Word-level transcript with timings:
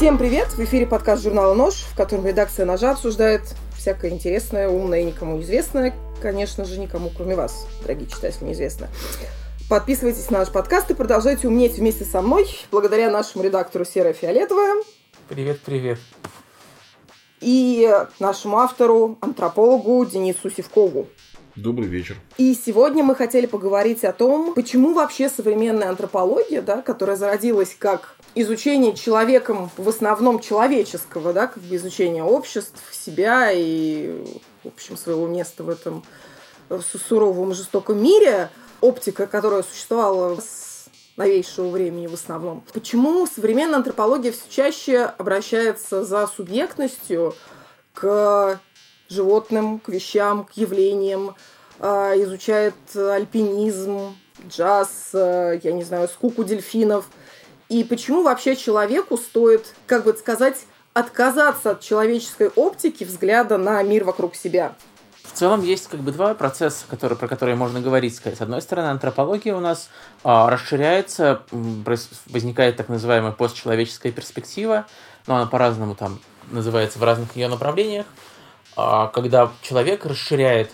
Всем 0.00 0.16
привет! 0.16 0.48
В 0.54 0.64
эфире 0.64 0.86
подкаст 0.86 1.22
журнала 1.22 1.52
«Нож», 1.52 1.74
в 1.74 1.94
котором 1.94 2.26
редакция 2.26 2.64
«Ножа» 2.64 2.92
обсуждает 2.92 3.42
всякое 3.76 4.10
интересное, 4.10 4.66
умное 4.66 5.00
и 5.00 5.04
никому 5.04 5.38
известное. 5.42 5.94
Конечно 6.22 6.64
же, 6.64 6.80
никому, 6.80 7.10
кроме 7.14 7.36
вас, 7.36 7.66
дорогие 7.82 8.08
читатели, 8.08 8.46
неизвестно. 8.46 8.88
Подписывайтесь 9.68 10.30
на 10.30 10.38
наш 10.38 10.48
подкаст 10.48 10.90
и 10.90 10.94
продолжайте 10.94 11.48
умнеть 11.48 11.76
вместе 11.76 12.06
со 12.06 12.22
мной, 12.22 12.48
благодаря 12.70 13.10
нашему 13.10 13.44
редактору 13.44 13.84
Серая 13.84 14.14
Фиолетовая. 14.14 14.76
Привет, 15.28 15.60
привет. 15.60 15.98
И 17.42 17.94
нашему 18.18 18.56
автору, 18.56 19.18
антропологу 19.20 20.06
Денису 20.06 20.48
Севкову. 20.48 21.08
Добрый 21.60 21.88
вечер. 21.88 22.16
И 22.38 22.54
сегодня 22.54 23.04
мы 23.04 23.14
хотели 23.14 23.44
поговорить 23.44 24.02
о 24.04 24.14
том, 24.14 24.54
почему 24.54 24.94
вообще 24.94 25.28
современная 25.28 25.90
антропология, 25.90 26.62
да, 26.62 26.80
которая 26.80 27.16
зародилась 27.16 27.76
как 27.78 28.14
изучение 28.34 28.94
человеком 28.94 29.70
в 29.76 29.86
основном 29.86 30.40
человеческого, 30.40 31.34
да, 31.34 31.48
как 31.48 31.62
бы 31.62 31.76
изучение 31.76 32.24
обществ, 32.24 32.78
себя 32.92 33.50
и, 33.52 34.24
в 34.64 34.68
общем, 34.68 34.96
своего 34.96 35.26
места 35.26 35.62
в 35.62 35.68
этом 35.68 36.02
суровом 37.08 37.52
жестоком 37.52 38.02
мире, 38.02 38.48
оптика, 38.80 39.26
которая 39.26 39.62
существовала 39.62 40.36
с 40.36 40.86
новейшего 41.18 41.68
времени 41.68 42.06
в 42.06 42.14
основном. 42.14 42.64
Почему 42.72 43.26
современная 43.26 43.76
антропология 43.76 44.32
все 44.32 44.44
чаще 44.48 45.00
обращается 45.02 46.04
за 46.04 46.26
субъектностью 46.26 47.34
к 47.92 48.58
животным, 49.10 49.78
к 49.78 49.88
вещам, 49.88 50.44
к 50.44 50.52
явлениям, 50.52 51.34
а, 51.78 52.14
изучает 52.16 52.74
альпинизм, 52.94 54.14
джаз, 54.48 55.10
а, 55.12 55.52
я 55.62 55.72
не 55.72 55.84
знаю, 55.84 56.08
скуку 56.08 56.44
дельфинов– 56.44 57.06
и 57.70 57.84
почему 57.84 58.24
вообще 58.24 58.56
человеку 58.56 59.16
стоит, 59.16 59.74
как 59.86 60.02
бы 60.02 60.12
сказать, 60.14 60.66
отказаться 60.92 61.70
от 61.70 61.80
человеческой 61.80 62.48
оптики 62.48 63.04
взгляда 63.04 63.58
на 63.58 63.80
мир 63.84 64.02
вокруг 64.02 64.34
себя? 64.34 64.74
В 65.22 65.32
целом 65.32 65.62
есть 65.62 65.86
как 65.86 66.00
бы 66.00 66.10
два 66.10 66.34
процесса, 66.34 66.84
которые, 66.90 67.16
про 67.16 67.28
которые 67.28 67.54
можно 67.54 67.80
говорить. 67.80 68.16
Сказать. 68.16 68.38
С 68.38 68.42
одной 68.42 68.60
стороны, 68.60 68.88
антропология 68.88 69.54
у 69.54 69.60
нас 69.60 69.88
а, 70.24 70.50
расширяется, 70.50 71.42
возникает 71.52 72.76
так 72.76 72.88
называемая 72.88 73.30
постчеловеческая 73.30 74.10
перспектива, 74.10 74.86
но 75.28 75.36
она 75.36 75.46
по-разному 75.46 75.94
там 75.94 76.18
называется 76.50 76.98
в 76.98 77.04
разных 77.04 77.36
ее 77.36 77.46
направлениях, 77.46 78.06
когда 78.74 79.52
человек 79.62 80.06
расширяет, 80.06 80.70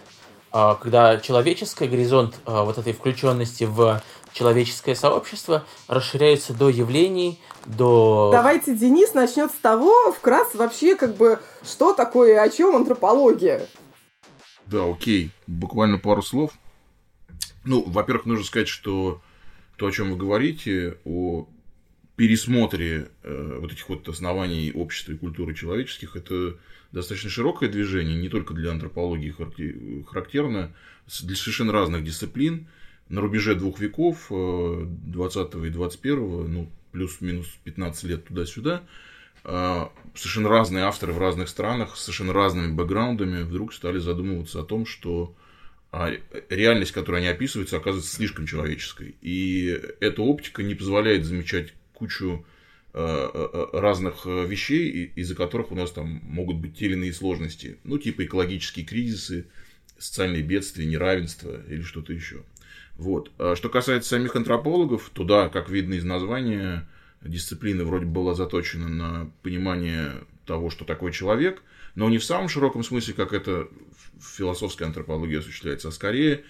а, 0.58 0.74
когда 0.76 1.18
человеческий 1.18 1.86
горизонт 1.86 2.34
а, 2.46 2.64
вот 2.64 2.78
этой 2.78 2.94
включенности 2.94 3.64
в 3.64 4.02
человеческое 4.32 4.94
сообщество 4.94 5.66
расширяется 5.86 6.54
до 6.54 6.70
явлений, 6.70 7.40
до... 7.66 8.30
Давайте 8.32 8.74
Денис 8.74 9.12
начнет 9.12 9.50
с 9.50 9.56
того, 9.56 10.12
вкратце 10.12 10.56
вообще, 10.56 10.96
как 10.96 11.16
бы, 11.16 11.40
что 11.62 11.92
такое, 11.92 12.40
о 12.40 12.48
чем 12.48 12.74
антропология. 12.76 13.66
Да, 14.66 14.90
окей. 14.90 15.30
Буквально 15.46 15.98
пару 15.98 16.22
слов. 16.22 16.52
Ну, 17.64 17.82
во-первых, 17.86 18.26
нужно 18.26 18.44
сказать, 18.44 18.68
что 18.68 19.20
то, 19.76 19.86
о 19.86 19.92
чем 19.92 20.10
вы 20.10 20.16
говорите, 20.16 20.98
о 21.04 21.46
пересмотре 22.16 23.10
э, 23.22 23.58
вот 23.60 23.72
этих 23.72 23.88
вот 23.88 24.08
оснований 24.08 24.72
общества 24.74 25.12
и 25.12 25.16
культуры 25.16 25.54
человеческих, 25.54 26.16
это 26.16 26.56
достаточно 26.96 27.28
широкое 27.28 27.68
движение, 27.68 28.16
не 28.16 28.30
только 28.30 28.54
для 28.54 28.70
антропологии 28.70 29.34
характерно, 30.08 30.74
для 31.22 31.36
совершенно 31.36 31.70
разных 31.70 32.02
дисциплин 32.02 32.68
на 33.10 33.20
рубеже 33.20 33.54
двух 33.54 33.78
веков, 33.80 34.28
20 34.30 35.54
э, 35.54 35.66
и 35.66 35.70
21, 35.70 36.52
ну, 36.52 36.70
плюс-минус 36.92 37.48
15 37.64 38.04
лет 38.04 38.24
туда-сюда, 38.24 38.82
э, 39.44 39.86
совершенно 40.14 40.48
разные 40.48 40.84
авторы 40.84 41.12
в 41.12 41.18
разных 41.18 41.50
странах, 41.50 41.96
с 41.96 42.00
совершенно 42.00 42.32
разными 42.32 42.72
бэкграундами 42.72 43.42
вдруг 43.42 43.74
стали 43.74 43.98
задумываться 43.98 44.60
о 44.60 44.64
том, 44.64 44.86
что 44.86 45.36
а, 45.92 46.12
реальность, 46.48 46.92
которую 46.92 47.18
они 47.18 47.28
описываются, 47.28 47.76
оказывается 47.76 48.16
слишком 48.16 48.46
человеческой. 48.46 49.16
И 49.20 49.68
эта 50.00 50.22
оптика 50.22 50.62
не 50.62 50.74
позволяет 50.74 51.26
замечать 51.26 51.74
кучу 51.92 52.46
разных 52.96 54.24
вещей, 54.24 55.12
из-за 55.16 55.34
которых 55.34 55.70
у 55.70 55.74
нас 55.74 55.90
там 55.92 56.20
могут 56.24 56.56
быть 56.56 56.78
те 56.78 56.86
или 56.86 56.94
иные 56.94 57.12
сложности. 57.12 57.76
Ну, 57.84 57.98
типа 57.98 58.24
экологические 58.24 58.86
кризисы, 58.86 59.46
социальные 59.98 60.42
бедствия, 60.42 60.86
неравенство 60.86 61.62
или 61.68 61.82
что-то 61.82 62.12
еще. 62.12 62.42
Вот. 62.96 63.30
А 63.38 63.54
что 63.54 63.68
касается 63.68 64.10
самих 64.10 64.34
антропологов, 64.36 65.10
то 65.12 65.24
да, 65.24 65.48
как 65.48 65.68
видно 65.68 65.94
из 65.94 66.04
названия, 66.04 66.88
дисциплина 67.22 67.84
вроде 67.84 68.06
была 68.06 68.34
заточена 68.34 68.88
на 68.88 69.30
понимание 69.42 70.12
того, 70.46 70.70
что 70.70 70.84
такое 70.84 71.12
человек, 71.12 71.62
но 71.94 72.08
не 72.08 72.18
в 72.18 72.24
самом 72.24 72.48
широком 72.48 72.82
смысле, 72.82 73.14
как 73.14 73.32
это 73.32 73.68
в 74.18 74.36
философской 74.36 74.86
антропологии 74.86 75.38
осуществляется, 75.38 75.88
а 75.88 75.92
скорее, 75.92 76.44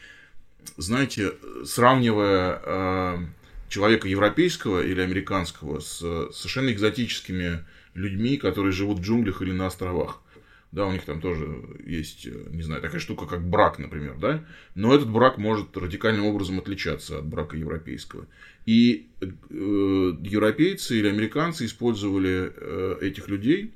знаете, 0.77 1.33
сравнивая 1.65 2.61
э, 2.63 3.19
человека 3.69 4.09
европейского 4.09 4.85
или 4.85 5.01
американского 5.01 5.81
с 5.81 5.99
совершенно 6.33 6.71
экзотическими 6.73 7.65
людьми, 7.95 8.37
которые 8.37 8.73
живут 8.73 8.99
в 8.99 9.03
джунглях 9.03 9.43
или 9.43 9.53
на 9.53 9.67
островах. 9.67 10.23
Да, 10.73 10.87
у 10.87 10.93
них 10.93 11.05
там 11.05 11.21
тоже 11.21 11.49
есть, 11.87 12.27
э, 12.27 12.49
не 12.51 12.63
знаю, 12.63 12.83
такая 12.83 13.01
штука, 13.01 13.25
как 13.25 13.49
брак, 13.49 13.79
например, 13.79 14.17
да. 14.19 14.45
Но 14.75 14.95
этот 14.95 15.09
брак 15.09 15.39
может 15.39 15.75
радикальным 15.77 16.27
образом 16.27 16.59
отличаться 16.59 17.19
от 17.19 17.25
брака 17.25 17.57
европейского. 17.57 18.27
И 18.67 19.07
э, 19.21 19.25
европейцы 19.49 20.99
или 20.99 21.09
американцы 21.09 21.65
использовали 21.65 22.53
э, 22.55 22.99
этих 23.01 23.29
людей, 23.29 23.73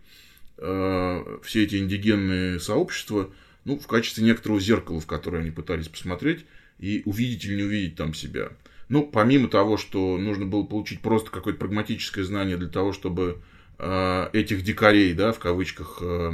э, 0.59 1.39
все 1.43 1.65
эти 1.65 1.77
индигенные 1.77 2.59
сообщества, 2.59 3.31
ну, 3.65 3.79
в 3.79 3.87
качестве 3.87 4.25
некоторого 4.25 4.61
зеркала, 4.61 5.01
в 5.01 5.07
которое 5.07 5.39
они 5.39 5.53
пытались 5.53 5.89
посмотреть 5.89 6.45
и 6.79 7.03
увидеть 7.05 7.45
или 7.45 7.57
не 7.57 7.63
увидеть 7.63 7.95
там 7.95 8.15
себя. 8.15 8.51
Ну, 8.91 9.07
помимо 9.07 9.47
того, 9.47 9.77
что 9.77 10.19
нужно 10.19 10.47
было 10.47 10.65
получить 10.65 11.01
просто 11.01 11.31
какое-то 11.31 11.61
прагматическое 11.61 12.25
знание 12.25 12.57
для 12.57 12.69
того, 12.69 12.93
чтобы 12.93 13.41
э, 13.79 14.31
этих 14.33 14.65
дикарей, 14.65 15.15
да, 15.15 15.31
в 15.31 15.39
кавычках, 15.39 15.99
э, 16.03 16.33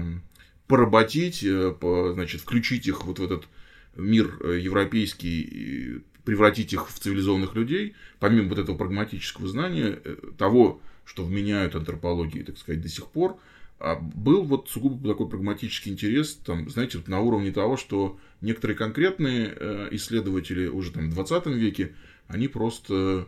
поработить, 0.67 1.45
э, 1.45 1.75
значит, 2.15 2.41
включить 2.41 2.87
их 2.87 3.05
вот 3.05 3.19
в 3.19 3.23
этот 3.23 3.47
мир 3.95 4.39
э, 4.41 4.59
европейский, 4.59 6.03
превратить 6.25 6.73
их 6.73 6.89
в 6.89 6.99
цивилизованных 6.99 7.55
людей, 7.55 7.95
помимо 8.21 8.49
вот 8.49 8.59
этого 8.59 8.75
прагматического 8.75 9.47
знания, 9.47 9.99
э, 10.03 10.17
того, 10.39 10.81
что 11.05 11.25
вменяют 11.25 11.75
антропологии, 11.75 12.43
так 12.43 12.57
сказать, 12.57 12.81
до 12.81 12.89
сих 12.89 13.09
пор, 13.09 13.39
а 13.79 13.97
был 13.97 14.45
вот 14.45 14.71
сугубо 14.71 15.07
такой 15.07 15.29
прагматический 15.29 15.93
интерес, 15.93 16.37
там, 16.37 16.71
знаете, 16.71 16.97
вот 16.97 17.09
на 17.09 17.21
уровне 17.21 17.53
того, 17.53 17.77
что 17.77 18.19
некоторые 18.41 18.79
конкретные 18.79 19.55
исследователи 19.91 20.67
уже 20.67 20.93
там 20.93 21.11
в 21.11 21.15
20 21.15 21.47
веке, 21.49 21.93
они 22.29 22.49
просто 22.49 23.27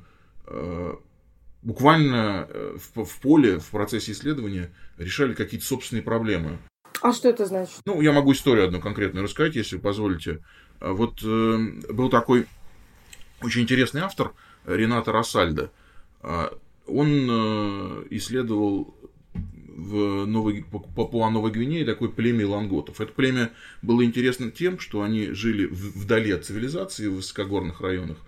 буквально 1.62 2.48
в, 2.94 3.04
в 3.04 3.20
поле, 3.20 3.58
в 3.58 3.70
процессе 3.70 4.12
исследования 4.12 4.72
решали 4.96 5.34
какие-то 5.34 5.66
собственные 5.66 6.02
проблемы. 6.02 6.58
А 7.00 7.12
что 7.12 7.28
это 7.28 7.46
значит? 7.46 7.80
Ну, 7.84 8.00
я 8.00 8.12
могу 8.12 8.32
историю 8.32 8.66
одну 8.66 8.80
конкретную 8.80 9.24
рассказать, 9.24 9.54
если 9.54 9.76
позволите. 9.76 10.40
А 10.80 10.92
вот 10.92 11.20
э, 11.22 11.92
был 11.92 12.08
такой 12.08 12.46
очень 13.42 13.62
интересный 13.62 14.00
автор 14.00 14.32
Рената 14.66 15.12
Рассальда. 15.12 15.70
Он 16.86 17.08
э, 17.30 18.04
исследовал 18.10 18.96
в 19.32 20.26
Новой, 20.26 20.64
Папуа 20.64 21.30
Новой 21.30 21.52
Гвинее 21.52 21.84
такое 21.84 22.08
племя 22.08 22.48
ланготов. 22.48 23.00
Это 23.00 23.12
племя 23.12 23.52
было 23.80 24.04
интересно 24.04 24.50
тем, 24.50 24.80
что 24.80 25.02
они 25.02 25.30
жили 25.30 25.66
вдали 25.66 26.32
от 26.32 26.44
цивилизации 26.44 27.06
в 27.06 27.16
высокогорных 27.16 27.80
районах. 27.80 28.18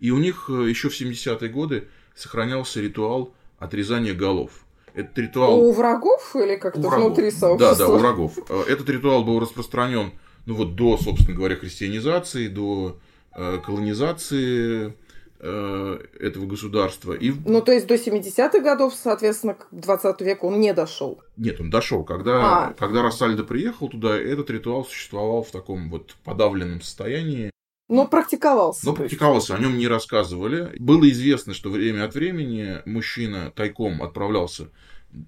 И 0.00 0.10
у 0.10 0.18
них 0.18 0.46
э, 0.48 0.68
еще 0.68 0.88
в 0.88 1.00
70-е 1.00 1.48
годы 1.48 1.88
сохранялся 2.14 2.80
ритуал 2.80 3.34
отрезания 3.58 4.14
голов. 4.14 4.50
Этот 4.94 5.16
ритуал... 5.18 5.60
У 5.60 5.72
врагов 5.72 6.34
или 6.34 6.56
как-то 6.56 6.80
внутри 6.80 7.30
сообщества? 7.30 7.76
Да, 7.76 7.86
да, 7.86 7.88
у 7.88 7.98
врагов. 7.98 8.38
Э, 8.48 8.64
этот 8.68 8.88
ритуал 8.88 9.24
был 9.24 9.38
распространен 9.40 10.12
ну 10.46 10.54
вот 10.54 10.74
до, 10.74 10.96
собственно 10.96 11.36
говоря, 11.36 11.56
христианизации, 11.56 12.48
до 12.48 12.98
э, 13.36 13.58
колонизации 13.64 14.94
э, 15.38 15.98
этого 16.18 16.46
государства. 16.46 17.12
И... 17.12 17.32
Ну, 17.46 17.62
то 17.62 17.72
есть 17.72 17.86
до 17.86 17.94
70-х 17.94 18.60
годов, 18.60 18.94
соответственно, 18.94 19.54
к 19.54 19.68
20 19.70 20.20
веку 20.22 20.48
он 20.48 20.60
не 20.60 20.72
дошел. 20.72 21.22
Нет, 21.36 21.60
он 21.60 21.70
дошел. 21.70 22.04
Когда, 22.04 22.68
а. 22.68 22.72
когда 22.72 23.02
Рассальдо 23.02 23.44
приехал 23.44 23.88
туда, 23.88 24.18
этот 24.18 24.50
ритуал 24.50 24.84
существовал 24.84 25.42
в 25.42 25.50
таком 25.50 25.90
вот 25.90 26.16
подавленном 26.24 26.80
состоянии. 26.80 27.50
Но 27.90 28.06
практиковался. 28.06 28.86
Но 28.86 28.94
практиковался, 28.94 29.56
о 29.56 29.58
нем 29.58 29.76
не 29.76 29.88
рассказывали. 29.88 30.70
Было 30.78 31.10
известно, 31.10 31.52
что 31.54 31.70
время 31.70 32.04
от 32.04 32.14
времени 32.14 32.78
мужчина 32.86 33.52
тайком 33.54 34.00
отправлялся 34.00 34.68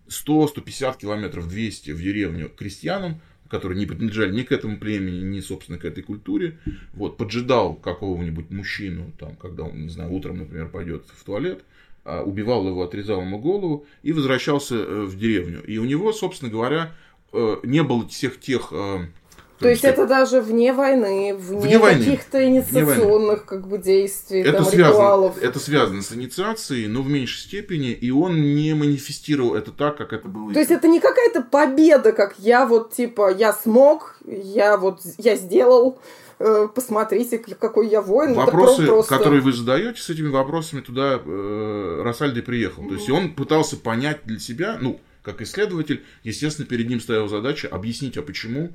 100-150 0.08 0.98
километров, 0.98 1.48
200 1.48 1.90
в 1.90 2.00
деревню 2.00 2.48
к 2.48 2.54
крестьянам, 2.54 3.20
которые 3.50 3.78
не 3.78 3.86
принадлежали 3.86 4.32
ни 4.32 4.42
к 4.42 4.52
этому 4.52 4.78
племени, 4.78 5.24
ни, 5.24 5.40
собственно, 5.40 5.76
к 5.76 5.84
этой 5.84 6.04
культуре. 6.04 6.58
Вот, 6.94 7.16
поджидал 7.16 7.74
какого-нибудь 7.74 8.50
мужчину, 8.50 9.12
там, 9.18 9.34
когда 9.36 9.64
он, 9.64 9.82
не 9.82 9.88
знаю, 9.88 10.12
утром, 10.12 10.38
например, 10.38 10.68
пойдет 10.68 11.04
в 11.12 11.24
туалет, 11.24 11.64
а, 12.04 12.22
убивал 12.22 12.66
его, 12.66 12.82
отрезал 12.82 13.22
ему 13.22 13.38
голову 13.38 13.86
и 14.02 14.12
возвращался 14.12 14.76
э, 14.76 15.02
в 15.02 15.18
деревню. 15.18 15.62
И 15.64 15.78
у 15.78 15.84
него, 15.84 16.12
собственно 16.12 16.50
говоря, 16.50 16.92
э, 17.32 17.56
не 17.64 17.82
было 17.82 18.08
всех 18.08 18.40
тех... 18.40 18.72
Э, 19.62 19.64
То 19.64 19.68
есть 19.70 19.84
это 19.84 20.06
даже 20.06 20.40
вне 20.40 20.72
войны, 20.72 21.34
вне, 21.34 21.60
Вне 21.60 21.78
каких-то 21.78 22.38
Вне 22.38 22.58
инициационных 22.58 23.44
как 23.44 23.66
бы 23.68 23.78
действий, 23.78 24.40
Это 24.40 24.58
там, 24.58 24.64
связано, 24.66 24.92
ритуалов. 24.94 25.38
это 25.42 25.58
связано 25.58 26.02
с 26.02 26.12
инициацией, 26.12 26.86
но 26.88 27.02
в 27.02 27.08
меньшей 27.08 27.38
степени, 27.40 27.90
и 27.92 28.10
он 28.10 28.54
не 28.54 28.74
манифестировал 28.74 29.54
это 29.54 29.70
так, 29.70 29.96
как 29.96 30.12
это 30.12 30.28
было. 30.28 30.52
То 30.52 30.58
есть 30.58 30.70
это 30.70 30.88
не 30.88 31.00
какая-то 31.00 31.42
победа, 31.42 32.12
как 32.12 32.34
я 32.38 32.66
вот 32.66 32.92
типа 32.92 33.32
я 33.32 33.52
смог, 33.52 34.16
я 34.26 34.76
вот 34.76 35.00
я 35.18 35.36
сделал, 35.36 35.98
э, 36.38 36.68
посмотрите, 36.74 37.38
какой 37.38 37.88
я 37.88 38.00
воин. 38.00 38.34
Вопросы, 38.34 38.82
про- 38.84 38.86
просто- 38.94 39.16
которые 39.16 39.40
вы 39.42 39.52
задаете, 39.52 40.00
с 40.00 40.10
этими 40.10 40.28
вопросами 40.28 40.80
туда 40.80 41.20
э, 41.24 42.02
Рассальди 42.04 42.40
приехал. 42.40 42.86
То 42.88 42.94
есть 42.94 43.08
и 43.08 43.12
он 43.12 43.34
пытался 43.34 43.76
понять 43.76 44.20
для 44.24 44.38
себя, 44.38 44.76
ну, 44.80 45.00
как 45.22 45.40
исследователь, 45.40 46.02
естественно, 46.24 46.66
перед 46.66 46.88
ним 46.88 47.00
стояла 47.00 47.28
задача 47.28 47.68
объяснить, 47.68 48.16
а 48.16 48.22
почему 48.22 48.70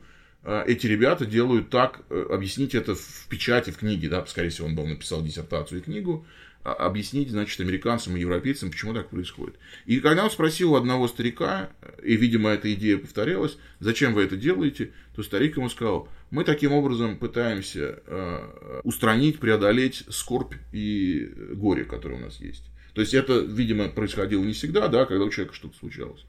эти 0.65 0.87
ребята 0.87 1.25
делают 1.25 1.69
так, 1.69 2.01
э, 2.09 2.25
объяснить 2.29 2.75
это 2.75 2.95
в 2.95 3.27
печати, 3.29 3.71
в 3.71 3.77
книге, 3.77 4.09
да, 4.09 4.25
скорее 4.25 4.49
всего, 4.49 4.67
он 4.67 4.75
был 4.75 4.85
написал 4.87 5.21
диссертацию 5.23 5.79
и 5.79 5.83
книгу, 5.83 6.25
а- 6.63 6.73
объяснить, 6.73 7.29
значит, 7.31 7.59
американцам 7.59 8.15
и 8.15 8.19
европейцам, 8.19 8.71
почему 8.71 8.93
так 8.93 9.09
происходит. 9.09 9.55
И 9.85 9.99
когда 9.99 10.23
он 10.23 10.31
спросил 10.31 10.73
у 10.73 10.75
одного 10.75 11.07
старика, 11.07 11.69
и, 12.03 12.15
видимо, 12.15 12.49
эта 12.51 12.73
идея 12.73 12.97
повторялась, 12.97 13.57
зачем 13.79 14.13
вы 14.13 14.23
это 14.23 14.37
делаете, 14.37 14.91
то 15.15 15.23
старик 15.23 15.57
ему 15.57 15.69
сказал, 15.69 16.07
мы 16.29 16.43
таким 16.43 16.73
образом 16.73 17.17
пытаемся 17.17 18.01
э, 18.05 18.81
устранить, 18.83 19.39
преодолеть 19.39 20.03
скорбь 20.09 20.55
и 20.73 21.31
горе, 21.53 21.83
которое 21.85 22.15
у 22.15 22.19
нас 22.25 22.39
есть. 22.39 22.63
То 22.93 23.01
есть 23.01 23.13
это, 23.13 23.39
видимо, 23.39 23.89
происходило 23.89 24.43
не 24.43 24.53
всегда, 24.53 24.87
да, 24.87 25.05
когда 25.05 25.23
у 25.25 25.29
человека 25.29 25.55
что-то 25.55 25.77
случалось. 25.77 26.25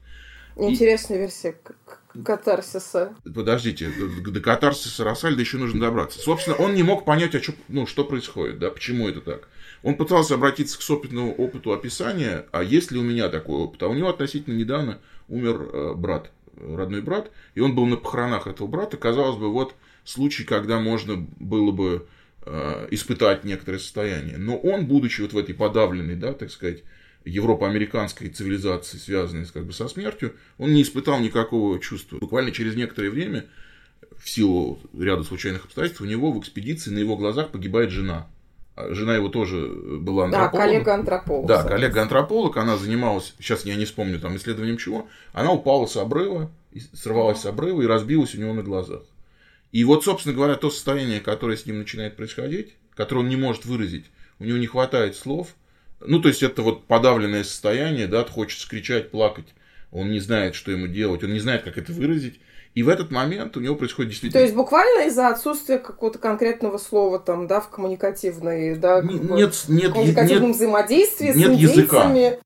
Интересная 0.55 1.17
версия 1.19 1.53
к- 1.53 1.75
к- 1.85 1.98
катарсиса. 2.23 3.15
Подождите, 3.23 3.91
до, 3.97 4.31
до 4.31 4.39
катарсиса 4.39 5.03
Рассальда 5.03 5.41
еще 5.41 5.57
нужно 5.57 5.79
добраться. 5.79 6.19
Собственно, 6.19 6.55
он 6.57 6.73
не 6.73 6.83
мог 6.83 7.05
понять, 7.05 7.35
о 7.35 7.39
чё- 7.39 7.53
ну, 7.67 7.85
что 7.85 8.03
происходит, 8.03 8.59
да, 8.59 8.69
почему 8.69 9.07
это 9.07 9.21
так. 9.21 9.47
Он 9.83 9.95
пытался 9.95 10.35
обратиться 10.35 10.77
к 10.77 10.81
собственному 10.81 11.33
опыту 11.33 11.71
описания, 11.71 12.45
а 12.51 12.63
есть 12.63 12.91
ли 12.91 12.99
у 12.99 13.03
меня 13.03 13.29
такой 13.29 13.55
опыт. 13.55 13.81
А 13.83 13.87
у 13.87 13.93
него 13.93 14.09
относительно 14.09 14.55
недавно 14.55 14.99
умер 15.29 15.69
э, 15.71 15.93
брат, 15.95 16.31
родной 16.59 17.01
брат, 17.01 17.31
и 17.55 17.61
он 17.61 17.75
был 17.75 17.85
на 17.85 17.95
похоронах 17.95 18.47
этого 18.47 18.67
брата. 18.67 18.97
Казалось 18.97 19.37
бы, 19.37 19.51
вот 19.51 19.75
случай, 20.03 20.43
когда 20.43 20.79
можно 20.79 21.15
было 21.39 21.71
бы 21.71 22.07
э, 22.45 22.87
испытать 22.91 23.45
некоторое 23.45 23.79
состояние. 23.79 24.37
Но 24.37 24.57
он, 24.57 24.85
будучи 24.85 25.21
вот 25.21 25.33
в 25.33 25.37
этой 25.37 25.55
подавленной, 25.55 26.15
да, 26.15 26.33
так 26.33 26.51
сказать, 26.51 26.83
европо-американской 27.25 28.29
цивилизации, 28.29 28.97
связанной 28.97 29.45
как 29.45 29.65
бы, 29.65 29.73
со 29.73 29.87
смертью, 29.87 30.35
он 30.57 30.73
не 30.73 30.81
испытал 30.81 31.19
никакого 31.19 31.79
чувства. 31.79 32.17
Буквально 32.19 32.51
через 32.51 32.75
некоторое 32.75 33.09
время, 33.09 33.45
в 34.17 34.29
силу 34.29 34.79
ряда 34.97 35.23
случайных 35.23 35.65
обстоятельств, 35.65 36.01
у 36.01 36.05
него 36.05 36.31
в 36.31 36.39
экспедиции 36.39 36.91
на 36.91 36.99
его 36.99 37.17
глазах 37.17 37.49
погибает 37.49 37.91
жена. 37.91 38.27
А 38.75 38.93
Жена 38.93 39.15
его 39.15 39.27
тоже 39.27 39.67
была 39.67 40.29
Да, 40.29 40.45
антропологом. 40.45 40.71
коллега-антрополог. 40.71 41.47
Да, 41.47 41.63
коллега-антрополог, 41.63 42.55
она 42.57 42.77
занималась, 42.77 43.33
сейчас 43.39 43.65
я 43.65 43.75
не 43.75 43.85
вспомню, 43.85 44.19
там, 44.19 44.37
исследованием 44.37 44.77
чего, 44.77 45.07
она 45.33 45.51
упала 45.51 45.85
с 45.85 45.97
обрыва, 45.97 46.49
и 46.71 46.79
срывалась 46.79 47.41
с 47.41 47.45
обрыва 47.45 47.81
и 47.81 47.87
разбилась 47.87 48.35
у 48.35 48.39
него 48.39 48.53
на 48.53 48.63
глазах. 48.63 49.01
И 49.71 49.83
вот, 49.83 50.03
собственно 50.03 50.33
говоря, 50.35 50.55
то 50.55 50.69
состояние, 50.69 51.19
которое 51.19 51.57
с 51.57 51.65
ним 51.65 51.79
начинает 51.79 52.15
происходить, 52.15 52.75
которое 52.95 53.21
он 53.21 53.29
не 53.29 53.35
может 53.35 53.65
выразить, 53.65 54.05
у 54.39 54.45
него 54.45 54.57
не 54.57 54.67
хватает 54.67 55.15
слов, 55.15 55.49
ну, 56.01 56.21
то 56.21 56.27
есть, 56.27 56.43
это 56.43 56.61
вот 56.61 56.85
подавленное 56.85 57.43
состояние, 57.43 58.07
да, 58.07 58.23
хочется 58.25 58.67
кричать, 58.69 59.11
плакать, 59.11 59.47
он 59.91 60.11
не 60.11 60.19
знает, 60.19 60.55
что 60.55 60.71
ему 60.71 60.87
делать, 60.87 61.23
он 61.23 61.33
не 61.33 61.39
знает, 61.39 61.63
как 61.63 61.77
это 61.77 61.91
выразить, 61.91 62.39
и 62.75 62.83
в 62.83 62.89
этот 62.89 63.11
момент 63.11 63.57
у 63.57 63.59
него 63.59 63.75
происходит 63.75 64.09
То 64.09 64.11
действительно... 64.11 64.41
есть 64.41 64.55
буквально 64.55 65.07
из-за 65.07 65.29
отсутствия 65.29 65.79
какого-то 65.79 66.19
конкретного 66.19 66.77
слова 66.77 67.19
там, 67.19 67.47
да, 67.47 67.61
в 67.61 67.69
коммуникативной, 67.69 68.75
да, 68.77 69.01
как 69.01 69.11
Н- 69.11 69.27
бы, 69.27 69.35
Нет, 69.35 69.65
нет, 69.67 69.91
коммуникативном 69.91 70.47
нет, 70.49 70.55
взаимодействии 70.55 71.33
нет 71.33 71.57
с 71.57 71.59
языка. 71.59 72.07
индейцами. 72.09 72.39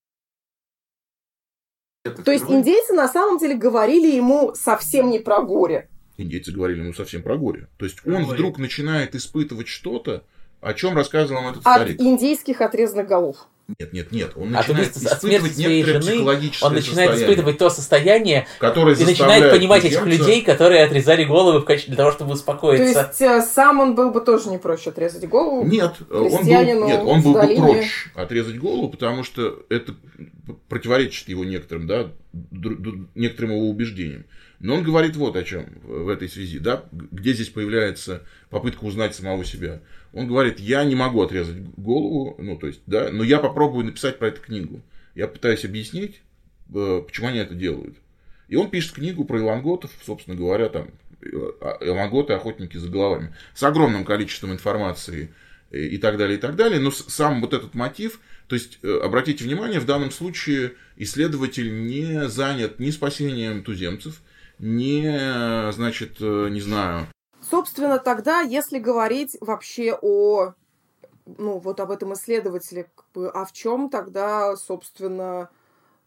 То 2.23 2.31
есть 2.31 2.45
индейцы 2.50 2.94
на 2.94 3.07
самом 3.07 3.38
деле 3.38 3.55
говорили 3.55 4.15
ему 4.15 4.53
совсем 4.55 5.09
не 5.09 5.19
про 5.19 5.41
горе. 5.41 5.89
Индейцы 6.17 6.51
говорили 6.51 6.81
ему 6.81 6.94
совсем 6.94 7.21
про 7.21 7.38
горе. 7.38 7.67
То 7.77 7.85
есть 7.85 8.05
он 8.05 8.25
вдруг 8.25 8.57
начинает 8.57 9.15
испытывать 9.15 9.67
что-то, 9.67 10.25
о 10.63 10.74
чем 10.74 10.95
рассказывал 10.95 11.42
нам 11.42 11.51
этот 11.51 11.65
От 11.65 11.75
старик. 11.75 12.00
индейских 12.00 12.62
отрезанных 12.62 13.07
голов. 13.07 13.48
Нет, 13.80 13.94
нет, 13.94 14.12
нет. 14.12 14.31
Он 14.36 14.54
От 14.56 14.68
начинает 14.68 14.89
от 14.89 14.98
испытывать 14.98 15.54
своей 15.54 15.77
некоторое 15.77 16.01
жены 16.01 16.12
психологическое 16.12 16.65
Он 16.65 16.74
начинает 16.74 17.10
состояние, 17.12 17.33
испытывать 17.33 17.57
то 17.57 17.69
состояние 17.69 18.48
которое 18.60 18.95
и 18.95 19.06
начинает 19.06 19.51
понимать 19.51 19.86
этих 19.86 20.06
людей, 20.06 20.42
которые 20.42 20.83
отрезали 20.83 21.24
головы 21.24 21.60
в 21.60 21.63
качестве 21.63 21.95
для 21.95 21.98
того, 22.04 22.12
чтобы 22.12 22.31
То 22.31 22.36
успокоиться. 22.36 22.83
есть 22.83 23.21
э, 23.21 23.42
сам 23.42 23.80
он 23.80 23.95
был 23.95 24.12
бы 24.12 24.19
тоже 24.19 24.50
не 24.50 24.57
проще 24.57 24.89
отрезать 24.89 25.27
голову. 25.30 25.65
Нет, 25.65 25.95
он 26.12 26.30
был, 26.30 26.44
нет, 26.44 27.01
он 27.04 27.21
был 27.21 27.33
бы 27.33 27.56
прочь 27.56 28.07
отрезать 28.15 28.60
голову, 28.60 28.89
потому 28.89 29.24
что 29.24 29.63
это 29.69 29.95
противоречит 30.68 31.30
его 31.30 31.45
некоторым, 31.45 31.88
да, 31.88 32.12
некоторым 33.15 33.51
его 33.51 33.69
убеждениям. 33.69 34.25
Но 34.60 34.75
он 34.75 34.83
говорит 34.83 35.15
вот 35.15 35.36
о 35.36 35.44
чем 35.44 35.68
в 35.83 36.10
этой 36.10 36.27
связи, 36.27 36.60
да, 36.60 36.83
где 36.92 37.33
здесь 37.33 37.50
появляется 37.50 38.24
попытка 38.50 38.83
узнать 38.83 39.15
самого 39.15 39.45
себя. 39.45 39.81
Он 40.13 40.27
говорит, 40.27 40.60
я 40.60 40.83
не 40.83 40.95
могу 40.95 41.21
отрезать 41.21 41.57
голову, 41.75 42.36
ну, 42.38 42.56
то 42.56 42.68
есть, 42.68 42.81
да, 42.86 43.10
но 43.12 43.24
я 43.24 43.39
попробую 43.39 43.86
написать 43.86 44.19
про 44.19 44.27
эту 44.27 44.42
книгу. 44.42 44.81
Я 45.15 45.27
пытаюсь 45.27 45.65
объяснить, 45.65 46.21
э, 46.74 47.01
почему 47.06 47.27
они 47.27 47.39
это 47.39 47.56
делают. 47.56 47.98
И 48.48 48.56
он 48.56 48.69
пишет 48.69 48.94
книгу 48.94 49.25
про 49.25 49.39
иланготов, 49.39 49.92
собственно 50.06 50.38
говоря, 50.38 50.69
там, 50.69 50.89
э, 51.21 51.27
а- 51.62 51.80
иланготы, 51.81 52.33
охотники 52.33 52.77
за 52.77 52.89
головами, 52.89 53.36
с 53.56 53.63
огромным 53.63 54.06
количеством 54.06 54.54
информации 54.54 55.33
э, 55.71 55.80
и 55.80 55.98
так 55.98 56.18
далее, 56.18 56.38
и 56.38 56.42
так 56.42 56.56
далее. 56.56 56.80
Но 56.80 56.92
сам 56.92 57.42
вот 57.42 57.54
этот 57.54 57.74
мотив, 57.74 58.19
то 58.48 58.56
есть, 58.56 58.77
обратите 58.83 59.44
внимание, 59.44 59.80
в 59.80 59.86
данном 59.88 60.12
случае 60.12 60.74
исследователь 60.95 61.88
не 61.88 62.27
занят 62.27 62.80
ни 62.80 62.92
спасением 62.92 63.63
туземцев, 63.63 64.21
не, 64.60 65.71
значит, 65.71 66.19
не 66.19 66.62
знаю, 66.62 67.07
Собственно, 67.53 68.00
тогда, 68.00 68.41
если 68.41 68.79
говорить 68.79 69.38
вообще 69.39 69.95
о, 70.01 70.53
ну, 71.27 71.60
вот 71.60 71.79
об 71.79 71.91
этом 71.91 72.12
исследователе, 72.15 72.89
а 73.15 73.45
в 73.45 73.51
чем 73.51 73.91
тогда, 73.91 74.55
собственно, 74.55 75.51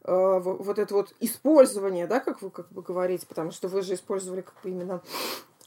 э, 0.02 0.40
вот 0.42 0.80
это 0.80 0.92
вот 0.92 1.14
использование, 1.20 2.08
да, 2.08 2.18
как 2.18 2.42
вы 2.42 2.50
как 2.50 2.72
бы 2.72 2.82
говорите, 2.82 3.28
потому 3.28 3.52
что 3.52 3.68
вы 3.68 3.82
же 3.82 3.94
использовали 3.94 4.40
как 4.40 4.54
бы 4.60 4.70
именно 4.70 5.02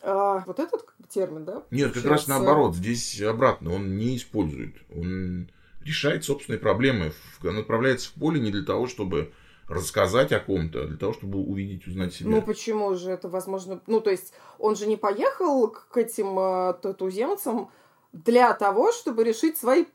а, 0.02 0.44
вот 0.46 0.60
этот 0.60 0.86
термин, 1.08 1.46
да? 1.46 1.64
Нет, 1.72 1.94
как 1.94 2.04
раз 2.04 2.28
наоборот. 2.28 2.76
Здесь 2.76 3.22
обратно. 3.22 3.74
Он 3.74 3.96
не 3.96 4.18
использует. 4.18 4.76
Он 4.94 5.50
решает 5.80 6.26
собственные 6.26 6.60
проблемы. 6.60 7.14
Он 7.42 7.58
отправляется 7.58 8.10
в 8.10 8.20
поле 8.20 8.42
не 8.42 8.52
для 8.52 8.64
того, 8.64 8.88
чтобы 8.88 9.32
рассказать 9.70 10.32
о 10.32 10.40
ком-то, 10.40 10.88
для 10.88 10.98
того, 10.98 11.14
чтобы 11.14 11.40
увидеть, 11.40 11.88
узнать 11.88 12.14
себя. 12.14 12.30
Ну 12.32 12.42
почему 12.42 12.96
же 12.96 13.12
это 13.12 13.30
возможно? 13.30 13.82
Ну 13.88 14.02
то 14.02 14.10
есть 14.10 14.34
он 14.58 14.76
же 14.76 14.88
не 14.88 14.98
поехал 14.98 15.70
к 15.70 15.96
этим 15.96 16.38
э, 16.40 16.74
ту- 16.82 16.94
туземцам 16.94 17.72
для 18.12 18.54
того, 18.54 18.92
чтобы 18.92 19.24
решить 19.24 19.58
свои 19.58 19.86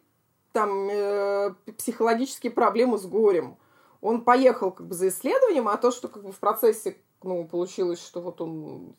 там 0.53 0.89
э, 0.89 1.55
психологические 1.77 2.53
проблемы 2.53 2.99
с 2.99 3.05
горем. 3.05 3.59
Он 4.01 4.23
поехал 4.23 4.71
как 4.71 4.87
бы 4.87 4.95
за 4.95 5.09
исследованием, 5.09 5.67
а 5.67 5.77
то, 5.77 5.91
что 5.91 6.09
как 6.09 6.23
бы 6.23 6.31
в 6.31 6.39
процессе 6.39 6.97
ну 7.23 7.45
получилось, 7.47 8.01
что 8.01 8.21
вот 8.21 8.41
он 8.41 8.95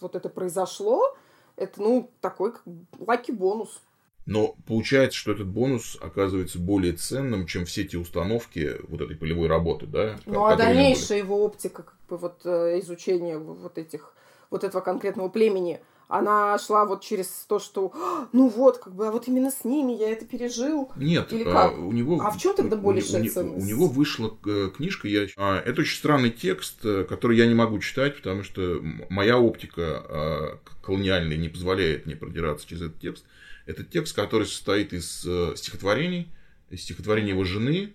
вот 0.00 0.14
это 0.14 0.28
произошло, 0.28 1.16
это 1.56 1.80
ну 1.80 2.10
такой 2.20 2.52
как 2.52 2.62
лаки 2.98 3.32
бонус. 3.32 3.80
Но 4.28 4.56
получается, 4.66 5.18
что 5.18 5.32
этот 5.32 5.46
бонус 5.46 5.96
оказывается 6.02 6.58
более 6.58 6.92
ценным, 6.92 7.46
чем 7.46 7.64
все 7.64 7.84
те 7.84 7.96
установки 7.96 8.76
вот 8.88 9.00
этой 9.00 9.16
полевой 9.16 9.48
работы, 9.48 9.86
да? 9.86 10.18
Ну 10.26 10.44
а 10.44 10.54
дальнейшая 10.54 11.20
его 11.20 11.42
оптика 11.42 11.82
как 11.84 11.96
бы 12.10 12.18
вот 12.18 12.42
э, 12.44 12.78
изучение 12.80 13.38
вот 13.38 13.78
этих 13.78 14.12
вот 14.50 14.64
этого 14.64 14.82
конкретного 14.82 15.30
племени, 15.30 15.80
она 16.08 16.58
шла 16.58 16.84
вот 16.84 17.02
через 17.02 17.26
то, 17.48 17.58
что 17.58 17.90
«А, 17.94 18.28
ну 18.32 18.50
вот 18.50 18.76
как 18.76 18.94
бы 18.94 19.08
а 19.08 19.12
вот 19.12 19.28
именно 19.28 19.50
с 19.50 19.64
ними 19.64 19.92
я 19.92 20.10
это 20.10 20.26
пережил. 20.26 20.92
Нет, 20.96 21.32
Или 21.32 21.44
а, 21.44 21.70
как? 21.70 21.78
у 21.78 21.92
него... 21.92 22.20
А 22.22 22.30
в 22.30 22.36
чём 22.36 22.54
тогда 22.54 22.76
большая 22.76 23.24
у, 23.24 23.28
ценность? 23.28 23.64
У 23.64 23.68
него 23.68 23.86
вышла 23.86 24.36
э, 24.46 24.70
книжка, 24.76 25.08
я... 25.08 25.26
а, 25.38 25.58
это 25.58 25.80
очень 25.80 25.96
странный 25.96 26.30
текст, 26.30 26.84
э, 26.84 27.04
который 27.04 27.38
я 27.38 27.46
не 27.46 27.54
могу 27.54 27.78
читать, 27.78 28.18
потому 28.18 28.42
что 28.42 28.82
моя 29.08 29.38
оптика 29.38 29.82
а, 30.06 30.58
колониальная 30.82 31.38
не 31.38 31.48
позволяет 31.48 32.04
мне 32.04 32.14
продираться 32.14 32.68
через 32.68 32.82
этот 32.82 33.00
текст. 33.00 33.24
Это 33.68 33.84
текст, 33.84 34.16
который 34.16 34.46
состоит 34.46 34.92
из 34.92 35.24
э, 35.26 35.52
стихотворений, 35.56 36.28
из 36.70 36.82
стихотворений 36.82 37.30
его 37.30 37.44
жены, 37.44 37.92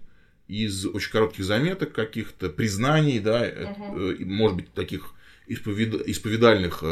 из 0.47 0.85
очень 0.85 1.11
коротких 1.11 1.43
заметок 1.43 1.93
каких-то, 1.93 2.49
признаний, 2.49 3.19
да, 3.19 3.47
и, 3.47 4.25
может 4.25 4.57
быть, 4.57 4.73
таких 4.73 5.13
исповед- 5.47 6.03
исповедальных 6.05 6.83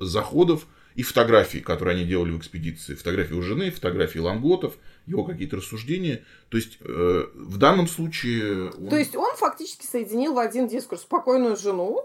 заходов. 0.00 0.66
и 0.94 1.02
фотографии, 1.02 1.58
которые 1.58 1.96
они 1.96 2.04
делали 2.04 2.32
в 2.32 2.38
экспедиции. 2.38 2.94
Фотографии 2.94 3.34
у 3.34 3.42
жены, 3.42 3.70
фотографии 3.70 4.18
Ланготов, 4.18 4.74
его 5.06 5.24
какие-то 5.24 5.56
рассуждения. 5.56 6.24
То 6.48 6.56
есть, 6.56 6.78
э, 6.80 7.26
в 7.34 7.58
данном 7.58 7.88
случае... 7.88 8.70
Он... 8.70 8.88
То 8.88 8.96
есть, 8.96 9.16
он 9.16 9.34
фактически 9.36 9.86
соединил 9.86 10.34
в 10.34 10.38
один 10.38 10.68
дискурс 10.68 11.02
спокойную 11.02 11.56
жену, 11.56 12.04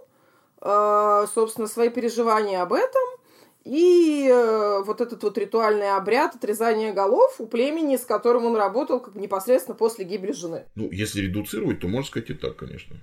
э, 0.62 1.26
собственно, 1.34 1.68
свои 1.68 1.90
переживания 1.90 2.62
об 2.62 2.74
этом, 2.74 3.04
и 3.68 4.30
э, 4.30 4.84
вот 4.84 5.02
этот 5.02 5.22
вот 5.24 5.38
ритуальный 5.38 5.96
обряд 5.96 6.36
отрезания 6.36 6.94
голов 6.94 7.36
у 7.40 7.48
племени, 7.48 7.98
с 7.98 8.06
которым 8.06 8.46
он 8.46 8.56
работал 8.56 9.00
как 9.00 9.16
непосредственно 9.16 9.76
после 9.76 10.06
гибели 10.06 10.32
жены. 10.32 10.66
Ну, 10.76 10.90
если 10.92 11.22
редуцировать, 11.22 11.80
то 11.82 11.88
можно 11.88 12.08
сказать 12.08 12.30
и 12.30 12.34
так, 12.34 12.56
конечно. 12.56 12.96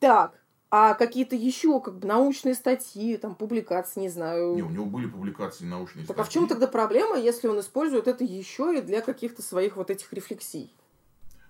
Так, 0.00 0.32
а 0.70 0.94
какие-то 0.94 1.36
еще 1.36 1.80
как 1.80 1.98
бы 1.98 2.08
научные 2.08 2.54
статьи, 2.54 3.16
там 3.18 3.34
публикации, 3.34 4.00
не 4.00 4.08
знаю. 4.08 4.54
Не, 4.54 4.62
у 4.62 4.70
него 4.70 4.86
были 4.86 5.06
публикации 5.06 5.64
научные 5.64 6.06
так 6.06 6.16
статьи. 6.16 6.22
а 6.22 6.24
в 6.24 6.32
чем 6.32 6.48
тогда 6.48 6.66
проблема, 6.66 7.18
если 7.18 7.46
он 7.46 7.60
использует 7.60 8.08
это 8.08 8.24
еще 8.24 8.78
и 8.78 8.82
для 8.82 9.02
каких-то 9.02 9.42
своих 9.42 9.76
вот 9.76 9.90
этих 9.90 10.12
рефлексий? 10.12 10.74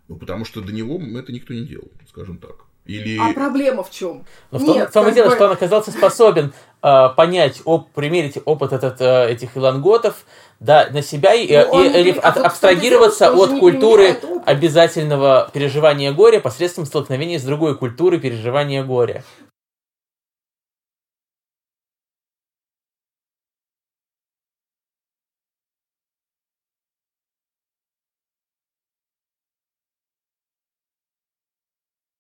Ну, 0.09 0.17
потому 0.17 0.45
что 0.45 0.61
до 0.61 0.73
него 0.73 1.01
это 1.19 1.33
никто 1.33 1.55
не 1.55 1.67
делал, 1.67 1.91
скажем 2.09 2.39
так. 2.39 2.67
Или... 2.87 3.19
А 3.19 3.33
проблема 3.33 3.83
в 3.83 3.91
чем? 3.91 4.25
Но 4.51 4.59
ну, 4.59 4.75
Нет, 4.75 4.91
в 4.91 4.93
том 4.93 5.09
и 5.09 5.13
дело, 5.13 5.29
бы... 5.29 5.35
что 5.35 5.47
он 5.47 5.53
оказался 5.53 5.91
способен 5.91 6.53
э, 6.83 7.09
понять, 7.17 7.61
оп, 7.65 7.91
примерить 7.93 8.39
опыт 8.45 8.73
этот, 8.73 9.01
э, 9.01 9.31
этих 9.31 9.57
иланготов 9.57 10.25
да, 10.61 10.89
на 10.91 11.03
себя 11.03 11.35
и, 11.35 11.49
ну, 11.67 11.83
и, 11.83 11.89
и 11.89 12.11
от, 12.13 12.37
а 12.37 12.47
абстрагироваться 12.47 13.33
от 13.33 13.59
культуры 13.59 14.17
обязательного 14.45 15.51
переживания 15.53 16.13
горя 16.13 16.41
посредством 16.41 16.87
столкновения 16.87 17.39
с 17.39 17.43
другой 17.43 17.77
культурой 17.77 18.21
переживания 18.21 18.85
горя. 18.85 19.25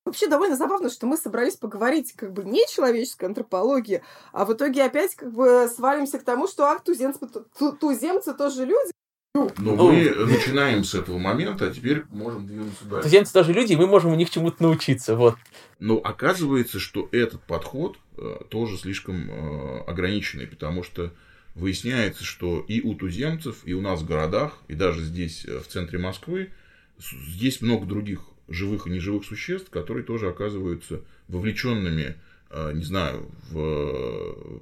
Вообще 0.07 0.29
довольно 0.29 0.57
забавно, 0.57 0.89
что 0.89 1.05
мы 1.07 1.17
собрались 1.17 1.57
поговорить 1.57 2.13
как 2.13 2.33
бы 2.33 2.45
не 2.45 2.65
человеческой 2.73 3.25
антропологии, 3.25 4.03
а 4.33 4.45
в 4.45 4.53
итоге 4.53 4.85
опять 4.85 5.17
как 5.17 5.33
бы 5.33 5.69
свалимся 5.69 6.21
к 6.21 6.23
тому, 6.23 6.47
что 6.47 6.65
ах, 6.67 6.85
туземцы, 6.85 7.19
туземцы 7.81 8.33
тоже 8.33 8.67
люди. 8.67 8.93
Но 9.35 9.51
ну, 9.59 9.93
мы 9.93 10.09
начинаем 10.27 10.85
с 10.85 10.95
этого 10.95 11.19
момента, 11.19 11.67
а 11.67 11.71
теперь 11.71 12.05
можем 12.11 12.47
двинуться 12.47 12.85
дальше. 12.85 13.03
Туземцы 13.03 13.33
тоже 13.33 13.53
люди, 13.53 13.73
и 13.73 13.77
мы 13.77 13.89
можем 13.89 14.13
у 14.13 14.15
них 14.15 14.31
чему-то 14.31 14.63
научиться. 14.63 15.17
Вот. 15.17 15.35
Но 15.81 15.97
оказывается, 15.97 16.79
что 16.79 17.09
этот 17.11 17.43
подход 17.43 17.99
э, 18.17 18.37
тоже 18.49 18.79
слишком 18.79 19.29
э, 19.29 19.81
ограниченный, 19.89 20.47
потому 20.47 20.85
что 20.85 21.13
выясняется, 21.57 22.23
что 22.23 22.61
и 22.61 22.81
у 22.81 22.95
туземцев, 22.95 23.63
и 23.65 23.75
у 23.75 23.81
нас 23.81 24.03
в 24.03 24.07
городах, 24.07 24.53
и 24.69 24.75
даже 24.75 25.03
здесь, 25.03 25.45
э, 25.45 25.59
в 25.59 25.67
центре 25.67 25.99
Москвы, 25.99 26.53
есть 27.27 27.61
много 27.61 27.87
других 27.87 28.21
живых 28.49 28.87
и 28.87 28.91
неживых 28.91 29.25
существ, 29.25 29.71
которые 29.71 30.05
тоже 30.05 30.29
оказываются 30.29 31.01
вовлеченными 31.29 32.17
а, 32.49 32.73
не 32.73 32.85
знаю, 32.85 33.29
в, 33.51 33.59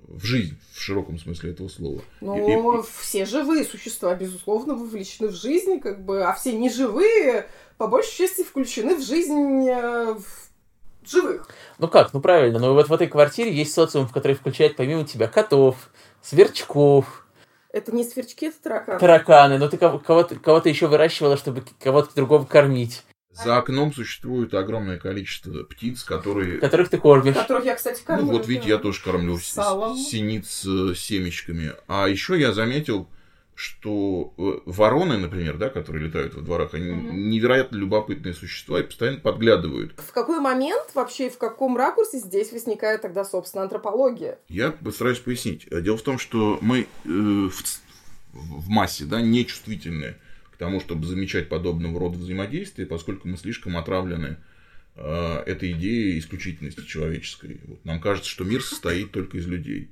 в 0.08 0.24
жизнь 0.24 0.56
в 0.72 0.80
широком 0.80 1.18
смысле 1.18 1.50
этого 1.50 1.68
слова. 1.68 2.00
Ну, 2.22 2.80
и, 2.80 2.82
все 2.98 3.26
живые 3.26 3.64
существа, 3.64 4.14
безусловно, 4.14 4.74
вовлечены 4.74 5.28
в 5.28 5.34
жизнь, 5.34 5.80
как 5.80 6.02
бы, 6.02 6.24
а 6.24 6.32
все 6.32 6.52
неживые, 6.52 7.46
по 7.76 7.86
большей 7.86 8.16
части, 8.16 8.42
включены 8.42 8.96
в 8.96 9.02
жизнь 9.04 9.68
э, 9.68 10.14
в 10.14 11.08
живых. 11.08 11.46
Ну 11.78 11.88
как, 11.88 12.14
ну 12.14 12.20
правильно, 12.22 12.58
но 12.58 12.72
вот 12.72 12.88
в 12.88 12.92
этой 12.92 13.06
квартире 13.06 13.52
есть 13.52 13.74
социум, 13.74 14.08
в 14.08 14.12
который 14.12 14.34
включает 14.34 14.76
помимо 14.76 15.04
тебя 15.04 15.28
котов, 15.28 15.76
сверчков, 16.22 17.26
это 17.70 17.92
не 17.92 18.04
сверчки, 18.04 18.46
это 18.46 18.62
тараканы. 18.62 18.98
Тараканы, 19.00 19.58
но 19.58 19.68
ты 19.68 19.76
кого-то, 19.76 20.36
кого-то 20.36 20.68
еще 20.68 20.86
выращивала, 20.86 21.36
чтобы 21.36 21.64
кого-то 21.82 22.14
другого 22.14 22.44
кормить. 22.46 23.02
За 23.34 23.58
окном 23.58 23.92
существует 23.92 24.54
огромное 24.54 24.98
количество 24.98 25.64
птиц, 25.64 26.02
которые... 26.04 26.58
Которых 26.58 26.88
ты 26.88 26.98
кормишь. 26.98 27.34
Которых 27.34 27.64
я, 27.64 27.74
кстати, 27.74 28.02
кормлю. 28.04 28.26
Ну 28.26 28.32
вот 28.32 28.46
видите, 28.46 28.68
я 28.68 28.78
тоже 28.78 29.02
кормлю 29.02 29.38
Салом. 29.38 29.96
синиц 29.96 30.46
с 30.46 30.94
семечками. 30.94 31.72
А 31.88 32.08
еще 32.08 32.38
я 32.38 32.52
заметил, 32.52 33.08
что 33.56 34.32
э, 34.36 34.60
вороны, 34.66 35.16
например, 35.16 35.56
да, 35.56 35.68
которые 35.68 36.06
летают 36.06 36.34
во 36.34 36.42
дворах, 36.42 36.74
они 36.74 36.90
угу. 36.90 37.12
невероятно 37.12 37.76
любопытные 37.76 38.34
существа 38.34 38.80
и 38.80 38.82
постоянно 38.82 39.20
подглядывают. 39.20 39.94
В 39.96 40.12
какой 40.12 40.40
момент 40.40 40.90
вообще, 40.94 41.30
в 41.30 41.38
каком 41.38 41.76
ракурсе 41.76 42.18
здесь 42.18 42.52
возникает 42.52 43.02
тогда, 43.02 43.24
собственно, 43.24 43.64
антропология? 43.64 44.38
Я 44.48 44.72
постараюсь 44.72 45.18
пояснить. 45.18 45.68
Дело 45.70 45.96
в 45.96 46.02
том, 46.02 46.18
что 46.18 46.58
мы 46.60 46.80
э, 46.80 46.86
в, 47.04 47.62
в 48.32 48.68
массе, 48.68 49.04
да, 49.04 49.20
нечувствительные 49.20 50.18
к 50.54 50.56
тому, 50.56 50.78
чтобы 50.80 51.04
замечать 51.04 51.48
подобного 51.48 51.98
рода 51.98 52.16
взаимодействия, 52.16 52.86
поскольку 52.86 53.26
мы 53.26 53.36
слишком 53.36 53.76
отравлены 53.76 54.36
э, 54.94 55.42
этой 55.46 55.72
идеей 55.72 56.20
исключительности 56.20 56.86
человеческой. 56.86 57.60
Вот 57.64 57.84
нам 57.84 58.00
кажется, 58.00 58.30
что 58.30 58.44
мир 58.44 58.62
состоит 58.62 59.10
только 59.10 59.38
из 59.38 59.48
людей. 59.48 59.88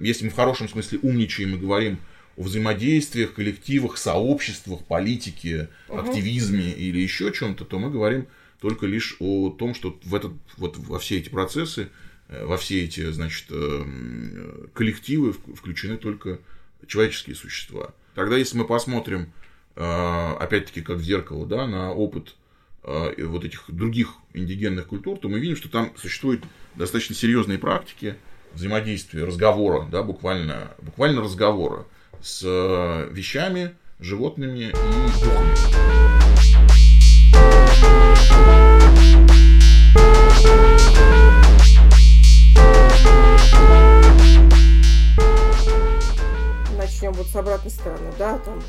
Если 0.00 0.26
мы 0.26 0.30
в 0.30 0.36
хорошем 0.36 0.68
смысле 0.68 1.00
умничаем 1.02 1.56
и 1.56 1.58
говорим 1.58 1.98
о 2.36 2.42
взаимодействиях, 2.42 3.34
коллективах, 3.34 3.98
сообществах, 3.98 4.84
политике, 4.84 5.68
угу. 5.88 5.98
активизме 5.98 6.70
или 6.70 7.00
еще 7.00 7.32
чем-то, 7.32 7.64
то 7.64 7.80
мы 7.80 7.90
говорим 7.90 8.28
только 8.60 8.86
лишь 8.86 9.16
о 9.18 9.50
том, 9.50 9.74
что 9.74 9.98
в 10.04 10.14
этот, 10.14 10.32
вот 10.58 10.76
во 10.78 11.00
все 11.00 11.18
эти 11.18 11.28
процессы, 11.28 11.88
э, 12.28 12.44
во 12.46 12.56
все 12.56 12.84
эти, 12.84 13.10
значит, 13.10 13.46
э, 13.50 14.66
коллективы 14.74 15.32
включены 15.32 15.96
только 15.96 16.38
человеческие 16.86 17.34
существа. 17.34 17.92
Тогда, 18.14 18.36
если 18.36 18.56
мы 18.56 18.64
посмотрим 18.64 19.32
опять-таки, 19.76 20.82
как 20.82 21.00
зеркало, 21.00 21.46
да, 21.46 21.66
на 21.66 21.92
опыт 21.92 22.36
а, 22.84 23.12
вот 23.26 23.44
этих 23.44 23.64
других 23.68 24.14
индигенных 24.34 24.86
культур, 24.86 25.18
то 25.18 25.28
мы 25.28 25.40
видим, 25.40 25.56
что 25.56 25.70
там 25.70 25.92
существуют 25.96 26.44
достаточно 26.74 27.14
серьезные 27.14 27.58
практики 27.58 28.16
взаимодействия, 28.52 29.24
разговора, 29.24 29.88
да, 29.90 30.02
буквально, 30.02 30.70
буквально 30.80 31.22
разговора 31.22 31.86
с 32.22 32.42
а, 32.44 33.08
вещами, 33.10 33.74
животными 34.00 34.70
и 34.70 35.22
духами. 35.24 35.54
Начнем 47.04 47.22
вот 47.22 47.26
с 47.26 47.36
обратной 47.36 47.70
стороны, 47.70 48.12
да, 48.18 48.38
там 48.38 48.62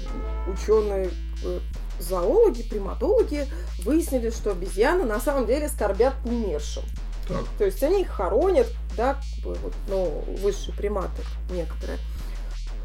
ученые 0.47 1.09
э, 1.41 1.59
зоологи, 1.99 2.67
приматологи 2.67 3.47
выяснили, 3.85 4.29
что 4.29 4.51
обезьяны 4.51 5.05
на 5.05 5.21
самом 5.21 5.45
деле 5.45 5.69
скорбят 5.69 6.15
по 6.21 6.27
умершим. 6.27 6.83
Так. 7.29 7.45
То 7.57 7.63
есть 7.63 7.81
они 7.81 8.01
их 8.01 8.09
хоронят, 8.09 8.67
да, 8.97 9.13
как 9.13 9.43
бы, 9.45 9.53
вот, 9.63 9.73
ну, 9.87 10.23
высшие 10.41 10.75
приматы 10.75 11.21
некоторые. 11.49 11.97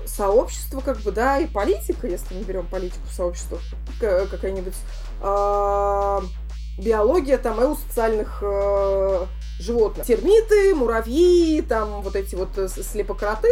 Сообщество, 0.06 0.80
как 0.82 0.98
бы, 0.98 1.10
да, 1.10 1.38
и 1.38 1.46
политика, 1.48 2.06
если 2.06 2.32
мы 2.34 2.44
берем 2.44 2.66
политику 2.66 3.08
сообщества, 3.10 3.58
какая-нибудь 3.98 4.76
э, 5.20 6.20
биология 6.78 7.38
там 7.38 7.60
и 7.60 7.64
у 7.64 7.74
социальных 7.74 8.38
э, 8.42 9.26
животных. 9.60 10.06
Термиты, 10.06 10.74
муравьи, 10.74 11.62
там 11.62 12.02
вот 12.02 12.16
эти 12.16 12.34
вот 12.34 12.56
э, 12.56 12.68
слепокроты, 12.68 13.48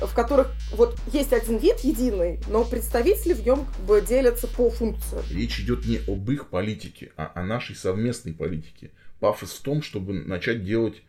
в 0.00 0.14
которых 0.14 0.52
вот 0.72 0.98
есть 1.12 1.32
один 1.32 1.58
вид 1.58 1.80
единый, 1.80 2.40
но 2.48 2.64
представители 2.64 3.32
в 3.32 3.44
нем 3.44 3.64
как 3.64 3.86
бы 3.86 4.04
делятся 4.06 4.46
по 4.46 4.70
функциям. 4.70 5.24
Речь 5.30 5.60
идет 5.60 5.86
не 5.86 5.98
об 6.06 6.30
их 6.30 6.48
политике, 6.48 7.12
а 7.16 7.32
о 7.34 7.42
нашей 7.42 7.74
совместной 7.74 8.34
политике. 8.34 8.90
Пафос 9.20 9.52
в 9.52 9.62
том, 9.62 9.82
чтобы 9.82 10.12
начать 10.12 10.64
делать, 10.64 11.02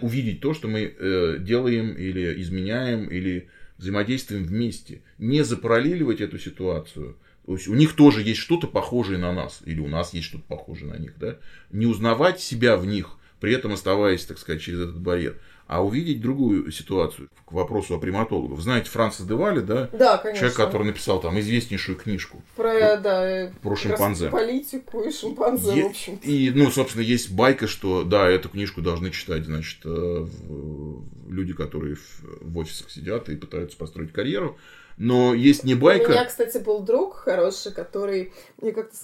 увидеть 0.00 0.40
то, 0.40 0.54
что 0.54 0.68
мы 0.68 0.82
э, 0.82 1.36
делаем 1.40 1.92
или 1.92 2.40
изменяем, 2.40 3.08
или 3.08 3.48
взаимодействуем 3.78 4.44
вместе. 4.44 5.02
Не 5.18 5.42
запараллеливать 5.42 6.20
эту 6.20 6.38
ситуацию. 6.38 7.16
То 7.46 7.54
есть 7.54 7.68
у 7.68 7.74
них 7.74 7.94
тоже 7.94 8.22
есть 8.22 8.38
что-то 8.38 8.66
похожее 8.66 9.18
на 9.18 9.32
нас, 9.32 9.60
или 9.64 9.80
у 9.80 9.88
нас 9.88 10.14
есть 10.14 10.26
что-то 10.26 10.44
похожее 10.44 10.92
на 10.92 10.98
них. 10.98 11.14
Да? 11.18 11.36
Не 11.70 11.86
узнавать 11.86 12.40
себя 12.40 12.76
в 12.76 12.86
них, 12.86 13.18
при 13.40 13.54
этом 13.54 13.72
оставаясь, 13.72 14.24
так 14.24 14.38
сказать, 14.38 14.62
через 14.62 14.80
этот 14.80 15.00
барьер 15.00 15.36
а 15.70 15.84
увидеть 15.84 16.20
другую 16.20 16.72
ситуацию 16.72 17.28
к 17.46 17.52
вопросу 17.52 17.94
о 17.94 17.98
приматологах. 18.00 18.58
Знаете, 18.58 18.90
Францис 18.90 19.24
Девали, 19.24 19.60
да? 19.60 19.88
Да, 19.92 20.18
конечно. 20.18 20.40
Человек, 20.40 20.56
который 20.56 20.86
написал 20.88 21.20
там 21.20 21.38
известнейшую 21.38 21.96
книжку. 21.96 22.42
Про, 22.56 22.96
да, 22.96 23.52
про 23.62 23.76
шимпанзе. 23.76 24.30
Политику 24.30 25.02
и 25.02 25.12
шимпанзе, 25.12 25.76
е- 25.76 25.82
в 25.84 25.86
общем. 25.90 26.18
И, 26.24 26.50
ну, 26.52 26.72
собственно, 26.72 27.02
есть 27.02 27.30
байка, 27.30 27.68
что, 27.68 28.02
да, 28.02 28.28
эту 28.28 28.48
книжку 28.48 28.80
должны 28.80 29.12
читать, 29.12 29.44
значит, 29.44 29.78
э, 29.84 30.26
люди, 31.28 31.52
которые 31.52 31.96
в 32.40 32.58
офисах 32.58 32.90
сидят 32.90 33.28
и 33.28 33.36
пытаются 33.36 33.76
построить 33.76 34.12
карьеру. 34.12 34.58
Но 34.96 35.34
есть 35.34 35.62
не 35.62 35.76
байка... 35.76 36.08
У 36.08 36.10
меня, 36.10 36.24
кстати, 36.24 36.58
был 36.58 36.80
друг 36.80 37.14
хороший, 37.14 37.70
который 37.70 38.32
мне 38.60 38.72
как-то 38.72 38.96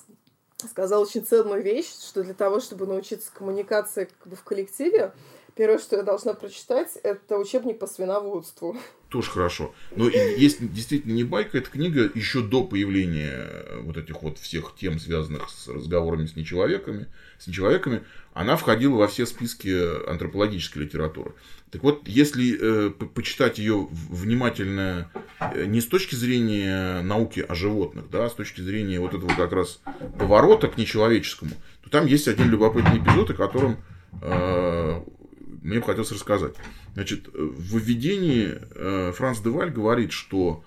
сказал 0.66 1.02
очень 1.02 1.25
ценную 1.25 1.62
вещь, 1.62 1.90
что 1.90 2.23
для 2.23 2.35
того, 2.35 2.61
чтобы 2.61 2.87
научиться 2.87 3.30
коммуникации 3.32 4.04
как 4.04 4.28
бы 4.28 4.37
в 4.37 4.42
коллективе, 4.42 5.12
Первое, 5.56 5.78
что 5.78 5.96
я 5.96 6.02
должна 6.02 6.34
прочитать, 6.34 6.98
это 7.02 7.38
учебник 7.38 7.78
по 7.78 7.86
свиноводству. 7.86 8.76
Тоже 9.08 9.30
хорошо. 9.30 9.75
Но 9.94 10.06
есть 10.10 10.58
действительно 10.72 11.14
не 11.14 11.25
байка, 11.25 11.56
это 11.56 11.70
книга 11.70 12.10
еще 12.14 12.42
до 12.42 12.62
появления 12.62 13.32
э, 13.32 13.80
вот 13.80 13.96
этих 13.96 14.22
вот 14.22 14.38
всех 14.38 14.75
тем, 14.78 14.98
связанных 14.98 15.48
с 15.48 15.66
разговорами 15.68 16.26
с 16.26 16.36
нечеловеками, 16.36 17.06
с 17.38 17.46
нечеловеками, 17.46 18.02
она 18.34 18.56
входила 18.56 18.96
во 18.96 19.08
все 19.08 19.25
списки 19.25 19.70
антропологической 20.06 20.82
литературы. 20.82 21.32
Так 21.70 21.82
вот, 21.82 22.06
если 22.06 22.88
э, 22.88 22.90
почитать 22.90 23.58
ее 23.58 23.88
внимательно 23.90 25.10
э, 25.40 25.64
не 25.64 25.80
с 25.80 25.86
точки 25.86 26.16
зрения 26.16 27.00
науки 27.00 27.40
о 27.48 27.54
животных, 27.54 28.10
да, 28.10 28.26
а 28.26 28.30
с 28.30 28.34
точки 28.34 28.60
зрения 28.60 29.00
вот 29.00 29.14
этого 29.14 29.34
как 29.34 29.52
раз 29.52 29.80
поворота 30.18 30.68
к 30.68 30.76
нечеловеческому, 30.76 31.52
то 31.82 31.88
там 31.88 32.04
есть 32.04 32.28
один 32.28 32.50
любопытный 32.50 32.98
эпизод, 32.98 33.30
о 33.30 33.34
котором 33.34 33.78
э, 34.20 35.00
мне 35.66 35.80
бы 35.80 35.87
хотелось 35.87 36.12
рассказать. 36.12 36.54
Значит, 36.94 37.28
в 37.32 37.78
введении 37.78 38.54
э, 38.75 39.12
Франц 39.12 39.40
Деваль 39.40 39.70
говорит, 39.70 40.12
что 40.12 40.62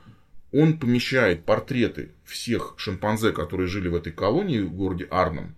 он 0.51 0.77
помещает 0.77 1.45
портреты 1.45 2.11
всех 2.25 2.73
шимпанзе, 2.77 3.31
которые 3.31 3.67
жили 3.67 3.87
в 3.87 3.95
этой 3.95 4.11
колонии 4.11 4.59
в 4.59 4.73
городе 4.73 5.07
Арном. 5.09 5.55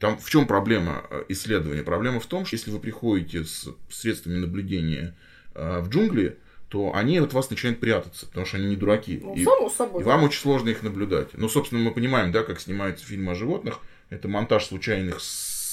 Там 0.00 0.18
в 0.18 0.28
чем 0.28 0.46
проблема 0.46 1.04
э, 1.08 1.24
исследования? 1.28 1.82
Проблема 1.82 2.20
в 2.20 2.26
том, 2.26 2.44
что 2.44 2.56
если 2.56 2.70
вы 2.70 2.80
приходите 2.80 3.44
с 3.44 3.68
средствами 3.90 4.38
наблюдения 4.38 5.16
э, 5.54 5.80
в 5.80 5.88
джунгли, 5.88 6.38
то 6.68 6.92
они 6.94 7.18
от 7.18 7.32
вас 7.32 7.50
начинают 7.50 7.80
прятаться, 7.80 8.26
потому 8.26 8.46
что 8.46 8.56
они 8.56 8.66
не 8.66 8.76
дураки. 8.76 9.20
Ну, 9.22 9.34
и, 9.34 9.44
само 9.44 9.70
собой. 9.70 10.02
И 10.02 10.04
вам 10.04 10.24
очень 10.24 10.40
сложно 10.40 10.68
их 10.68 10.82
наблюдать. 10.82 11.28
Ну, 11.34 11.48
собственно, 11.48 11.80
мы 11.80 11.92
понимаем, 11.92 12.32
да, 12.32 12.42
как 12.42 12.60
снимаются 12.60 13.04
фильмы 13.04 13.32
о 13.32 13.34
животных. 13.34 13.78
Это 14.08 14.26
монтаж 14.26 14.64
случайных 14.64 15.20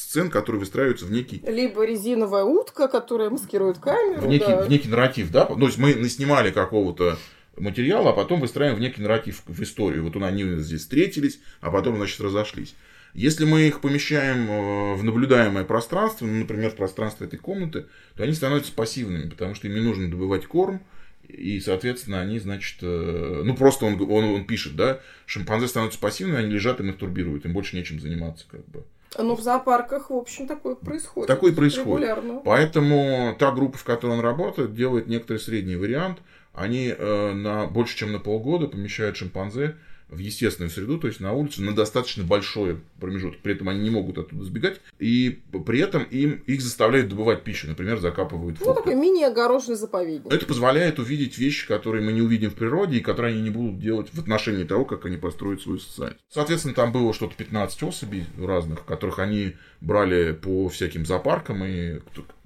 сцен, 0.08 0.30
которые 0.30 0.62
выстраиваются 0.62 1.06
в 1.06 1.12
некий... 1.12 1.42
Либо 1.46 1.86
резиновая 1.86 2.46
утка, 2.46 2.88
которая 2.88 3.30
маскирует 3.30 3.78
камеру. 3.78 4.22
В 4.22 4.28
некий, 4.28 4.48
да. 4.48 4.62
в 4.64 4.70
некий 4.70 4.88
нарратив, 4.88 5.32
да? 5.32 5.46
То 5.46 5.60
есть 5.66 5.78
мы 5.78 6.08
снимали 6.08 6.52
какого-то 6.52 7.18
материала, 7.58 8.12
а 8.12 8.14
потом 8.14 8.40
выстраиваем 8.40 8.78
в 8.78 8.82
некий 8.82 9.02
нарратив 9.02 9.42
в 9.46 9.62
историю. 9.62 10.04
Вот 10.06 10.16
они 10.16 10.46
здесь 10.60 10.82
встретились, 10.82 11.40
а 11.60 11.72
потом, 11.72 11.98
значит, 11.98 12.22
разошлись. 12.22 12.74
Если 13.14 13.44
мы 13.44 13.68
их 13.68 13.82
помещаем 13.82 14.50
э, 14.50 14.94
в 14.96 15.04
наблюдаемое 15.04 15.66
пространство, 15.66 16.26
ну, 16.26 16.40
например, 16.40 16.70
в 16.70 16.76
пространство 16.76 17.26
этой 17.26 17.38
комнаты, 17.38 17.88
то 18.16 18.24
они 18.24 18.32
становятся 18.32 18.72
пассивными, 18.72 19.30
потому 19.30 19.56
что 19.56 19.68
им 19.68 19.74
не 19.74 19.82
нужно 19.82 20.10
добывать 20.10 20.46
корм, 20.46 20.82
и, 21.28 21.60
соответственно, 21.60 22.22
они, 22.22 22.40
значит, 22.40 22.78
э, 22.82 23.42
ну, 23.44 23.56
просто 23.56 23.86
он, 23.86 24.00
он, 24.02 24.24
он 24.24 24.46
пишет, 24.46 24.78
да, 24.78 25.02
шимпанзе 25.26 25.68
становятся 25.68 26.00
пассивными, 26.00 26.40
они 26.40 26.54
лежат 26.54 26.80
и 26.80 26.84
мастурбируют, 26.84 27.46
им 27.46 27.52
больше 27.52 27.76
нечем 27.76 28.00
заниматься, 28.00 28.46
как 28.50 28.66
бы. 28.68 28.86
Ну, 29.18 29.36
в 29.36 29.42
зоопарках, 29.42 30.10
в 30.10 30.16
общем, 30.16 30.48
такое 30.48 30.76
происходит. 30.76 31.28
Такое 31.28 31.54
происходит. 31.54 32.10
Регулярно. 32.10 32.42
Поэтому 32.44 33.36
та 33.38 33.52
группа, 33.52 33.78
в 33.78 33.84
которой 33.84 34.12
он 34.12 34.20
работает, 34.20 34.74
делает 34.74 35.08
некоторый 35.08 35.38
средний 35.38 35.76
вариант. 35.76 36.20
Они 36.54 36.94
э, 36.98 37.34
на 37.34 37.68
больше, 37.68 37.98
чем 37.98 38.12
на 38.12 38.20
полгода 38.20 38.68
помещают 38.68 39.18
шимпанзе 39.18 39.76
в 40.10 40.20
естественную 40.20 40.72
среду, 40.72 40.98
то 41.00 41.08
есть 41.08 41.20
на 41.20 41.34
улицу, 41.34 41.62
на 41.62 41.76
достаточно 41.76 42.24
большой 42.24 42.80
промежуток. 43.00 43.42
При 43.42 43.54
этом 43.54 43.68
они 43.68 43.82
не 43.82 43.90
могут 43.90 44.18
оттуда 44.18 44.44
сбегать. 44.46 44.80
И 45.00 45.42
при 45.66 45.80
этом 45.80 46.04
им, 46.04 46.44
их 46.46 46.62
заставляют 46.62 47.10
добывать 47.10 47.44
пищу. 47.44 47.68
Например, 47.68 48.00
закапывают 48.00 48.58
фрукты. 48.58 48.70
Ну, 48.70 48.76
такой 48.76 48.96
мини-огороженный 48.96 49.76
заповедник. 49.76 50.32
Это 50.32 50.46
позволяет 50.46 51.00
увидеть 51.00 51.38
вещи, 51.38 51.68
которые 51.68 52.06
мы 52.06 52.14
не 52.14 52.22
увидим 52.22 52.52
в 52.52 52.56
природе, 52.56 52.98
и 52.98 53.02
которые 53.02 53.34
они 53.34 53.42
не 53.42 53.50
будут 53.50 53.80
делать 53.80 54.08
в 54.14 54.20
отношении 54.20 54.64
того, 54.64 54.86
как 54.86 55.06
они 55.06 55.18
построят 55.18 55.62
свою 55.62 55.80
социальность. 55.80 56.24
Соответственно, 56.30 56.74
там 56.74 56.92
было 56.94 57.14
что-то 57.14 57.36
15 57.36 57.84
особей 57.84 58.26
разных, 58.38 58.86
которых 58.86 59.20
они 59.20 59.56
брали 59.82 60.32
по 60.32 60.70
всяким 60.70 61.06
зоопаркам, 61.06 61.66
и 61.66 62.00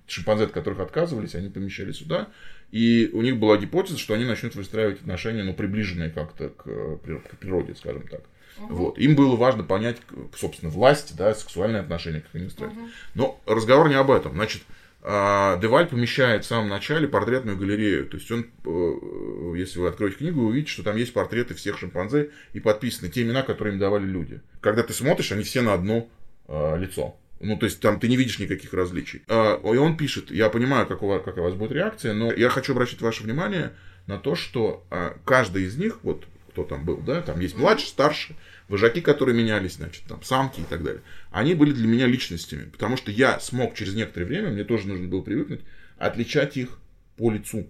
шимпанзе, 0.07 0.45
от 0.45 0.51
которых 0.51 0.79
отказывались, 0.79 1.35
они 1.35 1.49
помещали 1.49 1.91
сюда. 1.91 2.29
И 2.71 3.09
у 3.13 3.21
них 3.21 3.37
была 3.37 3.57
гипотеза, 3.57 3.97
что 3.97 4.13
они 4.13 4.25
начнут 4.25 4.55
выстраивать 4.55 5.01
отношения, 5.01 5.43
ну, 5.43 5.53
приближенные 5.53 6.09
как-то 6.09 6.49
к, 6.49 6.63
к 6.63 7.37
природе, 7.37 7.75
скажем 7.75 8.07
так. 8.07 8.21
Угу. 8.59 8.73
Вот. 8.73 8.97
Им 8.97 9.15
было 9.15 9.35
важно 9.35 9.63
понять, 9.63 9.97
собственно, 10.35 10.71
власть, 10.71 11.15
да, 11.17 11.33
сексуальные 11.33 11.81
отношения, 11.81 12.21
как 12.21 12.33
они 12.33 12.49
строят. 12.49 12.73
Угу. 12.73 12.87
Но 13.15 13.41
разговор 13.45 13.89
не 13.89 13.95
об 13.95 14.09
этом. 14.09 14.33
Значит, 14.33 14.61
а, 15.03 15.57
Деваль 15.57 15.87
помещает 15.87 16.45
в 16.45 16.47
самом 16.47 16.69
начале 16.69 17.07
портретную 17.07 17.57
галерею. 17.57 18.07
То 18.07 18.17
есть 18.17 18.31
он, 18.31 18.45
э, 18.65 19.57
если 19.57 19.79
вы 19.79 19.87
откроете 19.87 20.17
книгу, 20.17 20.41
вы 20.41 20.47
увидите, 20.47 20.71
что 20.71 20.83
там 20.83 20.95
есть 20.95 21.13
портреты 21.13 21.55
всех 21.55 21.79
шимпанзе 21.79 22.29
и 22.53 22.59
подписаны 22.59 23.09
те 23.09 23.23
имена, 23.23 23.41
которые 23.41 23.73
им 23.73 23.79
давали 23.79 24.05
люди. 24.05 24.41
Когда 24.59 24.83
ты 24.83 24.93
смотришь, 24.93 25.31
они 25.31 25.43
все 25.43 25.61
на 25.61 25.73
одно 25.73 26.07
а, 26.47 26.75
лицо. 26.77 27.15
Ну, 27.41 27.57
то 27.57 27.65
есть 27.65 27.79
там 27.79 27.99
ты 27.99 28.07
не 28.07 28.17
видишь 28.17 28.39
никаких 28.39 28.73
различий. 28.73 29.23
А, 29.27 29.55
и 29.55 29.77
он 29.77 29.97
пишет, 29.97 30.29
я 30.31 30.49
понимаю, 30.49 30.85
как 30.85 31.01
у 31.01 31.07
вас, 31.07 31.23
какая 31.23 31.41
у 31.41 31.45
вас 31.45 31.55
будет 31.55 31.71
реакция, 31.71 32.13
но 32.13 32.31
я 32.31 32.49
хочу 32.49 32.73
обратить 32.73 33.01
ваше 33.01 33.23
внимание 33.23 33.73
на 34.05 34.17
то, 34.17 34.35
что 34.35 34.85
а, 34.91 35.17
каждый 35.25 35.63
из 35.63 35.75
них, 35.75 35.99
вот 36.03 36.25
кто 36.51 36.63
там 36.63 36.85
был, 36.85 36.97
да, 36.97 37.21
там 37.21 37.39
есть 37.39 37.57
младший, 37.57 37.87
старший, 37.87 38.35
вожаки, 38.67 39.01
которые 39.01 39.35
менялись, 39.35 39.75
значит, 39.75 40.03
там 40.07 40.21
самки 40.21 40.61
и 40.61 40.65
так 40.65 40.83
далее, 40.83 41.01
они 41.31 41.55
были 41.55 41.71
для 41.71 41.87
меня 41.87 42.05
личностями, 42.05 42.69
потому 42.69 42.95
что 42.95 43.09
я 43.09 43.39
смог 43.39 43.73
через 43.73 43.95
некоторое 43.95 44.25
время, 44.25 44.49
мне 44.51 44.63
тоже 44.63 44.87
нужно 44.87 45.07
было 45.07 45.21
привыкнуть, 45.21 45.61
отличать 45.97 46.57
их 46.57 46.77
по 47.17 47.31
лицу. 47.31 47.67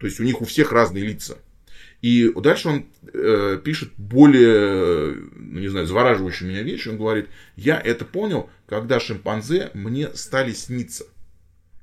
То 0.00 0.06
есть 0.06 0.20
у 0.20 0.24
них 0.24 0.40
у 0.42 0.44
всех 0.44 0.72
разные 0.72 1.04
лица. 1.04 1.38
И 2.00 2.32
дальше 2.32 2.68
он 2.68 2.86
э, 3.12 3.60
пишет 3.64 3.90
более, 3.96 5.14
ну, 5.34 5.58
не 5.58 5.68
знаю, 5.68 5.86
завораживающую 5.86 6.48
меня 6.48 6.62
вещь. 6.62 6.86
Он 6.86 6.96
говорит, 6.96 7.28
я 7.56 7.80
это 7.80 8.04
понял, 8.04 8.48
когда 8.66 9.00
шимпанзе 9.00 9.70
мне 9.74 10.08
стали 10.14 10.52
сниться. 10.52 11.04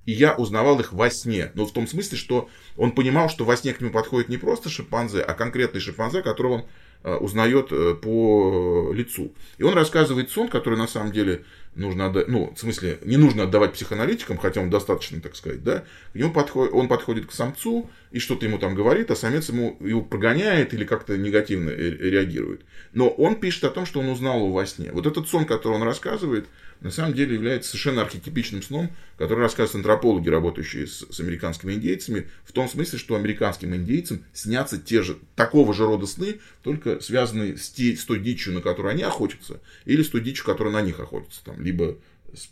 И 0.06 0.12
я 0.12 0.36
узнавал 0.36 0.80
их 0.80 0.94
во 0.94 1.10
сне. 1.10 1.52
Но 1.56 1.66
в 1.66 1.74
том 1.74 1.88
смысле, 1.88 2.18
что 2.18 2.50
он 2.78 2.92
понимал, 2.92 3.30
что 3.30 3.44
во 3.44 3.58
сне 3.58 3.74
к 3.74 3.82
нему 3.82 3.92
подходит 3.92 4.30
не 4.30 4.38
просто 4.38 4.70
шимпанзе, 4.70 5.22
а 5.22 5.34
конкретный 5.34 5.82
шимпанзе, 5.82 6.22
которого 6.22 6.54
он 6.54 6.66
узнает 7.14 7.68
э, 7.72 7.94
по 7.94 8.92
лицу. 8.94 9.34
И 9.58 9.64
он 9.64 9.76
рассказывает 9.76 10.32
сон, 10.32 10.50
который 10.50 10.78
на 10.78 10.88
самом 10.88 11.12
деле 11.12 11.46
нужно 11.76 12.08
отдать, 12.08 12.28
ну, 12.28 12.54
в 12.56 12.60
смысле, 12.60 13.00
не 13.04 13.18
нужно 13.18 13.44
отдавать 13.44 13.74
психоаналитикам, 13.74 14.38
хотя 14.38 14.62
он 14.62 14.70
достаточно, 14.70 15.22
так 15.22 15.36
сказать, 15.36 15.64
да, 15.64 15.84
к 16.14 16.16
нему 16.16 16.32
подходит, 16.32 16.74
он 16.74 16.88
подходит 16.88 17.28
к 17.28 17.32
самцу 17.32 17.90
и 18.12 18.20
что-то 18.20 18.46
ему 18.46 18.58
там 18.58 18.76
говорит, 18.76 19.12
а 19.12 19.16
самец 19.16 19.50
ему 19.50 19.78
его 19.82 20.02
прогоняет 20.02 20.74
или 20.74 20.84
как-то 20.84 21.18
негативно 21.18 21.70
реагирует. 21.70 22.62
Но 22.94 23.10
он 23.10 23.36
пишет 23.36 23.66
о 23.66 23.70
том, 23.70 23.86
что 23.86 24.00
он 24.00 24.10
узнал 24.10 24.38
его 24.38 24.52
во 24.52 24.66
сне. 24.66 24.92
Вот 24.92 25.06
этот 25.06 25.28
сон, 25.28 25.46
который 25.46 25.74
он 25.74 25.84
рассказывает, 25.84 26.48
на 26.82 26.92
самом 26.92 27.14
деле 27.14 27.36
является 27.36 27.70
совершенно 27.70 28.02
архетипичным 28.02 28.62
сном, 28.62 28.92
который 29.18 29.40
рассказывают 29.40 29.86
антропологи, 29.86 30.30
работающие 30.30 30.88
с, 30.88 31.06
с 31.10 31.20
американскими 31.20 31.74
индейцами, 31.74 32.30
в 32.44 32.52
том 32.52 32.68
смысле, 32.68 33.00
что 33.00 33.16
американским 33.16 33.74
индейцам 33.76 34.24
снятся 34.34 34.78
те 34.78 35.02
же, 35.02 35.18
такого 35.36 35.74
же 35.74 35.86
рода 35.86 36.06
сны, 36.06 36.40
только 36.64 37.00
связанные 37.00 37.58
с, 37.58 37.70
те, 37.70 37.96
с 37.96 38.06
той 38.06 38.20
дичью, 38.20 38.54
на 38.54 38.62
которую 38.62 38.92
они 38.92 39.04
охотятся, 39.04 39.62
или 39.86 40.04
с 40.04 40.10
той 40.10 40.22
дичью, 40.22 40.46
которая 40.46 40.74
на 40.74 40.82
них 40.82 41.00
охотится. 41.00 41.44
Там, 41.44 41.62
либо 41.62 41.98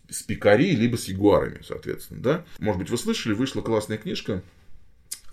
с 0.09 0.23
пикари, 0.23 0.75
либо 0.75 0.95
с 0.95 1.05
ягуарами, 1.05 1.59
соответственно. 1.65 2.21
Да? 2.21 2.45
Может 2.59 2.79
быть, 2.79 2.89
вы 2.89 2.97
слышали, 2.97 3.33
вышла 3.33 3.61
классная 3.61 3.97
книжка 3.97 4.41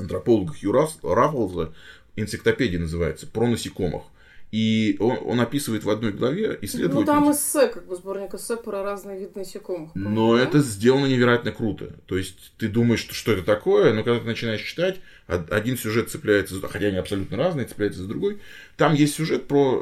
антрополога 0.01 0.55
Хью 0.55 0.73
Раффлза, 0.73 1.73
энциклопедия 2.17 2.79
называется, 2.79 3.27
про 3.27 3.47
насекомых. 3.47 4.05
И 4.51 4.97
он, 4.99 5.19
он 5.25 5.41
описывает 5.41 5.85
в 5.85 5.91
одной 5.91 6.13
главе 6.13 6.59
исследование. 6.63 7.01
Ну, 7.01 7.07
там 7.07 7.31
эссе, 7.31 7.69
как 7.69 7.87
бы 7.87 7.95
сборник 7.95 8.35
эссе 8.35 8.57
про 8.57 8.83
разные 8.83 9.21
виды 9.21 9.39
насекомых. 9.39 9.93
Но 9.95 10.37
да? 10.37 10.43
это 10.43 10.59
сделано 10.59 11.07
невероятно 11.07 11.53
круто. 11.53 11.95
То 12.07 12.19
есть, 12.19 12.53
ты 12.59 12.69
думаешь, 12.69 13.01
что, 13.01 13.15
что 13.15 13.33
это 13.33 13.45
такое, 13.45 13.95
но 13.95 14.03
когда 14.03 14.19
ты 14.19 14.27
начинаешь 14.27 14.63
читать, 14.63 15.01
один 15.29 15.79
сюжет 15.79 16.11
цепляется. 16.11 16.61
Хотя 16.69 16.89
они 16.89 16.97
абсолютно 16.97 17.37
разные, 17.37 17.67
цепляется 17.67 18.03
за 18.03 18.09
другой. 18.09 18.41
Там 18.77 18.95
есть 18.95 19.15
сюжет 19.15 19.47
про 19.47 19.79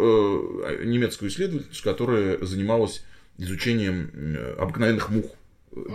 э, 0.69 0.85
немецкую 0.85 1.31
исследовательницу, 1.31 1.83
которая 1.83 2.45
занималась 2.45 3.05
изучением 3.39 4.11
э, 4.13 4.55
обыкновенных 4.59 5.09
мух, 5.09 5.27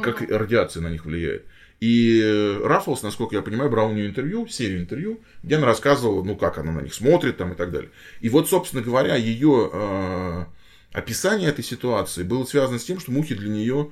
как 0.01 0.21
mm-hmm. 0.21 0.35
радиация 0.35 0.81
на 0.81 0.89
них 0.89 1.05
влияет. 1.05 1.45
И 1.83 2.21
э, 2.23 2.65
Раффлс, 2.65 3.03
насколько 3.03 3.35
я 3.35 3.41
понимаю, 3.41 3.69
брал 3.69 3.89
у 3.89 3.93
нее 3.93 4.07
интервью, 4.07 4.47
серию 4.47 4.79
интервью, 4.79 5.19
где 5.43 5.57
она 5.57 5.65
рассказывала, 5.65 6.23
ну, 6.23 6.37
как 6.37 6.57
она 6.57 6.71
на 6.71 6.79
них 6.79 6.93
смотрит 6.93 7.35
там 7.35 7.51
и 7.51 7.55
так 7.57 7.71
далее. 7.73 7.91
И 8.21 8.29
вот, 8.29 8.47
собственно 8.47 8.81
говоря, 8.81 9.17
ее 9.17 9.69
э, 9.73 10.45
описание 10.93 11.49
этой 11.49 11.65
ситуации 11.65 12.23
было 12.23 12.45
связано 12.45 12.79
с 12.79 12.85
тем, 12.85 13.01
что 13.01 13.11
мухи 13.11 13.35
для 13.35 13.49
нее 13.49 13.91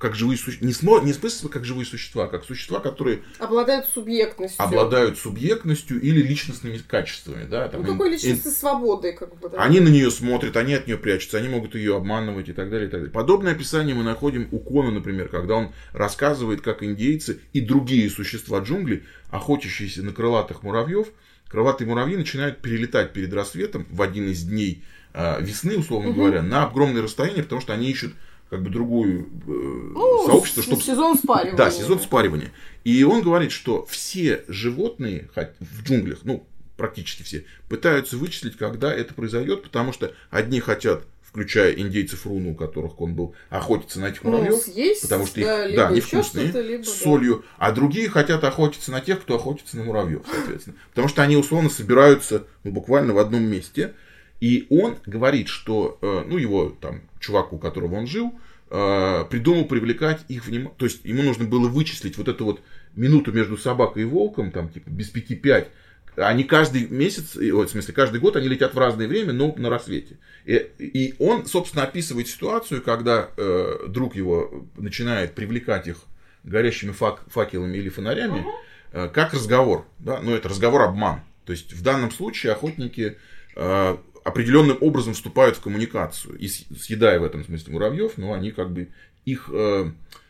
как 0.00 0.14
живые 0.14 0.38
существа, 0.38 0.66
не, 0.66 0.72
смо... 0.72 0.98
не 1.00 1.12
в 1.12 1.16
смысле 1.16 1.50
как 1.50 1.66
живые 1.66 1.84
существа, 1.84 2.24
а 2.24 2.28
как 2.28 2.44
существа, 2.44 2.80
которые 2.80 3.20
обладают 3.38 3.84
субъектностью, 3.84 4.64
обладают 4.64 5.18
субъектностью 5.18 6.00
или 6.00 6.22
личностными 6.22 6.78
качествами, 6.78 7.44
да, 7.44 7.68
там, 7.68 7.82
ну, 7.82 7.92
какой 7.92 8.12
личностной 8.12 8.50
и... 8.50 8.54
свободой, 8.54 9.12
как 9.12 9.38
бы, 9.38 9.50
да. 9.50 9.62
Они 9.62 9.78
на 9.78 9.88
нее 9.88 10.10
смотрят, 10.10 10.56
они 10.56 10.72
от 10.72 10.86
нее 10.86 10.96
прячутся, 10.96 11.36
они 11.36 11.48
могут 11.48 11.74
ее 11.74 11.98
обманывать 11.98 12.48
и 12.48 12.54
так 12.54 12.70
далее, 12.70 12.88
и 12.88 12.90
так 12.90 13.00
далее. 13.00 13.12
Подобное 13.12 13.52
описание 13.52 13.94
мы 13.94 14.02
находим 14.02 14.48
у 14.52 14.58
Кона, 14.58 14.90
например, 14.90 15.28
когда 15.28 15.56
он 15.56 15.72
рассказывает, 15.92 16.62
как 16.62 16.82
индейцы 16.82 17.40
и 17.52 17.60
другие 17.60 18.08
существа 18.08 18.60
джунглей, 18.60 19.04
охотящиеся 19.30 20.02
на 20.02 20.12
крылатых 20.12 20.62
муравьев, 20.62 21.08
крылатые 21.46 21.86
муравьи 21.86 22.16
начинают 22.16 22.62
перелетать 22.62 23.12
перед 23.12 23.34
рассветом 23.34 23.86
в 23.90 24.00
один 24.00 24.30
из 24.30 24.44
дней 24.44 24.82
э, 25.12 25.42
весны, 25.42 25.76
условно 25.76 26.08
угу. 26.08 26.20
говоря, 26.20 26.40
на 26.40 26.64
огромные 26.64 27.02
расстояния, 27.02 27.42
потому 27.42 27.60
что 27.60 27.74
они 27.74 27.90
ищут 27.90 28.14
как 28.50 28.62
бы 28.62 28.70
другую 28.70 29.20
э, 29.20 29.26
Ну, 29.46 30.26
сообщество, 30.26 30.62
чтобы 30.62 30.82
сезон 30.82 31.16
спаривания. 31.16 31.56
да, 31.56 31.70
сезон 31.70 32.00
спаривания. 32.00 32.52
И 32.84 33.02
он 33.04 33.22
говорит, 33.22 33.52
что 33.52 33.86
все 33.86 34.44
животные 34.48 35.30
в 35.60 35.82
джунглях, 35.84 36.18
ну, 36.24 36.44
практически 36.76 37.22
все, 37.22 37.44
пытаются 37.68 38.16
вычислить, 38.16 38.56
когда 38.56 38.92
это 38.92 39.14
произойдет, 39.14 39.62
потому 39.62 39.92
что 39.92 40.14
одни 40.30 40.60
хотят, 40.60 41.04
включая 41.22 41.72
индейцев 41.74 42.26
Руну, 42.26 42.52
у 42.52 42.54
которых 42.54 43.00
он 43.00 43.14
был, 43.14 43.34
охотиться 43.50 44.00
на 44.00 44.06
этих 44.06 44.24
Ну, 44.24 44.30
муравьев, 44.32 44.58
съесть, 44.58 45.02
потому 45.02 45.26
что 45.26 45.40
их, 45.40 45.46
да, 45.46 45.58
да, 45.58 45.66
либо 45.68 45.94
еще 45.94 46.16
невкусные, 46.16 46.62
либо, 46.62 46.82
с 46.82 46.86
да. 46.86 47.04
солью, 47.04 47.44
а 47.58 47.70
другие 47.70 48.08
хотят 48.08 48.42
охотиться 48.42 48.90
на 48.90 49.00
тех, 49.00 49.20
кто 49.20 49.36
охотится 49.36 49.76
на 49.76 49.84
муравьев, 49.84 50.22
соответственно. 50.28 50.76
Потому 50.88 51.08
что 51.08 51.22
они 51.22 51.36
условно 51.36 51.70
собираются 51.70 52.46
ну, 52.64 52.72
буквально 52.72 53.12
в 53.12 53.18
одном 53.18 53.44
месте. 53.44 53.94
И 54.40 54.66
он 54.70 54.96
говорит, 55.06 55.48
что, 55.48 55.98
э, 56.00 56.24
ну, 56.26 56.38
его 56.38 56.74
там, 56.80 57.02
чувак, 57.20 57.52
у 57.52 57.58
которого 57.58 57.96
он 57.96 58.06
жил, 58.06 58.32
э, 58.70 59.24
придумал 59.30 59.66
привлекать 59.66 60.24
их 60.28 60.46
внимание. 60.46 60.74
То 60.78 60.86
есть 60.86 61.04
ему 61.04 61.22
нужно 61.22 61.44
было 61.44 61.68
вычислить 61.68 62.16
вот 62.16 62.28
эту 62.28 62.44
вот 62.46 62.60
минуту 62.96 63.32
между 63.32 63.56
собакой 63.56 64.02
и 64.02 64.06
волком, 64.06 64.50
там, 64.50 64.70
типа, 64.70 64.88
без 64.88 65.08
пяти 65.08 65.36
пять. 65.36 65.68
Они 66.16 66.44
каждый 66.44 66.88
месяц, 66.88 67.36
в 67.36 67.68
смысле, 67.68 67.94
каждый 67.94 68.20
год 68.20 68.36
они 68.36 68.48
летят 68.48 68.74
в 68.74 68.78
разное 68.78 69.06
время, 69.06 69.32
но 69.32 69.54
на 69.56 69.70
рассвете. 69.70 70.18
И, 70.44 70.54
и 70.78 71.14
он, 71.18 71.46
собственно, 71.46 71.84
описывает 71.84 72.28
ситуацию, 72.28 72.82
когда 72.82 73.28
э, 73.36 73.86
друг 73.88 74.16
его 74.16 74.66
начинает 74.76 75.34
привлекать 75.34 75.86
их 75.86 75.98
горящими 76.42 76.92
фак- 76.92 77.24
факелами 77.28 77.76
или 77.76 77.88
фонарями, 77.88 78.44
э, 78.92 79.08
как 79.12 79.34
разговор. 79.34 79.86
Да? 79.98 80.20
Ну, 80.20 80.34
это 80.34 80.48
разговор-обман. 80.48 81.20
То 81.44 81.52
есть, 81.52 81.72
в 81.72 81.82
данном 81.82 82.10
случае 82.10 82.52
охотники 82.52 83.16
э, 83.54 83.96
определенным 84.24 84.78
образом 84.80 85.14
вступают 85.14 85.56
в 85.56 85.60
коммуникацию, 85.62 86.38
и 86.38 86.48
съедая 86.48 87.18
в 87.20 87.24
этом 87.24 87.44
смысле 87.44 87.72
муравьев, 87.72 88.18
но 88.18 88.32
они 88.32 88.50
как 88.50 88.70
бы 88.70 88.88
их, 89.24 89.48
э, 89.52 89.84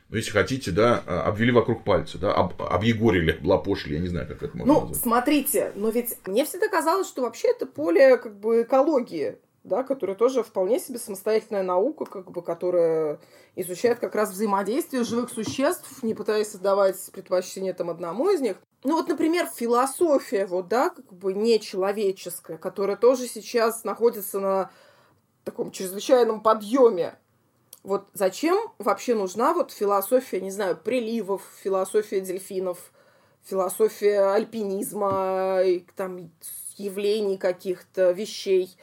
ну, 0.09 0.17
если 0.17 0.31
хотите, 0.31 0.71
да, 0.71 1.03
э, 1.07 1.11
обвели 1.19 1.53
вокруг 1.53 1.85
пальца, 1.85 2.19
да, 2.19 2.33
об- 2.35 2.61
объегорили, 2.61 3.33
облапошили, 3.33 3.95
я 3.95 4.01
не 4.01 4.09
знаю, 4.09 4.27
как 4.29 4.43
это 4.43 4.57
можно 4.57 4.73
Ну, 4.75 4.81
назвать. 4.81 5.03
смотрите, 5.03 5.73
но 5.75 5.91
ведь 5.91 6.17
мне 6.27 6.45
всегда 6.45 6.69
казалось, 6.69 7.07
что 7.09 7.23
вообще 7.23 7.49
это 7.49 7.67
поле 7.67 8.17
как 8.17 8.39
бы 8.39 8.63
экологии, 8.63 9.37
да, 9.63 9.83
которая 9.83 10.17
тоже 10.17 10.43
вполне 10.43 10.81
себе 10.81 10.99
самостоятельная 10.99 11.63
наука, 11.63 12.05
как 12.07 12.31
бы, 12.31 12.43
которая 12.43 13.21
изучает 13.57 13.99
как 13.99 14.15
раз 14.15 14.31
взаимодействие 14.33 15.05
живых 15.05 15.31
существ, 15.31 16.03
не 16.03 16.15
пытаясь 16.15 16.55
отдавать 16.55 16.97
предпочтение 17.13 17.75
там 17.75 17.91
одному 17.91 18.31
из 18.31 18.41
них. 18.41 18.57
Ну 18.83 18.97
вот, 18.97 19.09
например, 19.09 19.47
философия, 19.47 20.47
вот, 20.47 20.69
да, 20.69 20.89
как 20.91 21.13
бы 21.13 21.35
нечеловеческая, 21.35 22.57
которая 22.57 22.97
тоже 22.97 23.27
сейчас 23.27 23.85
находится 23.85 24.41
на 24.41 24.71
таком 25.45 25.71
чрезвычайном 25.71 26.41
подъеме. 26.41 27.19
Вот 27.83 28.09
зачем 28.15 28.59
вообще 28.79 29.15
нужна 29.15 29.53
вот 29.53 29.71
философия, 29.71 30.41
не 30.41 30.51
знаю, 30.51 30.77
приливов, 30.77 31.43
философия 31.63 32.21
дельфинов, 32.21 32.79
философия 33.43 34.33
альпинизма, 34.33 35.61
и 35.63 35.85
там 35.97 36.31
явлений 36.77 37.37
каких-то, 37.37 38.13
вещей. 38.13 38.77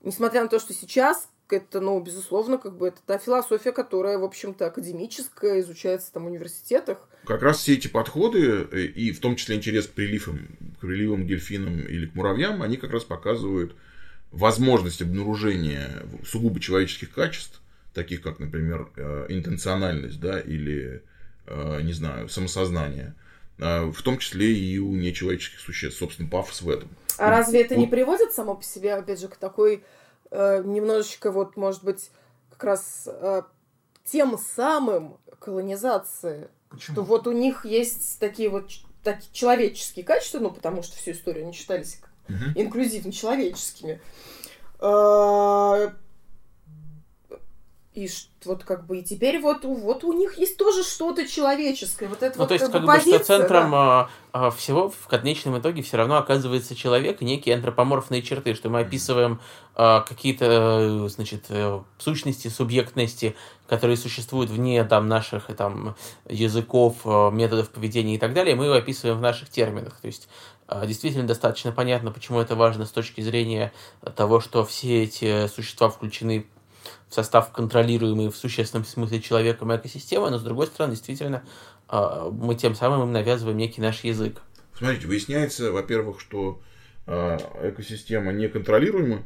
Несмотря 0.00 0.42
на 0.42 0.48
то, 0.48 0.58
что 0.58 0.74
сейчас 0.74 1.28
это, 1.54 1.80
ну, 1.80 1.98
безусловно, 2.00 2.58
как 2.58 2.76
бы 2.76 2.88
это 2.88 2.98
та 3.06 3.18
философия, 3.18 3.72
которая, 3.72 4.18
в 4.18 4.24
общем-то, 4.24 4.66
академическая, 4.66 5.60
изучается 5.60 6.12
там 6.12 6.24
в 6.24 6.26
университетах. 6.26 6.98
Как 7.26 7.42
раз 7.42 7.58
все 7.58 7.74
эти 7.74 7.88
подходы, 7.88 8.66
э, 8.70 8.80
и 8.82 9.12
в 9.12 9.20
том 9.20 9.36
числе 9.36 9.56
интерес 9.56 9.86
к 9.86 9.92
приливам, 9.92 10.46
к 10.76 10.80
приливам, 10.80 11.24
к 11.24 11.26
дельфинам 11.26 11.80
или 11.80 12.06
к 12.06 12.14
муравьям, 12.14 12.62
они 12.62 12.76
как 12.76 12.90
раз 12.90 13.04
показывают 13.04 13.74
возможность 14.30 15.00
обнаружения 15.00 16.02
сугубо 16.24 16.60
человеческих 16.60 17.12
качеств, 17.12 17.60
таких 17.94 18.20
как, 18.22 18.38
например, 18.40 18.88
э, 18.96 19.26
интенциональность, 19.28 20.20
да, 20.20 20.40
или, 20.40 21.02
э, 21.46 21.80
не 21.82 21.92
знаю, 21.92 22.28
самосознание, 22.28 23.14
в 23.56 24.02
том 24.02 24.18
числе 24.18 24.52
и 24.52 24.78
у 24.80 24.92
нечеловеческих 24.96 25.60
существ. 25.60 26.00
Собственно, 26.00 26.28
пафос 26.28 26.62
в 26.62 26.68
этом. 26.68 26.88
А 27.18 27.30
разве 27.30 27.62
это 27.62 27.76
не 27.76 27.86
приводит 27.86 28.32
само 28.32 28.56
по 28.56 28.64
себе, 28.64 28.94
опять 28.94 29.20
же, 29.20 29.28
к 29.28 29.36
такой 29.36 29.84
э, 30.30 30.62
немножечко, 30.64 31.30
вот, 31.30 31.56
может 31.56 31.84
быть, 31.84 32.10
как 32.50 32.64
раз 32.64 33.04
э, 33.06 33.42
тем 34.04 34.38
самым 34.38 35.18
колонизации, 35.38 36.48
что 36.78 37.02
вот 37.02 37.26
у 37.26 37.32
них 37.32 37.64
есть 37.64 38.18
такие 38.18 38.48
вот 38.48 38.70
такие 39.02 39.30
человеческие 39.32 40.04
качества, 40.04 40.38
ну, 40.38 40.50
потому 40.50 40.82
что 40.82 40.96
всю 40.96 41.12
историю 41.12 41.44
они 41.44 41.52
считались 41.52 42.00
Мгм. 42.28 42.52
инклюзивно 42.54 43.12
человеческими. 43.12 44.00
Э, 44.80 45.90
И 47.94 48.08
вот 48.44 48.64
как 48.64 48.86
бы 48.86 48.98
и 48.98 49.02
теперь 49.04 49.40
вот, 49.40 49.64
вот 49.64 50.02
у 50.02 50.12
них 50.12 50.36
есть 50.36 50.56
тоже 50.56 50.82
что-то 50.82 51.28
человеческое. 51.28 52.08
Вот 52.08 52.24
это 52.24 52.36
Ну, 52.36 52.42
вот 52.42 52.48
то 52.48 52.54
есть, 52.54 52.64
как 52.64 52.72
как 52.72 52.82
бы 52.82 52.86
бы, 52.88 52.92
что 52.94 53.10
позиция, 53.10 53.38
центром 53.38 53.70
да. 53.70 53.78
а, 53.78 54.10
а, 54.32 54.50
всего 54.50 54.90
в 54.90 55.06
конечном 55.06 55.60
итоге 55.60 55.80
все 55.82 55.96
равно 55.96 56.16
оказывается 56.16 56.74
человек 56.74 57.22
и 57.22 57.24
некие 57.24 57.54
антропоморфные 57.54 58.20
черты, 58.20 58.54
что 58.54 58.68
мы 58.68 58.80
описываем 58.80 59.40
а, 59.76 60.00
какие-то, 60.00 60.44
э, 60.44 61.08
значит, 61.08 61.44
э, 61.50 61.80
сущности, 61.98 62.48
субъектности, 62.48 63.36
которые 63.68 63.96
существуют 63.96 64.50
вне 64.50 64.82
там 64.82 65.06
наших 65.06 65.48
э, 65.50 65.54
там 65.54 65.94
языков, 66.28 67.04
методов 67.04 67.70
поведения 67.70 68.16
и 68.16 68.18
так 68.18 68.34
далее, 68.34 68.56
мы 68.56 68.64
его 68.64 68.74
описываем 68.74 69.18
в 69.18 69.22
наших 69.22 69.50
терминах. 69.50 70.00
То 70.00 70.08
есть 70.08 70.28
а, 70.66 70.84
действительно 70.84 71.28
достаточно 71.28 71.70
понятно, 71.70 72.10
почему 72.10 72.40
это 72.40 72.56
важно 72.56 72.86
с 72.86 72.90
точки 72.90 73.20
зрения 73.20 73.72
того, 74.16 74.40
что 74.40 74.64
все 74.64 75.04
эти 75.04 75.46
существа 75.46 75.90
включены 75.90 76.46
состав 77.14 77.52
контролируемый 77.52 78.28
в 78.28 78.36
существенном 78.36 78.84
смысле 78.84 79.20
человеком 79.20 79.74
экосистемы, 79.74 80.30
но 80.30 80.38
с 80.38 80.42
другой 80.42 80.66
стороны, 80.66 80.92
действительно, 80.92 81.42
а, 81.88 82.30
мы 82.30 82.54
тем 82.54 82.74
самым 82.74 83.02
им 83.04 83.12
навязываем 83.12 83.56
некий 83.56 83.80
наш 83.80 84.04
язык. 84.04 84.42
Смотрите, 84.76 85.06
выясняется, 85.06 85.70
во-первых, 85.70 86.20
что 86.20 86.60
э, 87.06 87.38
экосистема 87.62 88.32
неконтролируема. 88.32 89.22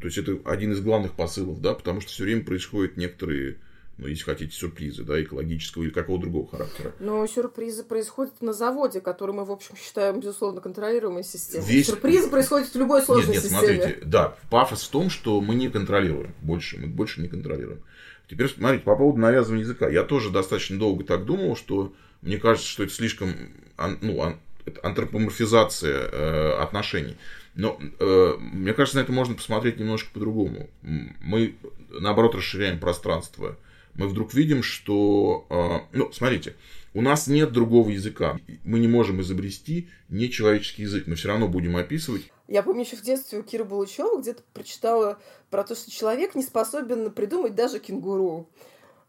То 0.00 0.06
есть 0.06 0.18
это 0.18 0.38
один 0.44 0.72
из 0.72 0.80
главных 0.80 1.12
посылов, 1.14 1.60
да, 1.60 1.74
потому 1.74 2.00
что 2.00 2.10
все 2.10 2.24
время 2.24 2.44
происходят 2.44 2.96
некоторые, 2.96 3.58
ну, 3.96 4.08
если 4.08 4.24
хотите, 4.24 4.52
сюрпризы, 4.52 5.04
да, 5.04 5.22
экологического 5.22 5.84
или 5.84 5.90
какого 5.90 6.20
другого 6.20 6.48
характера. 6.48 6.92
Но 6.98 7.26
сюрпризы 7.26 7.84
происходят 7.84 8.40
на 8.40 8.52
заводе, 8.52 9.00
который 9.00 9.34
мы, 9.34 9.44
в 9.44 9.52
общем, 9.52 9.76
считаем, 9.76 10.20
безусловно, 10.20 10.60
контролируемой 10.60 11.22
системой. 11.22 11.66
Весь- 11.66 11.86
Сюрпризы 11.86 12.28
происходят 12.28 12.68
в 12.68 12.78
любой 12.78 12.98
Нет, 12.98 13.06
сложной 13.06 13.34
нет, 13.34 13.42
системе. 13.42 13.76
смотрите, 13.82 14.00
да, 14.04 14.36
пафос 14.50 14.82
в 14.82 14.90
том, 14.90 15.10
что 15.10 15.40
мы 15.40 15.54
не 15.54 15.68
контролируем 15.68 16.34
больше, 16.42 16.78
мы 16.78 16.88
больше 16.88 17.20
не 17.20 17.28
контролируем. 17.28 17.82
Теперь 18.28 18.48
смотрите, 18.48 18.84
по 18.84 18.96
поводу 18.96 19.18
навязывания 19.20 19.62
языка. 19.62 19.88
Я 19.88 20.02
тоже 20.02 20.30
достаточно 20.30 20.78
долго 20.78 21.04
так 21.04 21.24
думал, 21.24 21.56
что 21.56 21.92
мне 22.22 22.38
кажется, 22.38 22.68
что 22.68 22.82
это 22.82 22.92
слишком 22.92 23.34
ну, 24.00 24.34
антропоморфизация 24.82 26.08
э, 26.10 26.52
отношений. 26.54 27.16
Но 27.54 27.78
э, 28.00 28.34
мне 28.38 28.72
кажется, 28.72 28.98
на 28.98 29.02
это 29.02 29.12
можно 29.12 29.34
посмотреть 29.34 29.78
немножко 29.78 30.10
по-другому. 30.12 30.68
Мы, 30.82 31.54
наоборот, 31.90 32.34
расширяем 32.34 32.80
пространство. 32.80 33.56
Мы 33.94 34.08
вдруг 34.08 34.34
видим, 34.34 34.62
что... 34.62 35.46
э, 35.50 35.96
ну, 35.96 36.12
смотрите, 36.12 36.56
у 36.94 37.00
нас 37.00 37.26
нет 37.26 37.52
другого 37.52 37.90
языка. 37.90 38.38
Мы 38.64 38.78
не 38.78 38.88
можем 38.88 39.20
изобрести 39.20 39.88
нечеловеческий 40.08 40.84
язык. 40.84 41.06
Мы 41.06 41.16
все 41.16 41.28
равно 41.28 41.48
будем 41.48 41.76
описывать 41.76 42.30
Я 42.48 42.62
помню 42.62 42.82
еще 42.82 42.96
в 42.96 43.02
детстве 43.02 43.38
у 43.38 43.42
Киры 43.42 43.64
Булычева 43.64 44.20
где-то 44.20 44.42
прочитала 44.52 45.18
про 45.50 45.64
то, 45.64 45.74
что 45.74 45.90
человек 45.90 46.34
не 46.34 46.42
способен 46.42 47.10
придумать 47.12 47.54
даже 47.54 47.78
кенгуру. 47.78 48.48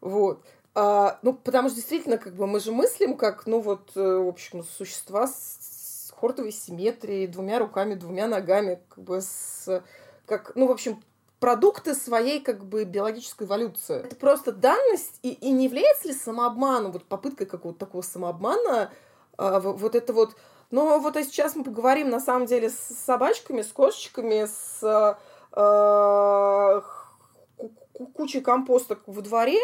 Вот. 0.00 0.44
А, 0.74 1.18
ну, 1.22 1.32
потому 1.32 1.68
что 1.68 1.76
действительно, 1.76 2.18
как 2.18 2.34
бы 2.34 2.46
мы 2.46 2.60
же 2.60 2.70
мыслим, 2.70 3.16
как, 3.16 3.46
ну 3.46 3.60
вот, 3.60 3.92
э, 3.94 4.00
в 4.00 4.28
общем, 4.28 4.62
существа 4.62 5.26
с, 5.26 6.08
с 6.08 6.10
хортовой 6.10 6.52
симметрией, 6.52 7.26
двумя 7.26 7.58
руками, 7.58 7.94
двумя 7.94 8.26
ногами, 8.26 8.80
как 8.90 9.02
бы 9.02 9.22
с, 9.22 9.82
как, 10.26 10.52
ну, 10.54 10.66
в 10.66 10.70
общем, 10.70 11.02
продукты 11.40 11.94
своей, 11.94 12.40
как 12.40 12.64
бы, 12.64 12.84
биологической 12.84 13.44
эволюции. 13.46 13.96
Это 14.00 14.16
просто 14.16 14.52
данность, 14.52 15.18
и, 15.22 15.32
и 15.32 15.50
не 15.50 15.64
является 15.64 16.08
ли 16.08 16.14
самообманом, 16.14 16.92
вот 16.92 17.04
попыткой 17.04 17.46
какого-то 17.46 17.78
такого 17.80 18.02
самообмана, 18.02 18.90
а, 19.36 19.60
в- 19.60 19.76
вот 19.76 19.94
это 19.94 20.12
вот 20.12 20.34
но 20.72 20.98
вот 20.98 21.16
а 21.16 21.22
сейчас 21.22 21.54
мы 21.54 21.62
поговорим 21.62 22.10
на 22.10 22.18
самом 22.18 22.46
деле 22.46 22.70
с 22.70 22.74
собачками, 22.74 23.62
с 23.62 23.68
кошечками, 23.68 24.46
с 24.46 25.16
э, 25.52 26.82
ку- 27.56 27.70
ку- 27.92 28.06
кучей 28.06 28.40
компоста 28.40 28.98
во 29.06 29.22
дворе, 29.22 29.60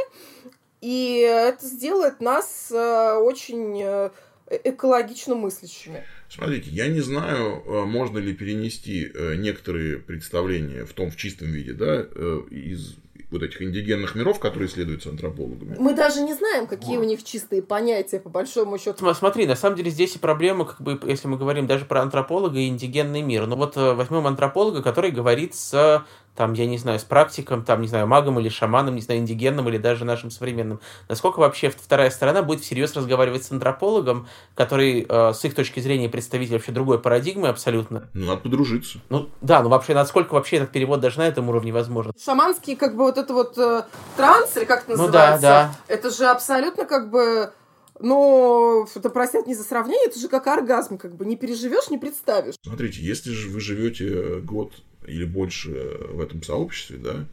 и 0.80 1.18
это 1.18 1.66
сделает 1.66 2.20
нас 2.20 2.70
э, 2.70 3.14
очень 3.14 3.82
э, 3.82 4.10
экологично 4.46 5.34
мыслящими. 5.34 6.04
Смотрите, 6.34 6.70
я 6.70 6.88
не 6.88 7.00
знаю, 7.00 7.62
э, 7.66 7.84
можно 7.84 8.18
ли 8.18 8.32
перенести 8.32 9.10
э, 9.12 9.34
некоторые 9.34 9.98
представления 9.98 10.86
в 10.86 10.92
том 10.94 11.10
в 11.10 11.16
чистом 11.16 11.48
виде, 11.48 11.74
да, 11.74 12.06
э, 12.10 12.40
из 12.50 12.96
вот 13.30 13.42
этих 13.42 13.60
индигенных 13.62 14.14
миров, 14.14 14.38
которые 14.40 14.68
исследуются 14.68 15.08
антропологами. 15.10 15.76
Мы 15.78 15.94
даже 15.94 16.20
не 16.20 16.34
знаем, 16.34 16.66
какие 16.66 16.96
у 16.98 17.04
них 17.04 17.22
чистые 17.24 17.62
понятия, 17.62 18.20
по 18.20 18.28
большому 18.28 18.78
счету. 18.78 18.98
См- 18.98 19.14
Смотри, 19.14 19.46
на 19.46 19.56
самом 19.56 19.76
деле 19.76 19.90
здесь 19.90 20.16
и 20.16 20.18
проблема, 20.18 20.66
как 20.66 20.80
бы, 20.80 21.00
если 21.06 21.28
мы 21.28 21.38
говорим 21.38 21.66
даже 21.66 21.84
про 21.84 22.02
антрополога 22.02 22.58
и 22.58 22.68
индигенный 22.68 23.22
мир. 23.22 23.46
Ну 23.46 23.56
вот 23.56 23.76
возьмем 23.76 24.26
антрополога, 24.26 24.82
который 24.82 25.10
говорит 25.10 25.54
с 25.54 26.04
там, 26.34 26.54
я 26.54 26.66
не 26.66 26.78
знаю, 26.78 26.98
с 26.98 27.04
практиком, 27.04 27.64
там, 27.64 27.82
не 27.82 27.88
знаю, 27.88 28.06
магом 28.06 28.40
или 28.40 28.48
шаманом, 28.48 28.94
не 28.94 29.02
знаю, 29.02 29.20
индигенным 29.20 29.68
или 29.68 29.76
даже 29.76 30.04
нашим 30.04 30.30
современным. 30.30 30.80
Насколько 31.08 31.40
вообще 31.40 31.68
вторая 31.70 32.10
сторона 32.10 32.42
будет 32.42 32.60
всерьез 32.60 32.96
разговаривать 32.96 33.44
с 33.44 33.52
антропологом, 33.52 34.26
который 34.54 35.04
э, 35.08 35.32
с 35.34 35.44
их 35.44 35.54
точки 35.54 35.80
зрения 35.80 36.08
представитель 36.08 36.54
вообще 36.54 36.72
другой 36.72 36.98
парадигмы 37.00 37.48
абсолютно? 37.48 38.08
Ну, 38.14 38.26
надо 38.26 38.40
подружиться. 38.40 39.00
Ну, 39.10 39.28
да, 39.42 39.62
ну 39.62 39.68
вообще, 39.68 39.94
насколько 39.94 40.32
вообще 40.32 40.56
этот 40.56 40.70
перевод 40.70 41.00
даже 41.00 41.18
на 41.18 41.28
этом 41.28 41.48
уровне 41.50 41.72
возможен? 41.72 42.12
Шаманский, 42.22 42.76
как 42.76 42.96
бы, 42.96 43.04
вот 43.04 43.18
это 43.18 43.34
вот 43.34 43.58
э, 43.58 43.82
транс, 44.16 44.56
или 44.56 44.64
как 44.64 44.84
это 44.88 44.96
Ну 44.96 45.08
да, 45.08 45.32
называется? 45.32 45.40
да. 45.40 45.76
Это 45.88 46.10
же 46.10 46.24
абсолютно, 46.26 46.86
как 46.86 47.10
бы, 47.10 47.52
ну, 48.00 48.86
это 48.94 49.10
простят 49.10 49.46
не 49.46 49.54
за 49.54 49.64
сравнение, 49.64 50.06
это 50.06 50.18
же 50.18 50.28
как 50.28 50.46
оргазм, 50.46 50.96
как 50.96 51.14
бы, 51.14 51.26
не 51.26 51.36
переживешь, 51.36 51.90
не 51.90 51.98
представишь. 51.98 52.54
Смотрите, 52.64 53.02
если 53.02 53.30
же 53.30 53.50
вы 53.50 53.60
живете 53.60 54.40
год 54.40 54.72
или 55.06 55.24
больше 55.24 55.70
в 56.10 56.20
этом 56.20 56.42
сообществе, 56.42 56.98
да, 56.98 57.26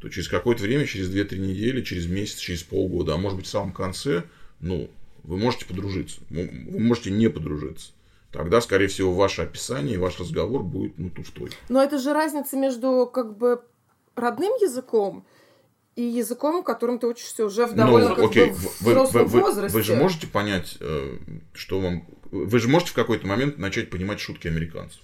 то 0.00 0.08
через 0.08 0.28
какое-то 0.28 0.62
время, 0.62 0.86
через 0.86 1.10
2-3 1.10 1.38
недели, 1.38 1.82
через 1.82 2.06
месяц, 2.06 2.38
через 2.38 2.62
полгода, 2.62 3.14
а 3.14 3.16
может 3.16 3.38
быть 3.38 3.46
в 3.46 3.50
самом 3.50 3.72
конце, 3.72 4.24
ну, 4.60 4.90
вы 5.24 5.36
можете 5.36 5.66
подружиться, 5.66 6.20
вы 6.30 6.48
можете 6.78 7.10
не 7.10 7.28
подружиться. 7.28 7.92
Тогда, 8.30 8.60
скорее 8.60 8.88
всего, 8.88 9.14
ваше 9.14 9.42
описание 9.42 9.94
и 9.94 9.98
ваш 9.98 10.20
разговор 10.20 10.62
будет, 10.62 10.98
ну, 10.98 11.10
туфтой. 11.10 11.50
Но 11.68 11.82
это 11.82 11.98
же 11.98 12.12
разница 12.12 12.56
между, 12.56 13.10
как 13.12 13.36
бы, 13.36 13.62
родным 14.14 14.52
языком 14.60 15.24
и 15.96 16.02
языком, 16.02 16.62
которым 16.62 16.98
ты 16.98 17.06
учишься 17.06 17.44
уже 17.44 17.66
в 17.66 17.74
довольно, 17.74 18.10
ну, 18.10 18.14
как 18.16 18.24
окей, 18.26 18.50
бы, 18.50 18.54
вы, 18.54 18.68
вы, 18.80 18.90
взрослом 18.92 19.26
вы- 19.26 19.40
возрасте. 19.40 19.76
вы 19.76 19.82
же 19.82 19.96
можете 19.96 20.26
понять, 20.26 20.76
э, 20.80 21.18
что 21.54 21.80
вам... 21.80 22.06
Вы 22.30 22.58
же 22.58 22.68
можете 22.68 22.92
в 22.92 22.94
какой-то 22.94 23.26
момент 23.26 23.56
начать 23.56 23.88
понимать 23.88 24.20
шутки 24.20 24.46
американцев. 24.46 25.00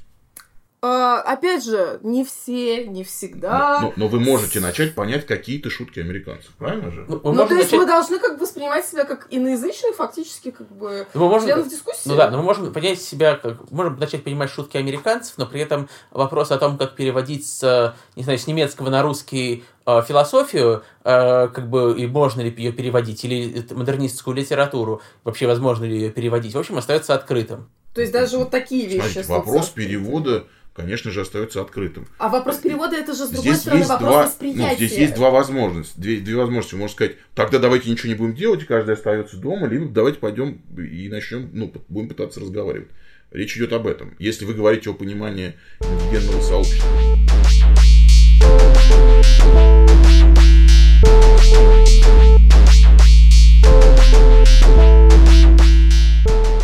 А, 0.87 1.23
опять 1.23 1.65
же, 1.65 1.99
не 2.03 2.27
все, 2.27 2.85
не 2.87 3.05
всегда. 3.05 3.81
Но, 3.81 3.95
но 3.97 4.07
вы 4.09 4.21
можете 4.21 4.61
начать 4.61 4.95
понять 4.95 5.25
какие-то 5.25 5.71
шутки 5.71 5.99
американцев, 5.99 6.51
правильно 6.59 6.91
же? 6.91 7.07
Ну, 7.09 7.21
Ну, 7.25 7.35
то 7.47 7.55
есть 7.55 7.73
начать- 7.73 7.81
мы 7.81 7.87
должны 7.87 8.19
как 8.19 8.35
бы 8.35 8.41
воспринимать 8.45 8.85
себя 8.85 9.05
как 9.07 9.27
иноязычных, 9.31 9.97
фактически, 9.97 10.51
как 10.51 10.71
бы, 10.71 11.07
Ну, 11.15 11.21
мы 11.25 11.29
можем- 11.31 11.49
членов 11.49 11.71
дискуссии. 11.71 12.03
Ну 12.05 12.17
да, 12.17 12.31
но 12.31 12.37
мы 12.37 12.43
можем 12.43 12.71
понять 12.71 13.01
себя, 13.01 13.37
как 13.37 13.71
можем 13.71 13.99
начать 13.99 14.25
понимать 14.25 14.51
шутки 14.51 14.77
американцев, 14.77 15.39
но 15.39 15.47
при 15.47 15.63
этом 15.63 15.89
вопрос 16.11 16.51
о 16.51 16.59
том, 16.59 16.77
как 16.77 16.97
переводить 16.97 17.47
с, 17.49 17.97
не 18.15 18.23
знаю, 18.23 18.39
с 18.39 18.47
немецкого 18.47 18.91
на 18.91 19.01
русский 19.01 19.65
э, 19.87 20.03
философию, 20.07 20.83
э, 21.03 21.49
как 21.49 21.71
бы 21.71 21.95
и 21.99 22.07
можно 22.07 22.43
ли 22.43 22.51
ее 22.55 22.73
переводить, 22.73 23.25
или 23.25 23.67
модернистскую 23.71 24.37
литературу, 24.37 25.01
вообще 25.25 25.47
возможно 25.47 25.85
ли 25.85 25.97
ее 25.97 26.11
переводить, 26.11 26.55
в 26.55 26.59
общем, 26.59 26.77
остается 26.77 27.15
открытым. 27.15 27.71
То 27.95 28.01
есть 28.03 28.13
даже 28.13 28.37
вот 28.39 28.51
такие 28.51 28.87
вещи. 28.87 29.23
Смотрите, 29.23 29.29
вопрос 29.33 29.69
перевода, 29.69 30.45
конечно 30.75 31.11
же, 31.11 31.21
остается 31.23 31.61
открытым. 31.61 32.07
А 32.19 32.29
вопрос 32.29 32.57
перевода 32.59 32.97
это 32.97 33.15
же 33.15 33.27
с 33.27 33.31
другой 33.31 33.53
Здесь 33.53 33.61
стороны 33.61 33.79
есть, 33.79 33.89
вопрос 33.91 34.11
два, 34.11 34.21
ну, 34.21 34.27
восприятия. 34.27 34.77
здесь 34.77 34.99
есть 34.99 35.15
два 35.15 35.31
возможности. 35.31 36.01
Две, 36.01 36.17
две 36.21 36.37
возможности. 36.37 36.75
Можете 36.75 36.95
сказать, 36.97 37.17
тогда 37.35 37.59
давайте 37.59 37.91
ничего 37.91 38.09
не 38.09 38.15
будем 38.15 38.35
делать, 38.35 38.63
и 38.63 38.67
каждый 38.67 38.95
остается 38.95 39.37
дома, 39.37 39.67
либо 39.67 39.87
давайте 39.87 40.19
пойдем 40.19 40.61
и 40.77 41.09
начнем, 41.09 41.49
ну, 41.53 41.73
будем 41.89 42.09
пытаться 42.09 42.41
разговаривать. 42.41 42.89
Речь 43.31 43.57
идет 43.57 43.73
об 43.73 43.87
этом. 43.87 44.15
Если 44.19 44.45
вы 44.45 44.55
говорите 44.55 44.91
о 44.91 44.95
понимании 44.95 45.55
интеллигентного 45.81 46.41
сообщества. 46.41 46.89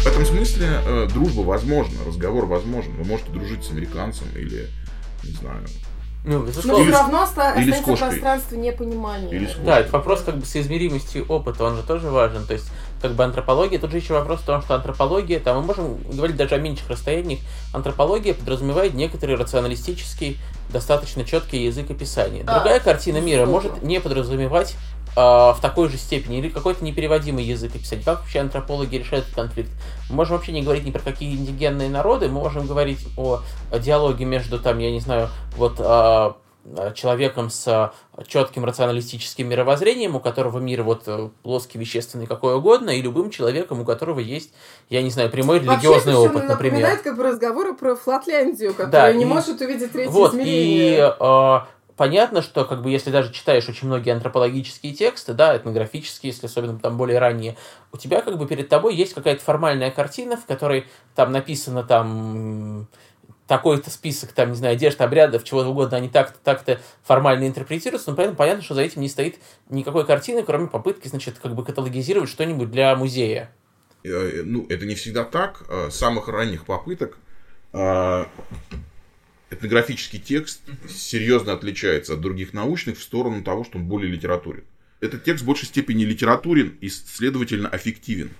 В 0.02 0.06
этом 0.06 0.24
смысле 0.24 0.66
э, 0.86 1.08
дружба 1.12 1.42
возможна, 1.42 1.98
разговор 2.06 2.46
возможен. 2.46 2.92
Вы 2.96 3.04
можете 3.04 3.30
дружить 3.30 3.64
с 3.64 3.70
американцем 3.70 4.26
или, 4.34 4.68
не 5.24 5.32
знаю, 5.32 5.62
Ну, 6.24 6.40
Но 6.40 6.44
безусловно. 6.46 6.82
Или 6.82 6.90
все 6.90 6.98
равно 7.00 7.22
оста- 7.22 7.54
или 7.60 7.72
кошкой. 7.72 7.96
пространство 7.96 8.56
непонимания. 8.56 9.30
Или 9.30 9.48
Да, 9.64 9.80
это 9.80 9.90
вопрос 9.92 10.22
как 10.22 10.36
бы 10.36 10.44
соизмеримости 10.46 11.24
опыта, 11.26 11.64
он 11.64 11.76
же 11.76 11.82
тоже 11.82 12.08
важен. 12.10 12.44
То 12.46 12.52
есть, 12.54 12.70
как 13.00 13.12
бы 13.12 13.24
антропология, 13.24 13.78
тут 13.78 13.90
же 13.90 13.96
еще 13.98 14.12
вопрос 14.14 14.40
в 14.40 14.44
том, 14.44 14.60
что 14.62 14.74
антропология, 14.74 15.38
там 15.40 15.56
мы 15.56 15.62
можем 15.62 15.96
говорить 16.12 16.36
даже 16.36 16.54
о 16.56 16.58
меньших 16.58 16.88
расстояниях, 16.90 17.40
антропология 17.72 18.34
подразумевает 18.34 18.92
некоторый 18.94 19.36
рационалистический, 19.36 20.38
достаточно 20.70 21.24
четкий 21.24 21.64
язык 21.64 21.90
описания. 21.90 22.44
Другая 22.44 22.80
картина 22.80 23.18
мира 23.18 23.44
может 23.46 23.82
не 23.82 23.98
подразумевать 24.00 24.76
а, 24.76 24.99
в 25.16 25.58
такой 25.60 25.88
же 25.88 25.96
степени 25.98 26.38
или 26.38 26.48
какой-то 26.48 26.84
непереводимый 26.84 27.44
язык 27.44 27.74
описания. 27.74 28.02
Как 28.04 28.20
вообще 28.20 28.40
антропологи 28.40 28.96
решают 28.96 29.24
этот 29.26 29.34
конфликт? 29.36 29.70
Мы 30.08 30.16
можем 30.16 30.36
вообще 30.36 30.52
не 30.52 30.62
говорить 30.62 30.84
ни 30.84 30.90
про 30.90 31.00
какие 31.00 31.34
индигенные 31.34 31.88
народы, 31.90 32.28
мы 32.28 32.34
можем 32.40 32.66
говорить 32.66 33.00
о, 33.16 33.40
диалоге 33.78 34.24
между, 34.24 34.58
там, 34.60 34.78
я 34.78 34.90
не 34.90 35.00
знаю, 35.00 35.28
вот 35.56 35.74
а, 35.78 36.36
человеком 36.94 37.50
с 37.50 37.92
четким 38.26 38.64
рационалистическим 38.64 39.48
мировоззрением, 39.48 40.14
у 40.14 40.20
которого 40.20 40.58
мир 40.58 40.82
вот 40.82 41.04
э, 41.06 41.30
плоский, 41.42 41.78
вещественный, 41.78 42.26
какой 42.26 42.54
угодно, 42.54 42.90
и 42.90 43.00
любым 43.00 43.30
человеком, 43.30 43.80
у 43.80 43.84
которого 43.86 44.20
есть, 44.20 44.52
я 44.90 45.00
не 45.02 45.08
знаю, 45.10 45.30
прямой 45.30 45.58
Вообще 45.60 45.86
религиозный 45.86 46.12
всё 46.12 46.22
опыт, 46.26 46.46
например. 46.48 46.72
напоминает 46.72 47.00
как 47.02 47.16
бы 47.16 47.22
разговоры 47.24 47.72
про 47.74 47.96
Флатляндию, 47.96 48.72
которая 48.74 48.90
Да, 48.90 49.12
не 49.14 49.22
и- 49.22 49.26
может 49.26 49.60
увидеть 49.62 49.90
третье 49.92 50.10
Вот, 50.10 50.32
измерение. 50.34 50.98
и 50.98 51.12
э, 51.18 51.60
понятно, 52.00 52.40
что 52.40 52.64
как 52.64 52.80
бы 52.80 52.90
если 52.90 53.10
даже 53.10 53.30
читаешь 53.30 53.68
очень 53.68 53.86
многие 53.86 54.14
антропологические 54.14 54.94
тексты, 54.94 55.34
да, 55.34 55.54
этнографические, 55.54 56.32
если 56.32 56.46
особенно 56.46 56.78
там 56.78 56.96
более 56.96 57.18
ранние, 57.18 57.58
у 57.92 57.98
тебя 57.98 58.22
как 58.22 58.38
бы 58.38 58.48
перед 58.48 58.70
тобой 58.70 58.94
есть 58.94 59.12
какая-то 59.12 59.44
формальная 59.44 59.90
картина, 59.90 60.38
в 60.38 60.46
которой 60.46 60.86
там 61.14 61.30
написано 61.30 61.82
там 61.82 62.88
такой-то 63.46 63.90
список, 63.90 64.32
там, 64.32 64.48
не 64.52 64.56
знаю, 64.56 64.76
одежд, 64.76 64.98
обрядов, 65.02 65.44
чего 65.44 65.60
угодно, 65.60 65.98
они 65.98 66.08
так-то, 66.08 66.38
так-то 66.42 66.80
формально 67.02 67.46
интерпретируются, 67.46 68.08
но 68.08 68.16
при 68.16 68.24
этом 68.24 68.36
понятно, 68.36 68.62
что 68.62 68.72
за 68.72 68.80
этим 68.80 69.02
не 69.02 69.08
стоит 69.10 69.36
никакой 69.68 70.06
картины, 70.06 70.42
кроме 70.42 70.68
попытки, 70.68 71.06
значит, 71.06 71.38
как 71.38 71.54
бы 71.54 71.66
каталогизировать 71.66 72.30
что-нибудь 72.30 72.70
для 72.70 72.96
музея. 72.96 73.50
Э, 74.04 74.40
ну, 74.42 74.64
это 74.70 74.86
не 74.86 74.94
всегда 74.94 75.24
так. 75.24 75.64
Э, 75.68 75.90
С 75.90 75.96
самых 75.96 76.28
ранних 76.28 76.64
попыток 76.64 77.18
э, 77.74 78.24
этнографический 79.50 80.18
текст 80.18 80.60
серьезно 80.88 81.52
отличается 81.52 82.14
от 82.14 82.20
других 82.20 82.52
научных 82.52 82.98
в 82.98 83.02
сторону 83.02 83.42
того, 83.42 83.64
что 83.64 83.78
он 83.78 83.84
более 83.84 84.10
литературен. 84.10 84.64
Этот 85.00 85.24
текст 85.24 85.42
в 85.42 85.46
большей 85.46 85.66
степени 85.66 86.04
литературен 86.04 86.76
и, 86.80 86.88
следовательно, 86.88 87.68
аффективен. 87.68 88.30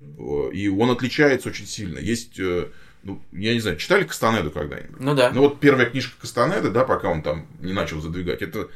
Э, 0.00 0.50
И 0.52 0.68
он 0.68 0.90
отличается 0.90 1.48
очень 1.48 1.66
сильно. 1.66 1.98
Есть, 1.98 2.38
э, 2.38 2.68
ну, 3.02 3.20
я 3.32 3.52
не 3.52 3.60
знаю, 3.60 3.76
читали 3.76 4.04
Кастанеду 4.04 4.50
когда-нибудь? 4.50 5.00
Ну 5.00 5.14
да. 5.14 5.30
Ну 5.30 5.40
вот 5.42 5.60
первая 5.60 5.86
книжка 5.86 6.20
Кастанеда, 6.20 6.70
да, 6.70 6.84
пока 6.84 7.08
он 7.08 7.22
там 7.22 7.46
не 7.60 7.72
начал 7.72 8.00
задвигать, 8.00 8.42
это 8.42 8.68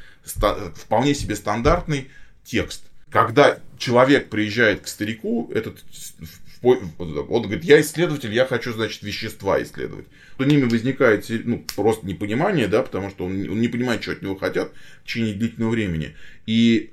вполне 0.74 1.14
себе 1.14 1.36
стандартный 1.36 2.08
текст. 2.44 2.82
Когда 3.10 3.58
человек 3.78 4.28
приезжает 4.28 4.82
к 4.82 4.88
старику, 4.88 5.50
этот 5.54 5.78
он 6.62 7.42
говорит, 7.42 7.64
я 7.64 7.80
исследователь, 7.80 8.32
я 8.32 8.46
хочу, 8.46 8.72
значит, 8.72 9.02
вещества 9.02 9.62
исследовать. 9.62 10.06
У 10.38 10.42
ними 10.42 10.64
возникает 10.64 11.26
ну, 11.44 11.64
просто 11.76 12.06
непонимание, 12.06 12.66
да, 12.66 12.82
потому 12.82 13.10
что 13.10 13.26
он, 13.26 13.48
он 13.48 13.60
не 13.60 13.68
понимает, 13.68 14.02
что 14.02 14.12
от 14.12 14.22
него 14.22 14.36
хотят 14.36 14.72
в 15.02 15.06
течение 15.06 15.34
длительного 15.34 15.70
времени. 15.70 16.14
И, 16.46 16.90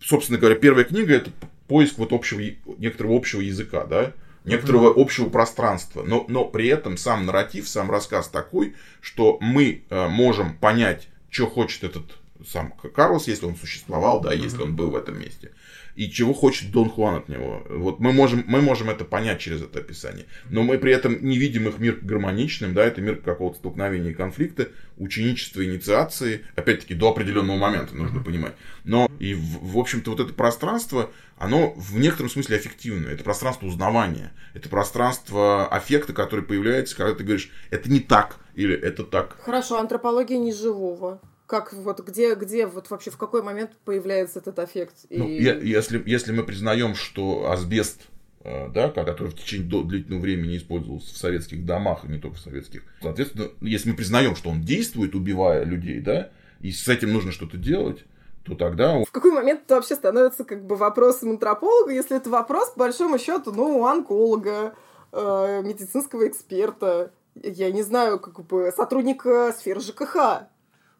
собственно 0.00 0.38
говоря, 0.38 0.56
первая 0.56 0.84
книга 0.84 1.14
это 1.14 1.30
поиск 1.68 1.98
вот 1.98 2.12
общего, 2.12 2.40
некоторого 2.78 3.16
общего 3.16 3.40
языка, 3.40 3.84
да, 3.84 4.12
некоторого 4.44 4.92
общего 4.96 5.28
пространства. 5.28 6.02
Но, 6.02 6.24
но 6.28 6.44
при 6.44 6.68
этом 6.68 6.96
сам 6.96 7.26
нарратив, 7.26 7.68
сам 7.68 7.90
рассказ 7.90 8.28
такой, 8.28 8.74
что 9.00 9.38
мы 9.40 9.82
э, 9.90 10.08
можем 10.08 10.56
понять, 10.56 11.08
что 11.28 11.46
хочет 11.46 11.84
этот 11.84 12.04
сам 12.46 12.72
Карлос, 12.94 13.28
если 13.28 13.46
он 13.46 13.56
существовал, 13.56 14.20
да, 14.20 14.32
если 14.32 14.62
он 14.62 14.76
был 14.76 14.90
в 14.90 14.96
этом 14.96 15.18
месте. 15.18 15.52
И 15.96 16.10
чего 16.10 16.34
хочет 16.34 16.70
Дон 16.70 16.90
Хуан 16.90 17.16
от 17.16 17.28
него. 17.28 17.66
Вот 17.70 18.00
мы 18.00 18.12
можем, 18.12 18.44
мы 18.46 18.60
можем 18.60 18.90
это 18.90 19.04
понять 19.04 19.40
через 19.40 19.62
это 19.62 19.80
описание. 19.80 20.26
Но 20.50 20.62
мы 20.62 20.78
при 20.78 20.92
этом 20.92 21.24
не 21.24 21.38
видим 21.38 21.66
их 21.68 21.78
мир 21.78 21.98
гармоничным, 22.02 22.74
да, 22.74 22.84
это 22.84 23.00
мир 23.00 23.16
какого-то 23.16 23.58
столкновения 23.58 24.10
и 24.10 24.14
конфликта, 24.14 24.68
ученичества, 24.98 25.64
инициации, 25.64 26.42
опять-таки 26.54 26.94
до 26.94 27.10
определенного 27.10 27.56
момента, 27.56 27.96
нужно 27.96 28.22
понимать. 28.22 28.54
Но 28.84 29.10
и, 29.18 29.32
в, 29.34 29.72
в 29.72 29.78
общем-то, 29.78 30.10
вот 30.10 30.20
это 30.20 30.34
пространство, 30.34 31.10
оно 31.38 31.72
в 31.76 31.98
некотором 31.98 32.30
смысле 32.30 32.56
аффективное. 32.56 33.14
Это 33.14 33.24
пространство 33.24 33.66
узнавания. 33.66 34.32
Это 34.52 34.68
пространство 34.68 35.66
аффекта, 35.66 36.12
который 36.12 36.44
появляется, 36.44 36.94
когда 36.94 37.14
ты 37.14 37.24
говоришь, 37.24 37.50
это 37.70 37.90
не 37.90 38.00
так, 38.00 38.36
или 38.54 38.74
это 38.74 39.02
так. 39.02 39.38
Хорошо, 39.40 39.78
антропология 39.78 40.38
неживого. 40.38 41.20
Как 41.46 41.72
вот 41.72 42.00
где, 42.00 42.34
где 42.34 42.66
вот 42.66 42.90
вообще 42.90 43.10
в 43.10 43.16
какой 43.16 43.42
момент 43.42 43.70
появляется 43.84 44.40
этот 44.40 44.58
эффект? 44.58 44.94
И... 45.10 45.16
Ну, 45.18 45.28
я- 45.28 45.54
если, 45.58 46.02
если 46.04 46.32
мы 46.32 46.42
признаем, 46.42 46.94
что 46.96 47.50
асбест, 47.50 48.02
э, 48.40 48.68
да, 48.68 48.88
который 48.90 49.28
в 49.28 49.36
течение 49.36 49.68
до- 49.68 49.82
длительного 49.84 50.22
времени 50.22 50.56
использовался 50.56 51.14
в 51.14 51.16
советских 51.18 51.64
домах, 51.64 52.04
и 52.04 52.08
не 52.08 52.18
только 52.18 52.36
в 52.36 52.40
советских, 52.40 52.82
соответственно, 53.00 53.48
если 53.60 53.90
мы 53.90 53.96
признаем, 53.96 54.34
что 54.34 54.50
он 54.50 54.62
действует, 54.62 55.14
убивая 55.14 55.64
людей, 55.64 56.00
да, 56.00 56.30
и 56.60 56.72
с 56.72 56.88
этим 56.88 57.12
нужно 57.12 57.30
что-то 57.30 57.56
делать, 57.56 58.04
то 58.44 58.54
тогда 58.54 58.98
В 59.04 59.10
какой 59.12 59.32
момент 59.32 59.62
это 59.66 59.74
вообще 59.76 59.94
становится 59.94 60.44
как 60.44 60.64
бы 60.64 60.74
вопросом 60.76 61.30
антрополога, 61.30 61.92
если 61.92 62.16
это 62.16 62.30
вопрос, 62.30 62.70
по 62.70 62.80
большому 62.80 63.18
счету, 63.18 63.52
ну, 63.52 63.80
у 63.80 63.86
онколога, 63.86 64.74
э, 65.12 65.62
медицинского 65.64 66.26
эксперта, 66.28 67.12
я 67.42 67.70
не 67.70 67.82
знаю, 67.82 68.18
как 68.18 68.44
бы 68.46 68.72
сотрудника 68.76 69.52
сферы 69.56 69.80
ЖКХ. 69.80 70.46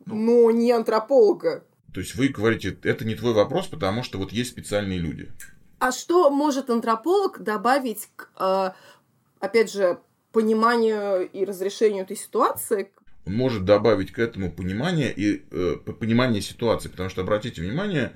Но 0.07 0.51
не 0.51 0.73
антрополога. 0.73 1.64
То 1.92 2.01
есть 2.01 2.14
вы 2.14 2.29
говорите, 2.29 2.77
это 2.83 3.05
не 3.05 3.14
твой 3.14 3.33
вопрос, 3.33 3.66
потому 3.66 4.03
что 4.03 4.19
вот 4.19 4.33
есть 4.33 4.51
специальные 4.51 4.99
люди. 4.99 5.29
А 5.79 5.92
что 5.92 6.31
может 6.31 6.71
антрополог 6.71 7.42
добавить 7.42 8.09
к, 8.16 8.31
э, 8.38 8.71
опять 9.40 9.73
же, 9.73 9.99
пониманию 10.33 11.29
и 11.29 11.45
разрешению 11.45 12.05
этой 12.05 12.16
ситуации? 12.16 12.90
Он 13.27 13.35
может 13.35 13.64
добавить 13.64 14.12
к 14.12 14.19
этому 14.19 14.53
понимание 14.53 15.12
и 15.12 15.45
э, 15.51 15.77
понимание 15.99 16.40
ситуации, 16.40 16.88
потому 16.88 17.11
что 17.11 17.23
обратите 17.23 17.61
внимание, 17.61 18.12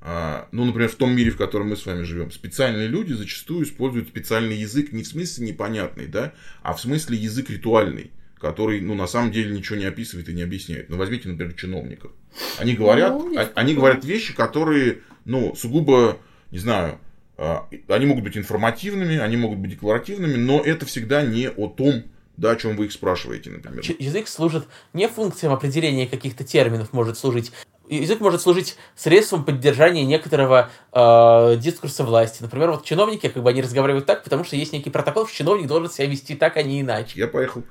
э, 0.00 0.44
ну, 0.52 0.64
например, 0.64 0.88
в 0.88 0.96
том 0.96 1.14
мире, 1.14 1.30
в 1.30 1.36
котором 1.36 1.68
мы 1.68 1.76
с 1.76 1.86
вами 1.86 2.02
живем, 2.02 2.30
специальные 2.30 2.88
люди 2.88 3.12
зачастую 3.12 3.64
используют 3.64 4.08
специальный 4.08 4.56
язык 4.56 4.92
не 4.92 5.02
в 5.02 5.06
смысле 5.06 5.46
непонятный, 5.48 6.06
да, 6.06 6.32
а 6.62 6.72
в 6.72 6.80
смысле 6.80 7.16
язык 7.16 7.50
ритуальный 7.50 8.12
который, 8.44 8.82
ну, 8.82 8.94
на 8.94 9.06
самом 9.06 9.32
деле 9.32 9.56
ничего 9.56 9.78
не 9.78 9.86
описывает 9.86 10.28
и 10.28 10.34
не 10.34 10.42
объясняет. 10.42 10.90
Ну, 10.90 10.98
возьмите, 10.98 11.30
например, 11.30 11.54
чиновников. 11.54 12.10
Они 12.58 12.74
говорят, 12.74 13.12
ну, 13.14 13.34
а, 13.38 13.48
они 13.54 13.72
говорят 13.72 14.04
вещи, 14.04 14.34
которые, 14.34 14.98
ну, 15.24 15.54
сугубо, 15.56 16.18
не 16.50 16.58
знаю, 16.58 16.98
а, 17.38 17.66
они 17.88 18.04
могут 18.04 18.22
быть 18.22 18.36
информативными, 18.36 19.16
они 19.16 19.38
могут 19.38 19.60
быть 19.60 19.70
декларативными, 19.70 20.36
но 20.36 20.60
это 20.60 20.84
всегда 20.84 21.22
не 21.22 21.48
о 21.48 21.68
том, 21.68 22.02
да, 22.36 22.50
о 22.50 22.56
чем 22.56 22.76
вы 22.76 22.84
их 22.84 22.92
спрашиваете, 22.92 23.48
например. 23.48 23.82
Язык 23.98 24.28
служит 24.28 24.66
не 24.92 25.08
функциям 25.08 25.54
определения 25.54 26.06
каких-то 26.06 26.44
терминов, 26.44 26.92
может 26.92 27.16
служить. 27.16 27.50
Язык 27.88 28.20
может 28.20 28.42
служить 28.42 28.76
средством 28.94 29.46
поддержания 29.46 30.04
некоторого 30.04 30.68
э, 30.92 31.56
дискурса 31.56 32.04
власти. 32.04 32.42
Например, 32.42 32.72
вот 32.72 32.84
чиновники, 32.84 33.30
как 33.30 33.42
бы 33.42 33.48
они 33.48 33.62
разговаривают 33.62 34.04
так, 34.04 34.22
потому 34.22 34.44
что 34.44 34.56
есть 34.56 34.74
некий 34.74 34.90
протокол, 34.90 35.26
что 35.26 35.34
чиновник 35.34 35.66
должен 35.66 35.90
себя 35.90 36.06
вести 36.08 36.34
так, 36.34 36.58
а 36.58 36.62
не 36.62 36.82
иначе. 36.82 37.18
Я 37.18 37.26
поехал 37.26 37.64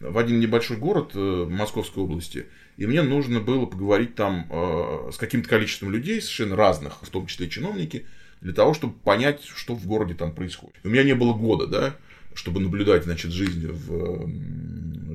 в 0.00 0.16
один 0.18 0.40
небольшой 0.40 0.78
город 0.78 1.12
э, 1.14 1.46
Московской 1.48 2.02
области, 2.02 2.46
и 2.76 2.86
мне 2.86 3.02
нужно 3.02 3.40
было 3.40 3.66
поговорить 3.66 4.14
там 4.14 4.46
э, 4.50 5.10
с 5.12 5.16
каким-то 5.18 5.48
количеством 5.48 5.90
людей, 5.90 6.20
совершенно 6.20 6.56
разных, 6.56 7.02
в 7.02 7.10
том 7.10 7.26
числе 7.26 7.48
чиновники, 7.48 8.06
для 8.40 8.54
того, 8.54 8.72
чтобы 8.72 8.94
понять, 8.94 9.44
что 9.44 9.74
в 9.74 9.86
городе 9.86 10.14
там 10.14 10.32
происходит. 10.32 10.76
У 10.84 10.88
меня 10.88 11.04
не 11.04 11.14
было 11.14 11.34
года, 11.34 11.66
да, 11.66 11.96
чтобы 12.32 12.60
наблюдать, 12.60 13.04
значит, 13.04 13.32
жизнь 13.32 13.66
в, 13.66 14.26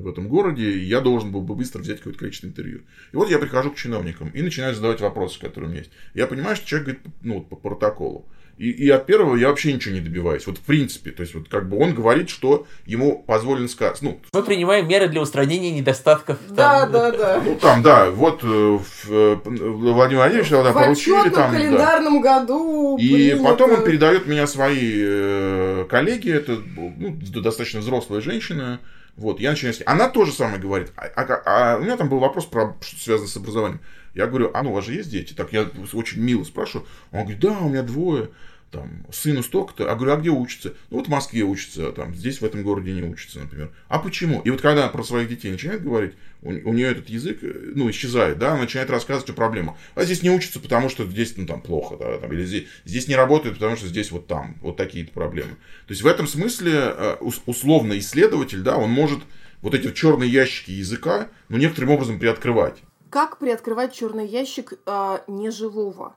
в 0.02 0.08
этом 0.08 0.28
городе, 0.28 0.70
и 0.70 0.84
я 0.84 1.00
должен 1.00 1.32
был 1.32 1.40
бы 1.40 1.56
быстро 1.56 1.80
взять 1.80 1.98
какое-то 1.98 2.20
количество 2.20 2.46
интервью. 2.46 2.82
И 3.12 3.16
вот 3.16 3.28
я 3.28 3.38
прихожу 3.40 3.72
к 3.72 3.76
чиновникам 3.76 4.28
и 4.28 4.42
начинаю 4.42 4.74
задавать 4.74 5.00
вопросы, 5.00 5.40
которые 5.40 5.68
у 5.68 5.70
меня 5.70 5.80
есть. 5.80 5.92
Я 6.14 6.28
понимаю, 6.28 6.54
что 6.54 6.66
человек 6.66 6.86
говорит, 6.86 7.14
ну, 7.22 7.34
вот 7.38 7.48
по 7.48 7.56
протоколу. 7.56 8.26
И, 8.58 8.70
и 8.70 8.88
от 8.88 9.04
первого 9.04 9.36
я 9.36 9.48
вообще 9.48 9.72
ничего 9.72 9.94
не 9.94 10.00
добиваюсь. 10.00 10.46
Вот 10.46 10.58
в 10.58 10.62
принципе. 10.62 11.10
То 11.10 11.22
есть, 11.22 11.34
вот 11.34 11.48
как 11.48 11.68
бы 11.68 11.78
он 11.78 11.94
говорит, 11.94 12.30
что 12.30 12.66
ему 12.86 13.22
позволено 13.22 13.68
сказать. 13.68 13.98
Ну, 14.00 14.18
Мы 14.32 14.42
принимаем 14.42 14.88
меры 14.88 15.08
для 15.08 15.20
устранения 15.20 15.70
недостатков. 15.70 16.38
Да, 16.48 16.82
там, 16.82 16.92
да, 16.92 17.10
да. 17.12 17.42
Ну, 17.44 17.56
там, 17.56 17.82
да, 17.82 18.10
вот 18.10 18.40
э, 18.42 18.78
э, 19.08 19.36
Владимир 19.44 20.22
Владимирович 20.22 20.48
тогда 20.48 20.70
в 20.70 20.74
поручили. 20.74 21.28
там, 21.30 21.52
календарном 21.52 22.22
да. 22.22 22.40
году 22.40 22.96
И 22.98 23.08
принято... 23.08 23.44
потом 23.44 23.72
он 23.72 23.84
передает 23.84 24.26
меня 24.26 24.46
своей 24.46 24.94
э, 25.06 25.86
коллеге, 25.90 26.34
это 26.34 26.58
ну, 26.76 27.18
достаточно 27.42 27.80
взрослая 27.80 28.20
женщина, 28.20 28.80
вот, 29.16 29.40
я 29.40 29.50
начинаю... 29.50 29.74
Она 29.86 30.08
тоже 30.08 30.32
самое 30.32 30.58
говорит. 30.58 30.92
А, 30.96 31.06
а, 31.16 31.42
а 31.74 31.76
у 31.78 31.82
меня 31.82 31.96
там 31.96 32.08
был 32.08 32.18
вопрос, 32.18 32.44
про, 32.44 32.76
что 32.82 33.00
связано 33.00 33.28
с 33.28 33.36
образованием. 33.36 33.80
Я 34.16 34.26
говорю, 34.26 34.50
а 34.54 34.62
ну 34.62 34.70
у 34.70 34.74
вас 34.74 34.86
же 34.86 34.94
есть 34.94 35.10
дети? 35.10 35.34
Так 35.34 35.52
я 35.52 35.68
очень 35.92 36.22
мило 36.22 36.42
спрашиваю. 36.42 36.88
Он 37.12 37.20
говорит, 37.20 37.40
да, 37.40 37.58
у 37.58 37.68
меня 37.68 37.82
двое 37.82 38.30
там, 38.70 39.06
сыну 39.12 39.42
столько-то, 39.42 39.90
а 39.90 39.94
говорю, 39.94 40.12
а 40.12 40.16
где 40.16 40.30
учится? 40.30 40.74
Ну, 40.90 40.96
вот 40.98 41.06
в 41.06 41.10
Москве 41.10 41.42
учится, 41.42 41.92
там, 41.92 42.14
здесь 42.14 42.40
в 42.40 42.44
этом 42.44 42.62
городе 42.62 42.92
не 42.92 43.02
учится, 43.02 43.40
например. 43.40 43.70
А 43.88 43.98
почему? 43.98 44.40
И 44.40 44.50
вот 44.50 44.60
когда 44.62 44.84
она 44.84 44.88
про 44.88 45.04
своих 45.04 45.28
детей 45.28 45.52
начинает 45.52 45.82
говорить, 45.82 46.14
у, 46.42 46.48
у 46.48 46.72
нее 46.72 46.88
этот 46.88 47.08
язык, 47.10 47.38
э, 47.42 47.72
ну, 47.74 47.90
исчезает, 47.90 48.38
да, 48.38 48.56
начинает 48.56 48.88
рассказывать 48.90 49.30
о 49.30 49.34
проблемах. 49.34 49.76
А 49.94 50.04
здесь 50.04 50.22
не 50.22 50.30
учится, 50.30 50.60
потому 50.60 50.88
что 50.88 51.04
здесь, 51.04 51.36
ну, 51.36 51.46
там, 51.46 51.60
плохо, 51.60 51.96
да, 51.98 52.18
там, 52.18 52.32
или 52.32 52.44
здесь, 52.44 52.64
здесь 52.86 53.08
не 53.08 53.16
работает, 53.16 53.56
потому 53.56 53.76
что 53.76 53.86
здесь 53.86 54.10
вот 54.10 54.26
там, 54.26 54.56
вот 54.62 54.76
такие-то 54.76 55.12
проблемы. 55.12 55.52
То 55.86 55.92
есть, 55.92 56.02
в 56.02 56.06
этом 56.06 56.26
смысле, 56.26 56.72
э, 56.74 57.16
условно, 57.20 57.98
исследователь, 57.98 58.62
да, 58.62 58.78
он 58.78 58.90
может 58.90 59.20
вот 59.60 59.74
эти 59.74 59.92
черные 59.92 60.30
ящики 60.30 60.70
языка, 60.70 61.28
ну, 61.48 61.58
некоторым 61.58 61.90
образом 61.90 62.18
приоткрывать. 62.18 62.82
Как 63.16 63.38
приоткрывать 63.38 63.94
черный 63.94 64.28
ящик 64.28 64.74
э, 64.84 65.18
неживого? 65.26 66.16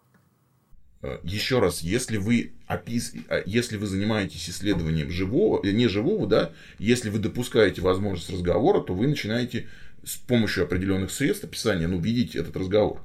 Еще 1.23 1.59
раз, 1.59 1.79
если 1.79 2.17
вы, 2.17 2.51
опис... 2.67 3.13
Э, 3.29 3.41
если 3.45 3.77
вы 3.77 3.87
занимаетесь 3.87 4.49
исследованием 4.49 5.09
живого, 5.09 5.65
э, 5.65 5.71
не 5.71 5.87
живого, 5.87 6.27
да, 6.27 6.51
если 6.77 7.09
вы 7.09 7.19
допускаете 7.19 7.81
возможность 7.81 8.29
разговора, 8.29 8.81
то 8.81 8.93
вы 8.93 9.07
начинаете 9.07 9.69
с 10.03 10.17
помощью 10.17 10.65
определенных 10.65 11.11
средств 11.11 11.45
описания, 11.45 11.87
ну, 11.87 12.01
видеть 12.01 12.35
этот 12.35 12.57
разговор. 12.57 13.01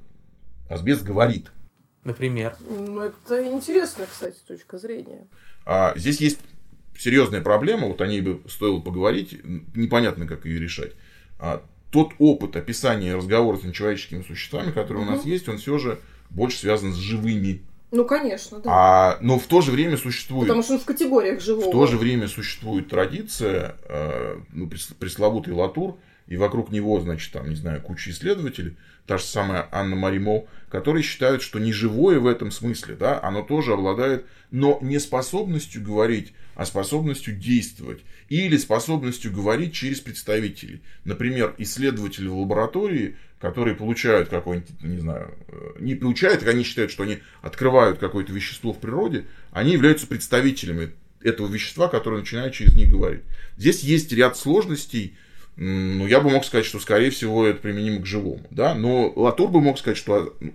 Асбест 0.69 1.05
говорит. 1.05 1.53
Например. 2.03 2.57
Ну, 2.69 3.01
это 3.01 3.47
интересная, 3.47 4.09
кстати, 4.09 4.39
точка 4.45 4.77
зрения. 4.79 5.29
А, 5.65 5.93
здесь 5.95 6.21
есть 6.21 6.41
серьезная 6.99 7.43
проблема, 7.43 7.87
вот 7.87 8.01
о 8.01 8.09
ней 8.09 8.23
бы 8.23 8.43
стоило 8.49 8.81
поговорить, 8.81 9.39
непонятно, 9.77 10.27
как 10.27 10.47
ее 10.47 10.59
решать. 10.59 10.95
А, 11.39 11.63
тот 11.95 12.13
опыт 12.19 12.57
описания 12.57 13.15
разговора 13.15 13.57
с 13.57 13.63
нечеловеческими 13.63 14.23
существами, 14.23 14.73
который 14.73 15.05
угу. 15.05 15.13
у 15.13 15.15
нас 15.15 15.25
есть, 15.25 15.49
он 15.49 15.59
все 15.59 15.79
же 15.79 16.01
больше 16.29 16.59
связан 16.59 16.93
с 16.93 16.97
живыми 16.97 17.63
ну, 17.93 18.05
конечно, 18.05 18.59
да. 18.59 18.71
А, 18.73 19.19
но 19.21 19.39
в 19.39 19.47
то 19.47 19.61
же 19.61 19.71
время 19.71 19.97
существует... 19.97 20.49
Потому 20.49 20.65
что 20.65 20.73
он 20.73 20.81
в 20.81 20.85
категориях 20.85 21.41
живого. 21.41 21.69
В 21.69 21.71
то 21.71 21.87
же 21.87 21.97
время 21.97 22.27
существует 22.27 22.89
традиция, 22.89 23.77
э, 23.89 24.39
ну, 24.53 24.69
пресловутый 24.99 25.55
Латур, 25.55 25.97
и 26.27 26.37
вокруг 26.37 26.73
него, 26.73 26.99
значит, 27.01 27.33
там, 27.33 27.49
не 27.49 27.55
знаю, 27.55 27.81
куча 27.81 28.11
исследователей, 28.11 28.77
та 29.07 29.17
же 29.17 29.23
самая 29.23 29.69
Анна 29.71 29.95
Маримо, 29.95 30.47
которые 30.71 31.05
считают, 31.05 31.41
что 31.41 31.61
неживое 31.61 32.19
в 32.19 32.27
этом 32.27 32.51
смысле, 32.51 32.97
да, 32.97 33.21
оно 33.23 33.43
тоже 33.43 33.75
обладает, 33.75 34.27
но 34.51 34.81
не 34.83 34.99
способностью 34.99 35.81
говорить, 35.81 36.33
а 36.55 36.67
способностью 36.67 37.35
действовать. 37.37 38.01
Или 38.29 38.57
способностью 38.57 39.33
говорить 39.33 39.75
через 39.75 40.01
представителей. 40.01 40.83
Например, 41.05 41.55
исследователи 41.59 42.27
в 42.27 42.39
лаборатории 42.39 43.17
которые 43.41 43.77
получают 43.77 44.31
какой-нибудь, 44.31 44.71
не 44.83 44.97
знаю, 45.01 45.35
э, 45.49 45.73
не 45.79 45.95
получают, 45.95 46.43
а 46.43 46.49
они 46.49 46.65
считают, 46.65 46.91
что 46.91 47.03
они 47.03 47.19
открывают 47.43 47.99
какое-то 47.99 48.33
вещество 48.33 48.73
в 48.73 48.81
природе, 48.81 49.27
они 49.53 49.73
являются 49.73 50.07
представителями 50.07 50.93
этого 51.21 51.53
вещества, 51.53 51.89
которое 51.89 52.21
начинает 52.21 52.55
через 52.55 52.75
них 52.75 52.89
говорить. 52.89 53.21
Здесь 53.59 53.81
есть 53.81 54.11
ряд 54.13 54.39
сложностей, 54.39 55.19
ну, 55.57 56.07
я 56.07 56.21
бы 56.21 56.31
мог 56.31 56.47
сказать, 56.47 56.65
что, 56.65 56.81
скорее 56.81 57.11
всего, 57.11 57.47
это 57.47 57.61
применимо 57.61 58.01
к 58.01 58.07
живому, 58.07 58.47
да, 58.51 58.75
но 58.75 59.13
Латур 59.15 59.51
бы 59.51 59.61
мог 59.61 59.79
сказать, 59.79 59.99
что 59.99 60.35
ну, 60.41 60.55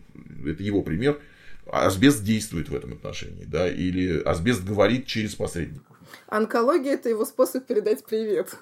это 0.50 0.64
его 0.64 0.82
пример, 0.82 1.20
асбест 1.72 2.24
действует 2.24 2.70
в 2.70 2.76
этом 2.76 2.94
отношении, 2.94 3.46
да, 3.46 3.70
или 3.70 4.20
асбест 4.20 4.64
говорит 4.64 5.06
через 5.06 5.36
посредников. 5.36 5.88
Онкология– 6.28 6.93
это 6.93 7.10
его 7.10 7.26
способ 7.26 7.65
передать 7.65 8.06
привет. 8.06 8.56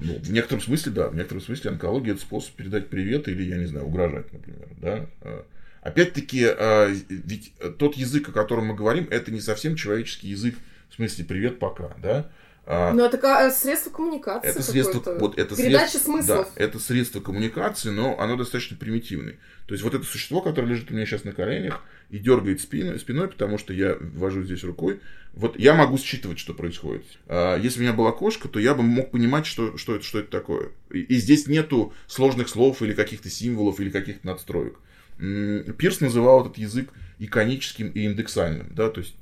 Ну, 0.00 0.14
в 0.18 0.30
некотором 0.30 0.60
смысле, 0.60 0.92
да, 0.92 1.08
в 1.08 1.16
некотором 1.16 1.42
смысле 1.42 1.72
онкология 1.72 2.12
это 2.12 2.22
способ 2.22 2.54
передать 2.54 2.88
привет 2.88 3.26
или, 3.28 3.42
я 3.42 3.56
не 3.56 3.66
знаю, 3.66 3.86
угрожать, 3.86 4.32
например, 4.32 4.68
да. 4.80 5.06
А, 5.22 5.44
опять-таки, 5.82 6.44
а, 6.46 6.88
ведь 7.08 7.52
тот 7.78 7.96
язык, 7.96 8.28
о 8.28 8.32
котором 8.32 8.66
мы 8.66 8.74
говорим, 8.76 9.08
это 9.10 9.32
не 9.32 9.40
совсем 9.40 9.74
человеческий 9.74 10.28
язык, 10.28 10.54
в 10.88 10.94
смысле 10.94 11.24
привет, 11.24 11.58
пока, 11.58 11.96
да. 12.00 12.30
А, 12.70 12.92
Но 12.92 13.06
это 13.06 13.50
средство 13.50 13.90
коммуникации. 13.90 14.50
Это 14.50 14.62
средство, 14.62 15.00
вот 15.18 15.38
это 15.38 15.56
Передача 15.56 15.92
средство, 15.92 16.12
смыслов. 16.12 16.48
Да, 16.54 16.62
это 16.62 16.78
средство 16.78 17.20
коммуникации, 17.20 17.88
но 17.88 18.20
оно 18.20 18.36
достаточно 18.36 18.76
примитивное. 18.76 19.38
То 19.66 19.72
есть 19.72 19.82
вот 19.82 19.94
это 19.94 20.04
существо, 20.04 20.42
которое 20.42 20.66
лежит 20.68 20.90
у 20.90 20.94
меня 20.94 21.06
сейчас 21.06 21.24
на 21.24 21.32
коленях 21.32 21.82
и 22.10 22.18
дергает 22.18 22.60
спину, 22.60 22.98
спиной, 22.98 23.28
потому 23.28 23.58
что 23.58 23.72
я 23.72 23.96
ввожу 24.00 24.42
здесь 24.42 24.64
рукой, 24.64 25.00
вот 25.34 25.58
я 25.58 25.74
могу 25.74 25.98
считывать, 25.98 26.38
что 26.38 26.54
происходит. 26.54 27.04
А, 27.26 27.56
если 27.58 27.80
у 27.80 27.82
меня 27.82 27.92
была 27.92 28.12
кошка, 28.12 28.48
то 28.48 28.58
я 28.58 28.74
бы 28.74 28.82
мог 28.82 29.10
понимать, 29.10 29.46
что, 29.46 29.76
что, 29.76 29.94
это, 29.96 30.04
что 30.04 30.18
это 30.18 30.30
такое. 30.30 30.70
И, 30.90 31.00
и 31.00 31.16
здесь 31.16 31.46
нету 31.46 31.92
сложных 32.06 32.48
слов 32.48 32.82
или 32.82 32.92
каких-то 32.92 33.28
символов 33.28 33.78
или 33.80 33.90
каких-то 33.90 34.26
надстроек. 34.26 34.78
Пирс 35.18 36.00
называл 36.00 36.42
этот 36.42 36.58
язык 36.58 36.90
иконическим 37.18 37.90
и 37.90 38.06
индексальным. 38.06 38.68
Да? 38.70 38.88
То 38.88 39.00
есть 39.00 39.14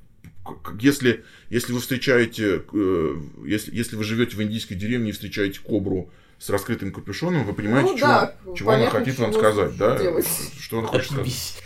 если, 0.80 1.24
если 1.50 1.72
вы 1.72 1.80
встречаете, 1.80 2.62
э, 2.72 3.16
если, 3.44 3.74
если 3.74 3.96
вы 3.96 4.04
живете 4.04 4.36
в 4.36 4.42
индийской 4.42 4.76
деревне 4.76 5.10
и 5.10 5.12
встречаете 5.12 5.60
кобру 5.60 6.10
с 6.38 6.50
раскрытым 6.50 6.92
капюшоном, 6.92 7.44
вы 7.44 7.54
понимаете, 7.54 7.92
ну, 7.92 7.98
чего, 7.98 8.06
да, 8.06 8.36
чего 8.56 8.70
она 8.72 8.86
хочет 8.90 9.18
вам 9.18 9.32
сказать, 9.32 9.76
да? 9.76 9.98
Делать. 9.98 10.26
Что 10.60 10.78
она 10.78 10.88
хочет 10.88 11.10
сказать. 11.10 11.62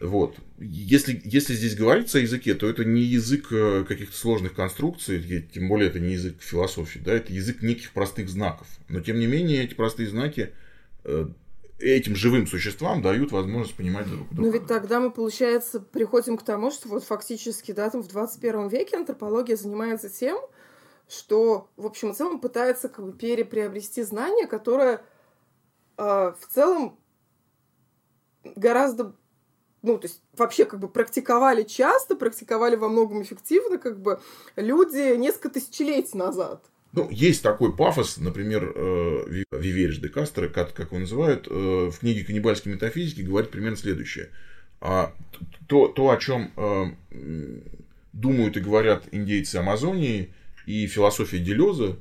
Вот. 0.00 0.36
Если, 0.58 1.20
если 1.24 1.52
здесь 1.52 1.76
говорится 1.76 2.18
о 2.18 2.22
языке, 2.22 2.54
то 2.54 2.66
это 2.66 2.86
не 2.86 3.02
язык 3.02 3.52
э, 3.52 3.84
каких-то 3.86 4.16
сложных 4.16 4.54
конструкций, 4.54 5.46
тем 5.52 5.68
более 5.68 5.90
это 5.90 6.00
не 6.00 6.14
язык 6.14 6.40
философии, 6.40 6.98
да, 6.98 7.12
это 7.12 7.32
язык 7.32 7.60
неких 7.60 7.92
простых 7.92 8.30
знаков. 8.30 8.66
Но 8.88 9.00
тем 9.00 9.18
не 9.18 9.26
менее 9.26 9.62
эти 9.62 9.74
простые 9.74 10.08
знаки 10.08 10.54
э, 11.04 11.26
этим 11.78 12.16
живым 12.16 12.46
существам 12.46 13.02
дают 13.02 13.30
возможность 13.30 13.76
понимать 13.76 14.08
друг 14.08 14.28
друга. 14.28 14.42
Ну 14.42 14.50
ведь 14.50 14.66
тогда 14.66 15.00
мы, 15.00 15.10
получается, 15.10 15.80
приходим 15.80 16.38
к 16.38 16.42
тому, 16.44 16.70
что 16.70 16.88
вот 16.88 17.04
фактически, 17.04 17.72
да, 17.72 17.90
там 17.90 18.02
в 18.02 18.08
21 18.08 18.68
веке 18.68 18.96
антропология 18.96 19.56
занимается 19.56 20.08
тем, 20.08 20.38
что, 21.08 21.68
в 21.76 21.84
общем 21.84 22.10
и 22.10 22.14
целом, 22.14 22.40
пытается 22.40 22.88
как 22.88 23.04
бы 23.04 23.12
переприобрести 23.12 24.02
знания, 24.02 24.46
которые 24.46 25.02
э, 25.98 26.32
в 26.38 26.46
целом 26.48 26.98
гораздо 28.44 29.14
ну, 29.82 29.98
то 29.98 30.06
есть 30.06 30.20
вообще 30.36 30.64
как 30.64 30.80
бы 30.80 30.88
практиковали 30.88 31.62
часто, 31.62 32.16
практиковали 32.16 32.76
во 32.76 32.88
многом 32.88 33.22
эффективно, 33.22 33.78
как 33.78 34.00
бы 34.00 34.20
люди 34.56 35.16
несколько 35.16 35.50
тысячелетий 35.50 36.18
назад. 36.18 36.62
Ну, 36.92 37.08
есть 37.10 37.42
такой 37.42 37.74
пафос, 37.74 38.16
например, 38.16 38.72
э, 38.74 39.44
Вивериш 39.52 39.98
де 39.98 40.08
Кастро, 40.08 40.48
как, 40.48 40.74
как 40.74 40.88
его 40.88 40.98
называют, 40.98 41.46
э, 41.48 41.52
в 41.52 41.98
книге 42.00 42.24
«Каннибальские 42.24 42.74
метафизики» 42.74 43.20
говорит 43.20 43.50
примерно 43.50 43.76
следующее. 43.76 44.30
А, 44.80 45.14
то, 45.68 45.86
то, 45.86 46.10
о 46.10 46.16
чем 46.16 46.50
э, 46.56 46.86
думают 48.12 48.56
и 48.56 48.60
говорят 48.60 49.04
индейцы 49.12 49.56
Амазонии 49.56 50.32
и 50.66 50.86
философия 50.88 51.38
Делеза, 51.38 51.96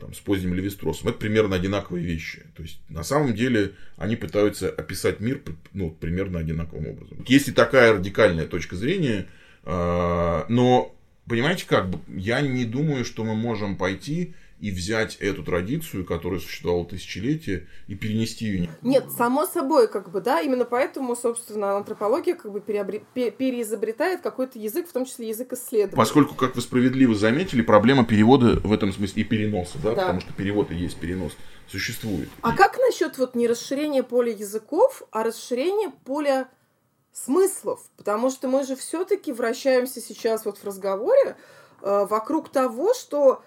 там, 0.00 0.14
с 0.14 0.18
поздним 0.18 0.54
Левистросом, 0.54 1.08
это 1.08 1.18
примерно 1.18 1.56
одинаковые 1.56 2.04
вещи. 2.04 2.44
То 2.56 2.62
есть, 2.62 2.80
на 2.88 3.02
самом 3.02 3.34
деле, 3.34 3.72
они 3.96 4.16
пытаются 4.16 4.68
описать 4.68 5.20
мир 5.20 5.40
ну, 5.72 5.90
примерно 5.90 6.38
одинаковым 6.38 6.88
образом. 6.88 7.24
Есть 7.26 7.48
и 7.48 7.52
такая 7.52 7.92
радикальная 7.92 8.46
точка 8.46 8.76
зрения, 8.76 9.26
но 9.64 10.94
понимаете 11.26 11.66
как, 11.66 11.86
я 12.08 12.40
не 12.40 12.64
думаю, 12.64 13.04
что 13.04 13.24
мы 13.24 13.34
можем 13.34 13.76
пойти 13.76 14.34
и 14.62 14.70
взять 14.70 15.16
эту 15.16 15.42
традицию, 15.42 16.06
которая 16.06 16.38
существовала 16.38 16.86
тысячелетия, 16.86 17.66
и 17.88 17.96
перенести 17.96 18.44
ее. 18.44 18.70
Нет, 18.82 19.10
само 19.10 19.44
собой, 19.44 19.88
как 19.88 20.12
бы, 20.12 20.20
да, 20.20 20.40
именно 20.40 20.64
поэтому, 20.64 21.16
собственно, 21.16 21.76
антропология 21.76 22.36
как 22.36 22.52
бы 22.52 22.60
переобре... 22.60 23.02
переизобретает 23.12 24.20
какой-то 24.20 24.60
язык, 24.60 24.88
в 24.88 24.92
том 24.92 25.04
числе 25.04 25.30
язык 25.30 25.52
исследования. 25.52 25.96
Поскольку, 25.96 26.36
как 26.36 26.54
вы 26.54 26.62
справедливо 26.62 27.12
заметили, 27.16 27.60
проблема 27.60 28.04
перевода 28.04 28.60
в 28.60 28.72
этом 28.72 28.92
смысле 28.92 29.22
и 29.22 29.24
переноса, 29.24 29.78
да, 29.82 29.96
да. 29.96 30.02
потому 30.02 30.20
что 30.20 30.32
перевод 30.32 30.70
и 30.70 30.76
есть 30.76 30.96
перенос, 30.96 31.32
существует. 31.68 32.28
А 32.42 32.56
как 32.56 32.78
насчет 32.78 33.18
вот 33.18 33.34
не 33.34 33.48
расширения 33.48 34.04
поля 34.04 34.30
языков, 34.30 35.02
а 35.10 35.24
расширения 35.24 35.92
поля 36.04 36.48
смыслов, 37.12 37.80
потому 37.96 38.30
что 38.30 38.46
мы 38.46 38.64
же 38.64 38.76
все-таки 38.76 39.32
вращаемся 39.32 40.00
сейчас 40.00 40.44
вот 40.44 40.58
в 40.58 40.64
разговоре 40.64 41.36
э, 41.80 42.06
вокруг 42.08 42.48
того, 42.48 42.94
что 42.94 43.42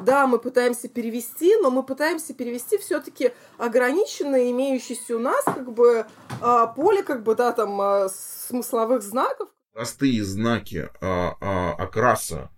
да, 0.00 0.26
мы 0.26 0.38
пытаемся 0.38 0.88
перевести, 0.88 1.56
но 1.56 1.70
мы 1.70 1.82
пытаемся 1.82 2.34
перевести 2.34 2.78
все-таки 2.78 3.32
ограниченное 3.58 4.50
имеющееся 4.50 5.16
у 5.16 5.18
нас 5.18 5.44
как 5.44 5.72
бы 5.72 6.06
э, 6.40 6.66
поле 6.76 7.02
как 7.02 7.22
бы 7.22 7.34
да 7.34 7.52
там 7.52 7.80
э, 7.80 8.08
смысловых 8.48 9.02
знаков. 9.02 9.48
Простые 9.72 10.24
знаки 10.24 10.88
э, 11.00 11.06
э, 11.40 11.70
окраса 11.78 12.50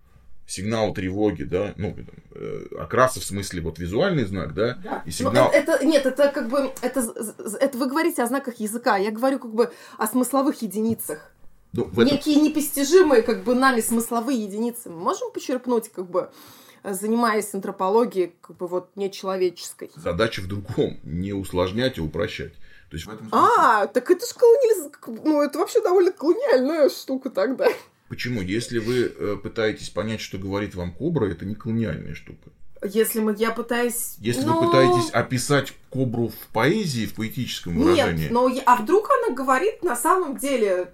сигнал 0.47 0.93
тревоги, 0.93 1.45
да, 1.45 1.73
ну, 1.77 1.95
э, 2.35 2.67
окраса 2.79 3.21
в 3.21 3.25
смысле 3.25 3.63
вот 3.63 3.79
визуальный 3.79 4.25
знак, 4.25 4.55
да, 4.55 4.75
да. 4.83 5.03
и 5.07 5.11
сигнал... 5.11 5.51
это, 5.51 5.73
это, 5.73 5.87
нет, 5.87 6.05
это 6.05 6.29
как 6.29 6.49
бы, 6.49 6.73
это, 6.83 7.01
это 7.61 7.79
вы 7.79 7.87
говорите 7.87 8.23
о 8.23 8.27
знаках 8.27 8.57
языка, 8.57 8.97
я 8.97 9.11
говорю 9.11 9.39
как 9.39 9.55
бы 9.55 9.73
о 9.99 10.07
смысловых 10.07 10.61
единицах. 10.63 11.33
Ну, 11.73 11.85
этом... 11.85 12.05
Некие 12.05 12.37
непостижимые 12.37 13.23
как 13.23 13.45
бы 13.45 13.55
нами 13.55 13.81
смысловые 13.81 14.43
единицы 14.43 14.91
мы 14.91 14.97
можем 14.97 15.31
почерпнуть 15.33 15.91
как 15.91 16.11
бы 16.11 16.31
занимаясь 16.85 17.55
антропологией 17.55 18.35
как 18.41 18.57
бы 18.57 18.67
вот 18.67 18.91
нечеловеческой. 18.97 19.91
Задача 19.95 20.41
в 20.41 20.47
другом, 20.47 20.99
не 21.05 21.33
усложнять 21.33 21.99
и 21.99 22.01
упрощать. 22.01 22.53
То 22.91 22.97
есть 22.97 23.07
в 23.07 23.11
этом 23.11 23.29
смысле... 23.29 23.49
А, 23.59 23.87
так 23.87 24.11
это 24.11 24.27
же 24.27 24.35
колониализ... 24.35 24.93
Ну, 25.25 25.43
это 25.43 25.59
вообще 25.59 25.81
довольно 25.81 26.13
колониальная 26.13 26.91
штука 26.91 27.31
тогда. 27.31 27.69
Почему? 28.09 28.43
Если 28.43 28.79
вы 28.79 29.05
э, 29.05 29.37
пытаетесь 29.43 29.89
понять, 29.89 30.21
что 30.21 30.37
говорит 30.37 30.75
вам 30.75 30.93
кобра, 30.93 31.31
это 31.31 31.47
не 31.47 31.55
колониальная 31.55 32.15
штука. 32.15 32.51
Если 32.85 33.21
мы, 33.21 33.35
я 33.39 33.53
пытаюсь... 33.53 34.17
Если 34.19 34.45
но... 34.45 34.61
вы 34.61 34.67
пытаетесь 34.67 35.11
описать 35.11 35.73
кобру 35.89 36.29
в 36.29 36.49
поэзии, 36.53 37.07
в 37.07 37.15
поэтическом 37.15 37.79
Нет, 37.79 37.85
выражении... 37.85 38.29
но 38.29 38.49
я... 38.49 38.63
а 38.67 38.77
вдруг 38.77 39.09
она 39.11 39.35
говорит 39.35 39.83
на 39.83 39.97
самом 39.97 40.37
деле 40.37 40.93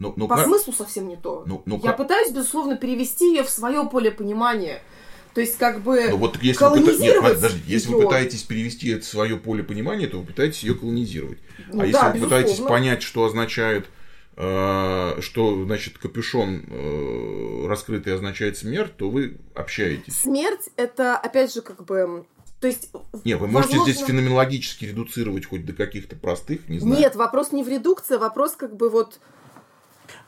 но, 0.00 0.12
но 0.16 0.26
по 0.26 0.34
как... 0.34 0.46
смыслу 0.46 0.72
совсем 0.72 1.08
не 1.08 1.16
то. 1.16 1.44
Но, 1.46 1.62
но 1.66 1.76
я 1.76 1.90
как... 1.90 1.98
пытаюсь, 1.98 2.32
безусловно, 2.32 2.76
перевести 2.76 3.28
ее 3.28 3.44
в 3.44 3.50
свое 3.50 3.86
поле 3.86 4.10
понимания. 4.10 4.82
То 5.34 5.40
есть, 5.40 5.56
как 5.58 5.82
бы 5.82 6.08
Но 6.10 6.16
вот 6.16 6.42
если 6.42 6.64
вы, 6.64 6.80
пыта... 6.80 7.00
Нет, 7.00 7.22
подождите, 7.22 7.64
если 7.66 7.94
вы 7.94 8.02
пытаетесь 8.02 8.42
перевести 8.42 8.90
это 8.90 9.04
в 9.04 9.08
свое 9.08 9.36
поле 9.36 9.62
понимания, 9.62 10.08
то 10.08 10.18
вы 10.18 10.26
пытаетесь 10.26 10.64
ее 10.64 10.74
колонизировать. 10.74 11.38
Ну, 11.72 11.82
а 11.82 11.82
да, 11.82 11.86
если 11.86 11.98
вы 11.98 12.12
безусловно. 12.14 12.24
пытаетесь 12.24 12.60
понять, 12.60 13.02
что 13.02 13.24
означает 13.24 13.86
Э, 14.42 15.20
что, 15.20 15.64
значит, 15.66 15.98
капюшон 15.98 16.64
э, 16.66 17.66
раскрытый 17.66 18.14
означает 18.14 18.56
смерть, 18.56 18.96
то 18.96 19.10
вы 19.10 19.36
общаетесь. 19.54 20.18
Смерть 20.18 20.70
это, 20.76 21.18
опять 21.18 21.52
же, 21.52 21.60
как 21.60 21.84
бы 21.84 22.24
то 22.58 22.66
есть, 22.66 22.90
Нет, 23.24 23.38
вы 23.38 23.46
возможно... 23.46 23.76
можете 23.76 23.92
здесь 23.92 24.06
феноменологически 24.06 24.86
редуцировать 24.86 25.46
хоть 25.46 25.66
до 25.66 25.74
каких-то 25.74 26.16
простых, 26.16 26.68
не 26.70 26.78
знаю. 26.78 27.00
Нет, 27.00 27.16
вопрос 27.16 27.52
не 27.52 27.62
в 27.62 27.68
редукции, 27.68 28.16
вопрос 28.16 28.52
как 28.52 28.76
бы 28.76 28.88
вот 28.88 29.20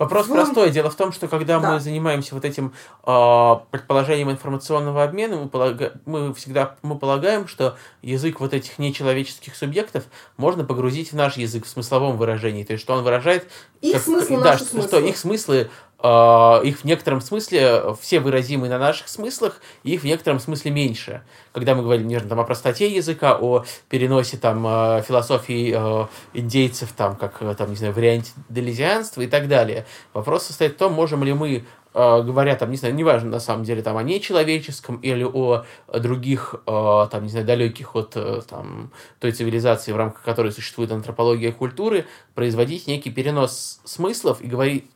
Вопрос 0.03 0.27
в... 0.27 0.33
простой. 0.33 0.71
Дело 0.71 0.91
в 0.91 0.95
том, 0.95 1.13
что 1.13 1.29
когда 1.29 1.61
да. 1.61 1.73
мы 1.73 1.81
занимаемся 1.81 2.35
вот 2.35 2.45
этим 2.45 2.73
э, 3.05 3.55
предположением 3.71 4.31
информационного 4.31 5.05
обмена, 5.05 5.37
мы, 5.37 5.49
полага... 5.49 5.93
мы 6.07 6.35
всегда 6.35 6.77
мы 6.83 6.99
полагаем, 6.99 7.47
что 7.47 7.77
язык 8.03 8.41
вот 8.41 8.53
этих 8.53 8.79
нечеловеческих 8.79 9.55
субъектов 9.55 10.05
можно 10.37 10.65
погрузить 10.65 11.13
в 11.13 11.17
наш 11.17 11.37
язык 11.37 11.65
в 11.65 11.69
смысловом 11.69 12.17
выражении. 12.17 12.65
То 12.65 12.73
есть, 12.73 12.83
что 12.83 12.95
он 12.95 13.05
выражает... 13.05 13.49
Их 13.81 13.95
как... 13.95 14.03
смыслы, 14.03 14.43
да, 14.43 14.57
что, 14.57 14.67
смыслы. 14.67 14.89
что 14.89 14.99
их 15.01 15.17
смыслы 15.17 15.71
их 16.03 16.81
в 16.81 16.85
некотором 16.85 17.21
смысле 17.21 17.95
все 18.01 18.19
выразимы 18.19 18.69
на 18.69 18.79
наших 18.79 19.09
смыслах, 19.09 19.61
их 19.85 20.03
в 20.03 20.05
некотором 20.05 20.41
смысле 20.41 20.73
меньше. 20.73 21.23
Когда 21.53 21.75
мы 21.75 21.83
говорим, 21.83 22.09
например, 22.09 22.29
там, 22.29 22.41
о 22.41 22.45
простоте 22.45 22.93
языка, 22.93 23.39
о 23.41 23.65
переносе 23.89 24.37
там, 24.37 24.65
а, 24.67 25.03
философии 25.03 25.75
э, 25.77 26.07
индейцев, 26.35 26.93
там, 26.97 27.17
как 27.17 27.39
там, 27.57 27.71
не 27.71 27.77
знаю, 27.77 27.93
варианте 27.93 28.33
делезианства 28.49 29.21
и 29.23 29.27
так 29.27 29.49
далее. 29.49 29.87
Вопрос 30.13 30.47
состоит 30.47 30.75
в 30.75 30.77
том, 30.77 30.93
можем 30.93 31.23
ли 31.25 31.33
мы 31.33 31.65
говоря, 31.95 32.57
там, 32.57 32.71
не 32.71 32.79
знаю, 32.79 32.95
неважно 32.95 33.29
на 33.29 33.39
самом 33.39 33.65
деле, 33.65 33.83
там, 33.83 33.99
о 33.99 34.03
нечеловеческом 34.03 34.97
или 34.97 35.25
о 35.25 35.65
других, 35.93 36.55
там, 36.65 37.23
не 37.23 37.29
знаю, 37.29 37.45
далеких 37.45 37.95
от 37.95 38.17
э, 38.17 38.41
там, 38.49 38.91
той 39.21 39.33
цивилизации, 39.33 39.93
в 39.93 39.97
рамках 39.97 40.23
которой 40.23 40.53
существует 40.53 40.91
антропология 40.91 41.53
культуры, 41.53 42.07
производить 42.35 42.87
некий 42.87 43.11
перенос 43.11 43.81
смыслов 43.85 44.41
и 44.41 44.47
говорить 44.47 44.87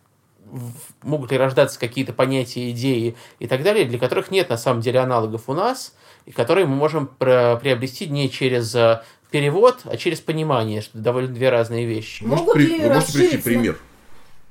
могут 1.03 1.32
ли 1.32 1.38
рождаться 1.38 1.78
какие-то 1.78 2.12
понятия, 2.12 2.70
идеи 2.70 3.16
и 3.38 3.47
так 3.47 3.62
далее, 3.62 3.84
для 3.84 3.99
которых 3.99 4.30
нет 4.30 4.49
на 4.51 4.57
самом 4.57 4.80
деле 4.80 5.01
аналогов 5.01 5.49
у 5.49 5.55
нас, 5.55 5.94
и 6.24 6.32
которые 6.32 6.66
мы 6.66 6.76
можем 6.76 7.07
приобрести 7.07 8.07
не 8.09 8.30
через 8.30 8.74
э, 8.74 9.03
перевод, 9.30 9.80
а 9.84 9.97
через 9.97 10.20
понимание, 10.20 10.80
что 10.80 10.99
это 10.99 11.05
довольно 11.05 11.34
две 11.34 11.51
разные 11.51 11.86
вещи. 11.86 12.22
Могут 12.22 12.55
Может, 12.55 12.55
при, 12.55 12.80
вы 12.80 12.94
можете 12.94 13.12
привести 13.12 13.36
пример? 13.38 13.78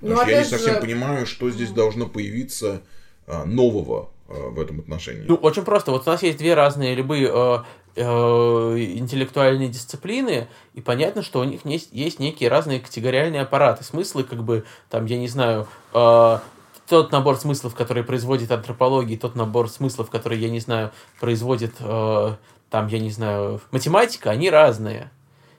Ну, 0.01 0.27
я 0.27 0.39
не 0.39 0.45
совсем 0.45 0.75
же... 0.75 0.81
понимаю, 0.81 1.25
что 1.25 1.49
здесь 1.49 1.71
должно 1.71 2.07
появиться 2.07 2.81
а, 3.27 3.45
нового 3.45 4.11
а, 4.27 4.49
в 4.49 4.59
этом 4.59 4.79
отношении. 4.79 5.25
Ну, 5.27 5.35
очень 5.35 5.63
просто. 5.63 5.91
Вот 5.91 6.07
у 6.07 6.09
нас 6.09 6.21
есть 6.21 6.37
две 6.37 6.53
разные 6.53 6.95
любые 6.95 7.29
э, 7.33 7.57
интеллектуальные 8.01 9.69
дисциплины, 9.69 10.47
и 10.73 10.81
понятно, 10.81 11.21
что 11.21 11.39
у 11.39 11.43
них 11.43 11.65
есть, 11.65 11.89
есть 11.91 12.19
некие 12.19 12.49
разные 12.49 12.79
категориальные 12.79 13.41
аппараты, 13.41 13.83
смыслы, 13.83 14.23
как 14.23 14.43
бы, 14.43 14.65
там, 14.89 15.05
я 15.05 15.17
не 15.17 15.27
знаю, 15.27 15.67
э, 15.93 16.39
тот 16.87 17.11
набор 17.11 17.37
смыслов, 17.37 17.73
который 17.73 18.03
производит 18.03 18.51
антропология, 18.51 19.17
тот 19.17 19.35
набор 19.35 19.69
смыслов, 19.69 20.09
который, 20.09 20.37
я 20.37 20.49
не 20.49 20.59
знаю, 20.59 20.91
производит, 21.19 21.75
э, 21.79 22.35
там, 22.69 22.87
я 22.87 22.99
не 22.99 23.11
знаю, 23.11 23.61
математика, 23.71 24.31
они 24.31 24.49
разные. 24.49 25.09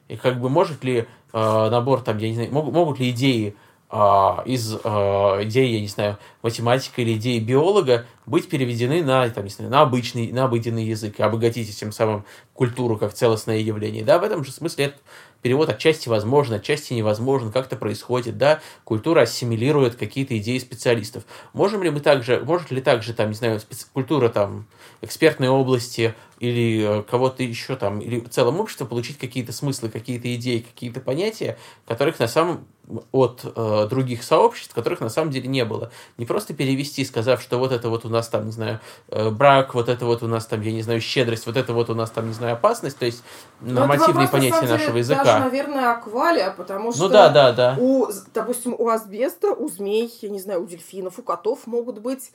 И 0.09 0.16
как 0.16 0.41
бы 0.41 0.49
может 0.49 0.84
ли 0.84 1.07
э, 1.32 1.68
набор, 1.70 2.03
там, 2.03 2.18
я 2.18 2.28
не 2.28 2.34
знаю, 2.34 2.53
могут, 2.53 2.74
могут 2.74 2.99
ли 2.99 3.11
идеи 3.11 3.57
из 3.89 4.76
а, 4.82 5.43
идеи, 5.45 5.74
я 5.74 5.80
не 5.80 5.87
знаю, 5.87 6.18
математика 6.43 7.03
или 7.03 7.14
идеи 7.14 7.39
биолога 7.39 8.05
быть 8.26 8.49
переведены 8.49 9.05
на, 9.05 9.28
там, 9.30 9.45
не 9.45 9.51
знаю, 9.51 9.70
на 9.70 9.82
обычный, 9.82 10.32
на 10.32 10.45
обыденный 10.45 10.84
язык 10.84 11.20
и 11.20 11.22
обогатить 11.22 11.76
тем 11.78 11.93
самым 11.93 12.24
культуру 12.53 12.97
как 12.99 13.14
целостное 13.14 13.59
явление. 13.59 14.05
Да, 14.05 14.18
в 14.18 14.24
этом 14.24 14.45
же 14.45 14.51
смысле 14.51 14.87
это 14.87 14.97
перевод 15.43 15.68
отчасти 15.68 16.09
возможен, 16.09 16.55
отчасти 16.55 16.93
невозможен, 16.95 17.53
как-то 17.53 17.76
происходит, 17.76 18.37
да, 18.37 18.61
культура 18.82 19.20
ассимилирует 19.20 19.95
какие-то 19.95 20.37
идеи 20.39 20.59
специалистов. 20.59 21.22
Можем 21.53 21.84
ли 21.84 21.91
мы 21.91 22.01
также, 22.01 22.41
может 22.41 22.72
ли 22.72 22.80
также, 22.80 23.14
там, 23.14 23.28
не 23.28 23.37
знаю, 23.37 23.61
специ... 23.61 23.87
культура 23.93 24.28
там 24.28 24.66
экспертной 25.03 25.49
области 25.49 26.14
или 26.41 27.01
э, 27.01 27.03
кого-то 27.05 27.45
еще 27.45 27.76
там, 27.76 28.01
или 28.01 28.18
в 28.18 28.28
целом 28.28 28.59
общество 28.59 28.87
получить 28.87 29.18
какие-то 29.18 29.53
смыслы, 29.53 29.89
какие-то 29.89 30.34
идеи, 30.34 30.59
какие-то 30.59 31.01
понятия, 31.01 31.57
которых 31.87 32.18
на 32.18 32.26
самом 32.26 32.66
от 33.12 33.43
э, 33.45 33.87
других 33.89 34.22
сообществ, 34.22 34.74
которых 34.74 35.01
на 35.01 35.09
самом 35.09 35.30
деле 35.30 35.49
не 35.49 35.64
было. 35.64 35.91
Не 36.18 36.26
просто 36.26 36.55
перевести, 36.55 37.05
сказав, 37.05 37.43
что 37.43 37.59
вот 37.59 37.72
это 37.72 37.89
вот 37.89 38.05
у 38.05 38.09
нас 38.09 38.28
там, 38.28 38.47
не 38.47 38.53
знаю, 38.53 38.80
э, 39.09 39.30
брак, 39.30 39.74
вот 39.74 39.89
это 39.89 40.07
вот 40.07 40.22
у 40.22 40.28
нас 40.28 40.47
там, 40.47 40.61
я 40.61 40.72
не 40.72 40.82
знаю, 40.82 41.01
щедрость, 41.01 41.47
вот 41.47 41.57
это 41.57 41.72
вот 41.72 41.91
у 41.91 41.95
нас 41.95 42.11
там, 42.11 42.28
не 42.28 42.34
знаю, 42.34 42.55
опасность, 42.55 42.99
то 42.99 43.07
есть 43.07 43.22
ну, 43.61 43.74
нормативные 43.74 44.28
понятия 44.28 44.62
на 44.62 44.72
нашего 44.72 44.99
языка. 44.99 45.24
Даже, 45.24 45.45
наверное, 45.45 45.93
аквалия, 45.93 46.53
потому 46.57 46.87
ну 46.87 46.93
что 46.93 47.03
ну, 47.05 47.09
да, 47.09 47.28
да, 47.28 47.53
да. 47.53 47.76
у, 47.78 48.09
допустим, 48.32 48.74
у 48.78 48.89
асбеста, 48.89 49.53
у 49.53 49.68
змей, 49.68 50.12
я 50.22 50.28
не 50.28 50.39
знаю, 50.39 50.62
у 50.62 50.66
дельфинов, 50.66 51.18
у 51.18 51.22
котов 51.22 51.66
могут 51.66 51.99
быть 51.99 52.30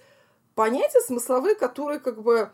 понятия 0.56 1.00
смысловые, 1.02 1.56
которые 1.56 2.00
как 2.00 2.22
бы 2.22 2.50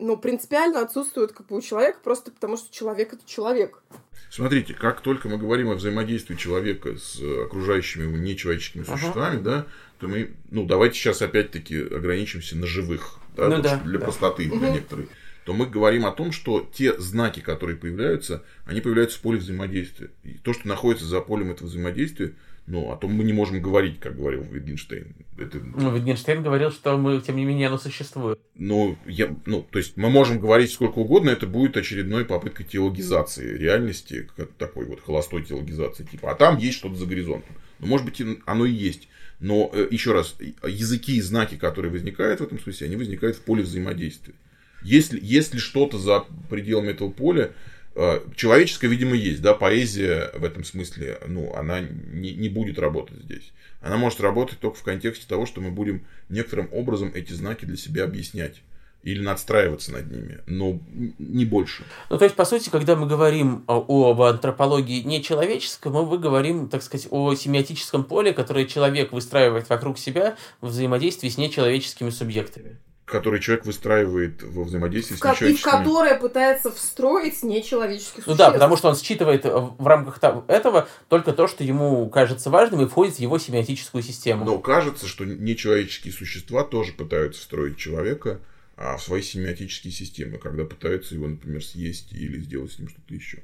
ну, 0.00 0.16
принципиально 0.16 0.80
отсутствуют 0.80 1.32
как 1.32 1.46
бы 1.46 1.56
у 1.56 1.60
человека, 1.60 1.98
просто 2.02 2.30
потому 2.30 2.56
что 2.56 2.72
человек 2.74 3.12
это 3.12 3.22
человек. 3.26 3.82
Смотрите, 4.30 4.74
как 4.74 5.00
только 5.00 5.28
мы 5.28 5.38
говорим 5.38 5.70
о 5.70 5.74
взаимодействии 5.74 6.36
человека 6.36 6.96
с 6.96 7.20
окружающими 7.20 8.04
его 8.04 8.16
нечеловеческими 8.16 8.84
существами, 8.84 9.38
uh-huh. 9.38 9.42
да, 9.42 9.66
то 9.98 10.08
мы, 10.08 10.32
ну, 10.50 10.64
давайте 10.66 10.96
сейчас 10.96 11.20
опять-таки 11.22 11.78
ограничимся 11.80 12.56
на 12.56 12.66
живых, 12.66 13.18
да, 13.36 13.48
ну, 13.48 13.62
да 13.62 13.76
для 13.78 13.98
да. 13.98 14.04
простоты, 14.04 14.46
uh-huh. 14.46 14.58
для 14.58 14.70
некоторой 14.70 15.08
то 15.44 15.54
мы 15.54 15.66
говорим 15.66 16.06
о 16.06 16.12
том, 16.12 16.32
что 16.32 16.68
те 16.72 16.98
знаки, 17.00 17.40
которые 17.40 17.76
появляются, 17.76 18.44
они 18.66 18.80
появляются 18.80 19.18
в 19.18 19.22
поле 19.22 19.38
взаимодействия. 19.38 20.10
И 20.22 20.34
то, 20.34 20.52
что 20.52 20.68
находится 20.68 21.06
за 21.06 21.20
полем 21.20 21.50
этого 21.50 21.66
взаимодействия, 21.66 22.34
ну, 22.70 22.92
о 22.92 22.96
том 22.96 23.12
мы 23.12 23.24
не 23.24 23.32
можем 23.32 23.60
говорить, 23.60 23.98
как 23.98 24.16
говорил 24.16 24.42
Wittgenstein. 24.42 25.12
Это... 25.36 25.58
Ну, 25.58 25.96
Wittgenstein 25.96 26.40
говорил, 26.40 26.70
что 26.70 26.96
мы, 26.96 27.20
тем 27.20 27.36
не 27.36 27.44
менее, 27.44 27.66
оно 27.66 27.78
существует. 27.78 28.38
Ну, 28.54 28.96
я, 29.06 29.34
ну, 29.44 29.66
то 29.68 29.78
есть 29.78 29.96
мы 29.96 30.08
можем 30.08 30.38
говорить 30.38 30.70
сколько 30.70 31.00
угодно, 31.00 31.30
это 31.30 31.48
будет 31.48 31.76
очередной 31.76 32.24
попыткой 32.24 32.64
теологизации 32.64 33.58
реальности, 33.58 34.28
такой 34.56 34.86
вот 34.86 35.00
холостой 35.00 35.44
теологизации, 35.44 36.04
типа, 36.04 36.30
а 36.30 36.34
там 36.36 36.58
есть 36.58 36.78
что-то 36.78 36.94
за 36.94 37.06
горизонтом. 37.06 37.56
Ну, 37.80 37.88
может 37.88 38.06
быть, 38.06 38.22
оно 38.46 38.64
и 38.64 38.72
есть. 38.72 39.08
Но, 39.40 39.70
э, 39.72 39.88
еще 39.90 40.12
раз, 40.12 40.36
языки 40.64 41.16
и 41.16 41.20
знаки, 41.20 41.56
которые 41.56 41.90
возникают 41.90 42.40
в 42.40 42.44
этом 42.44 42.60
смысле, 42.60 42.86
они 42.86 42.96
возникают 42.96 43.36
в 43.36 43.40
поле 43.40 43.64
взаимодействия. 43.64 44.34
Если, 44.82 45.18
если 45.20 45.58
что-то 45.58 45.98
за 45.98 46.24
пределами 46.48 46.90
этого 46.90 47.10
поля, 47.10 47.52
э, 47.94 48.20
человеческое, 48.36 48.88
видимо, 48.88 49.14
есть, 49.14 49.42
да, 49.42 49.54
поэзия 49.54 50.30
в 50.34 50.44
этом 50.44 50.64
смысле, 50.64 51.18
ну, 51.26 51.54
она 51.54 51.80
не, 51.80 52.32
не 52.34 52.48
будет 52.48 52.78
работать 52.78 53.22
здесь. 53.22 53.52
Она 53.80 53.96
может 53.96 54.20
работать 54.20 54.58
только 54.60 54.76
в 54.76 54.82
контексте 54.82 55.26
того, 55.26 55.46
что 55.46 55.60
мы 55.60 55.70
будем 55.70 56.04
некоторым 56.28 56.68
образом 56.72 57.12
эти 57.14 57.32
знаки 57.32 57.64
для 57.64 57.76
себя 57.76 58.04
объяснять 58.04 58.62
или 59.02 59.22
надстраиваться 59.22 59.92
над 59.92 60.10
ними, 60.10 60.40
но 60.46 60.78
не 61.18 61.46
больше. 61.46 61.84
Ну, 62.10 62.18
то 62.18 62.24
есть, 62.24 62.36
по 62.36 62.44
сути, 62.44 62.68
когда 62.68 62.96
мы 62.96 63.06
говорим 63.06 63.64
об 63.66 64.20
антропологии 64.20 65.02
нечеловеческом, 65.02 65.92
мы 65.94 66.18
говорим, 66.18 66.68
так 66.68 66.82
сказать, 66.82 67.08
о 67.10 67.34
семиотическом 67.34 68.04
поле, 68.04 68.34
которое 68.34 68.66
человек 68.66 69.12
выстраивает 69.12 69.70
вокруг 69.70 69.98
себя 69.98 70.36
в 70.60 70.66
взаимодействии 70.66 71.30
с 71.30 71.38
нечеловеческими 71.38 72.10
субъектами 72.10 72.78
который 73.10 73.40
человек 73.40 73.66
выстраивает 73.66 74.42
во 74.42 74.64
взаимодействии 74.64 75.14
в 75.14 75.18
с 75.18 75.20
нечеловеческими. 75.20 75.52
И 75.52 75.56
в 75.56 75.62
которое 75.62 76.14
пытается 76.14 76.70
встроить 76.70 77.42
нечеловеческих 77.42 78.24
существ. 78.24 78.28
Ну 78.28 78.34
да, 78.36 78.50
потому 78.50 78.76
что 78.76 78.88
он 78.88 78.96
считывает 78.96 79.44
в 79.44 79.86
рамках 79.86 80.20
этого 80.48 80.88
только 81.08 81.32
то, 81.32 81.48
что 81.48 81.64
ему 81.64 82.08
кажется 82.08 82.50
важным 82.50 82.82
и 82.82 82.88
входит 82.88 83.16
в 83.16 83.20
его 83.20 83.38
семиотическую 83.38 84.02
систему. 84.02 84.44
Но 84.44 84.58
кажется, 84.58 85.06
что 85.06 85.24
нечеловеческие 85.24 86.12
существа 86.12 86.64
тоже 86.64 86.92
пытаются 86.92 87.40
встроить 87.40 87.76
человека 87.76 88.40
а 88.80 88.96
в 88.96 89.02
свои 89.02 89.20
семиотические 89.20 89.92
системы, 89.92 90.38
когда 90.38 90.64
пытаются 90.64 91.14
его, 91.14 91.28
например, 91.28 91.62
съесть 91.62 92.14
или 92.14 92.40
сделать 92.40 92.72
с 92.72 92.78
ним 92.78 92.88
что-то 92.88 93.14
еще. 93.14 93.40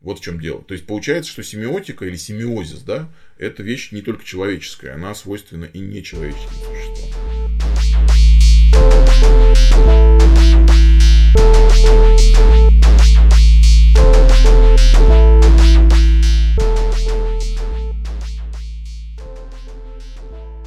Вот 0.00 0.18
в 0.18 0.22
чем 0.22 0.40
дело. 0.40 0.60
То 0.62 0.74
есть 0.74 0.86
получается, 0.86 1.30
что 1.30 1.44
семиотика 1.44 2.04
или 2.04 2.16
семиозис, 2.16 2.82
да, 2.82 3.08
это 3.38 3.62
вещь 3.62 3.92
не 3.92 4.02
только 4.02 4.24
человеческая, 4.24 4.94
она 4.94 5.14
свойственна 5.14 5.66
и 5.66 5.78
нечеловеческим 5.78 6.50
существам. 6.50 7.35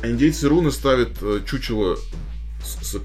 Индейцы 0.02 0.50
руны 0.50 0.72
ставят 0.72 1.22
э, 1.22 1.42
чучело 1.46 1.98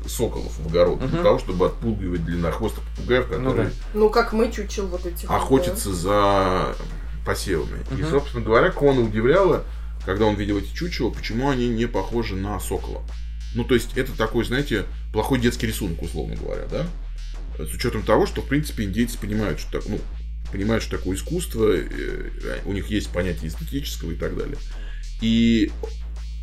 соколов 0.09 0.59
в 0.59 0.67
огород 0.67 1.03
угу. 1.03 1.09
для 1.09 1.23
того, 1.23 1.39
чтобы 1.39 1.67
отпугивать 1.67 2.25
длиннохвостых 2.25 2.83
попугаев, 2.97 3.27
ну 3.31 3.37
которые... 3.37 3.71
Ну, 3.93 4.01
ну 4.01 4.11
как 4.11 4.33
мы 4.33 4.51
чучел 4.51 4.87
вот 4.87 5.07
эти. 5.07 5.27
Охотятся 5.27 5.91
да. 5.91 5.95
за 5.95 6.77
посевами. 7.25 7.85
Угу. 7.91 8.01
И, 8.01 8.03
собственно 8.05 8.45
говоря, 8.45 8.71
Кона 8.71 9.03
удивляло, 9.03 9.65
когда 10.05 10.27
он 10.27 10.35
видел 10.35 10.59
эти 10.59 10.73
чучела, 10.75 11.11
почему 11.11 11.51
они 11.51 11.69
не 11.69 11.87
похожи 11.87 12.37
на 12.37 12.59
сокола. 12.61 13.03
Ну, 13.55 13.65
то 13.65 13.75
есть, 13.75 13.97
это 13.97 14.17
такой, 14.17 14.45
знаете, 14.45 14.85
плохой 15.13 15.41
детский 15.41 15.67
рисунок, 15.67 16.03
условно 16.03 16.37
говоря, 16.37 16.67
да? 16.67 16.87
С 17.59 17.73
учетом 17.73 18.03
того, 18.03 18.27
что, 18.27 18.43
в 18.43 18.49
принципе, 18.49 18.85
индейцы 18.85 19.19
понимают, 19.19 19.61
что 19.61 19.73
так, 19.73 19.89
ну, 19.89 20.01
понимают, 20.51 20.83
что 20.83 20.99
такое 20.99 21.17
искусство, 21.17 21.73
э, 21.73 22.61
у 22.65 22.73
них 22.73 22.89
есть 22.89 23.11
понятие 23.11 23.49
эстетического 23.49 24.13
и 24.13 24.17
так 24.17 24.37
далее. 24.37 24.57
И 25.21 25.71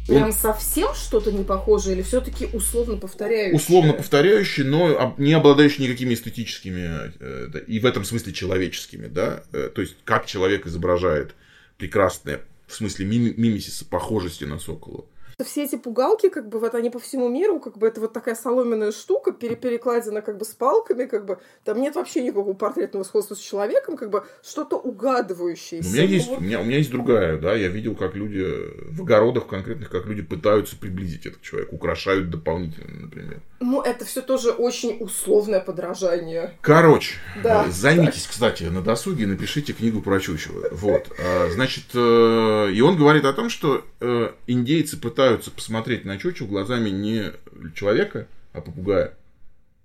Прям 0.08 0.24
он... 0.24 0.34
совсем 0.34 0.94
что-то 0.96 1.32
не 1.32 1.44
похоже 1.44 1.92
или 1.94 2.02
все-таки 2.02 2.48
условно 2.54 2.98
повторяющее? 2.98 3.56
Условно 3.56 3.94
повторяющее, 3.94 4.66
но 4.66 5.16
не 5.18 5.34
обладающее 5.34 5.88
никакими 5.88 6.14
эстетическими 6.14 7.14
э, 7.20 7.64
и 7.68 7.80
в 7.80 7.86
этом 7.86 8.04
смысле 8.04 8.34
человеческими, 8.34 9.08
да. 9.08 9.44
Э, 9.52 9.70
то 9.74 9.82
есть, 9.82 9.96
как 10.04 10.26
человек 10.26 10.66
изображает 10.66 11.36
прекрасное, 11.78 12.42
в 12.68 12.74
смысле 12.74 13.06
мимисиса, 13.06 13.86
похожести 13.86 14.46
на 14.46 14.60
сокола 14.60 15.06
все 15.44 15.64
эти 15.64 15.76
пугалки, 15.76 16.30
как 16.30 16.50
бы, 16.50 16.60
вот 16.60 16.76
они 16.76 16.90
по 16.90 17.00
всему 17.00 17.30
миру, 17.30 17.60
как 17.60 17.78
бы, 17.78 17.88
это 17.88 18.02
вот 18.02 18.14
такая 18.14 18.36
соломенная 18.36 18.92
штука, 18.92 19.32
переперекладина, 19.32 20.22
как 20.22 20.38
бы, 20.38 20.46
с 20.46 20.50
палками, 20.50 21.06
как 21.06 21.26
бы, 21.26 21.40
там 21.64 21.82
нет 21.82 21.96
вообще 21.96 22.24
никакого 22.24 22.54
портретного 22.54 23.04
сходства 23.04 23.36
с 23.36 23.40
человеком, 23.40 23.98
как 23.98 24.10
бы, 24.10 24.26
что-то 24.44 24.78
угадывающее. 24.78 25.82
У 25.82 25.84
меня 25.84 26.04
есть, 26.04 26.30
у 26.30 26.40
меня, 26.40 26.60
у 26.60 26.64
меня 26.64 26.78
есть 26.78 26.92
другая, 26.92 27.38
да, 27.38 27.54
я 27.54 27.68
видел, 27.68 27.96
как 27.96 28.16
люди 28.16 28.46
в 28.90 29.02
огородах 29.02 29.48
конкретных, 29.48 29.90
как 29.90 30.06
люди 30.06 30.22
пытаются 30.22 30.76
приблизить 30.76 31.26
этот 31.26 31.42
человек, 31.42 31.74
украшают 31.74 32.30
дополнительно, 32.30 33.02
например. 33.02 33.42
Ну, 33.60 33.82
это 33.82 34.06
все 34.06 34.22
тоже 34.22 34.52
очень 34.52 34.98
условное 35.00 35.60
подражание. 35.60 36.58
Короче, 36.62 37.16
да. 37.44 37.66
Э, 37.68 37.72
займитесь, 37.72 38.28
кстати, 38.28 38.64
на 38.64 38.82
досуге, 38.82 39.28
напишите 39.28 39.74
книгу 39.74 40.02
про 40.02 40.20
чучело. 40.20 40.68
Вот, 40.72 41.08
а, 41.20 41.50
значит, 41.52 41.86
э, 41.94 42.72
и 42.74 42.82
он 42.82 42.98
говорит 42.98 43.26
о 43.26 43.34
том, 43.34 43.50
что 43.50 43.86
э, 44.00 44.32
индейцы 44.48 44.98
пытаются 44.98 45.31
пытаются 45.32 45.52
посмотреть 45.52 46.04
на 46.04 46.18
чучу 46.18 46.46
глазами 46.46 46.90
не 46.90 47.32
человека, 47.74 48.28
а 48.52 48.60
попугая. 48.60 49.18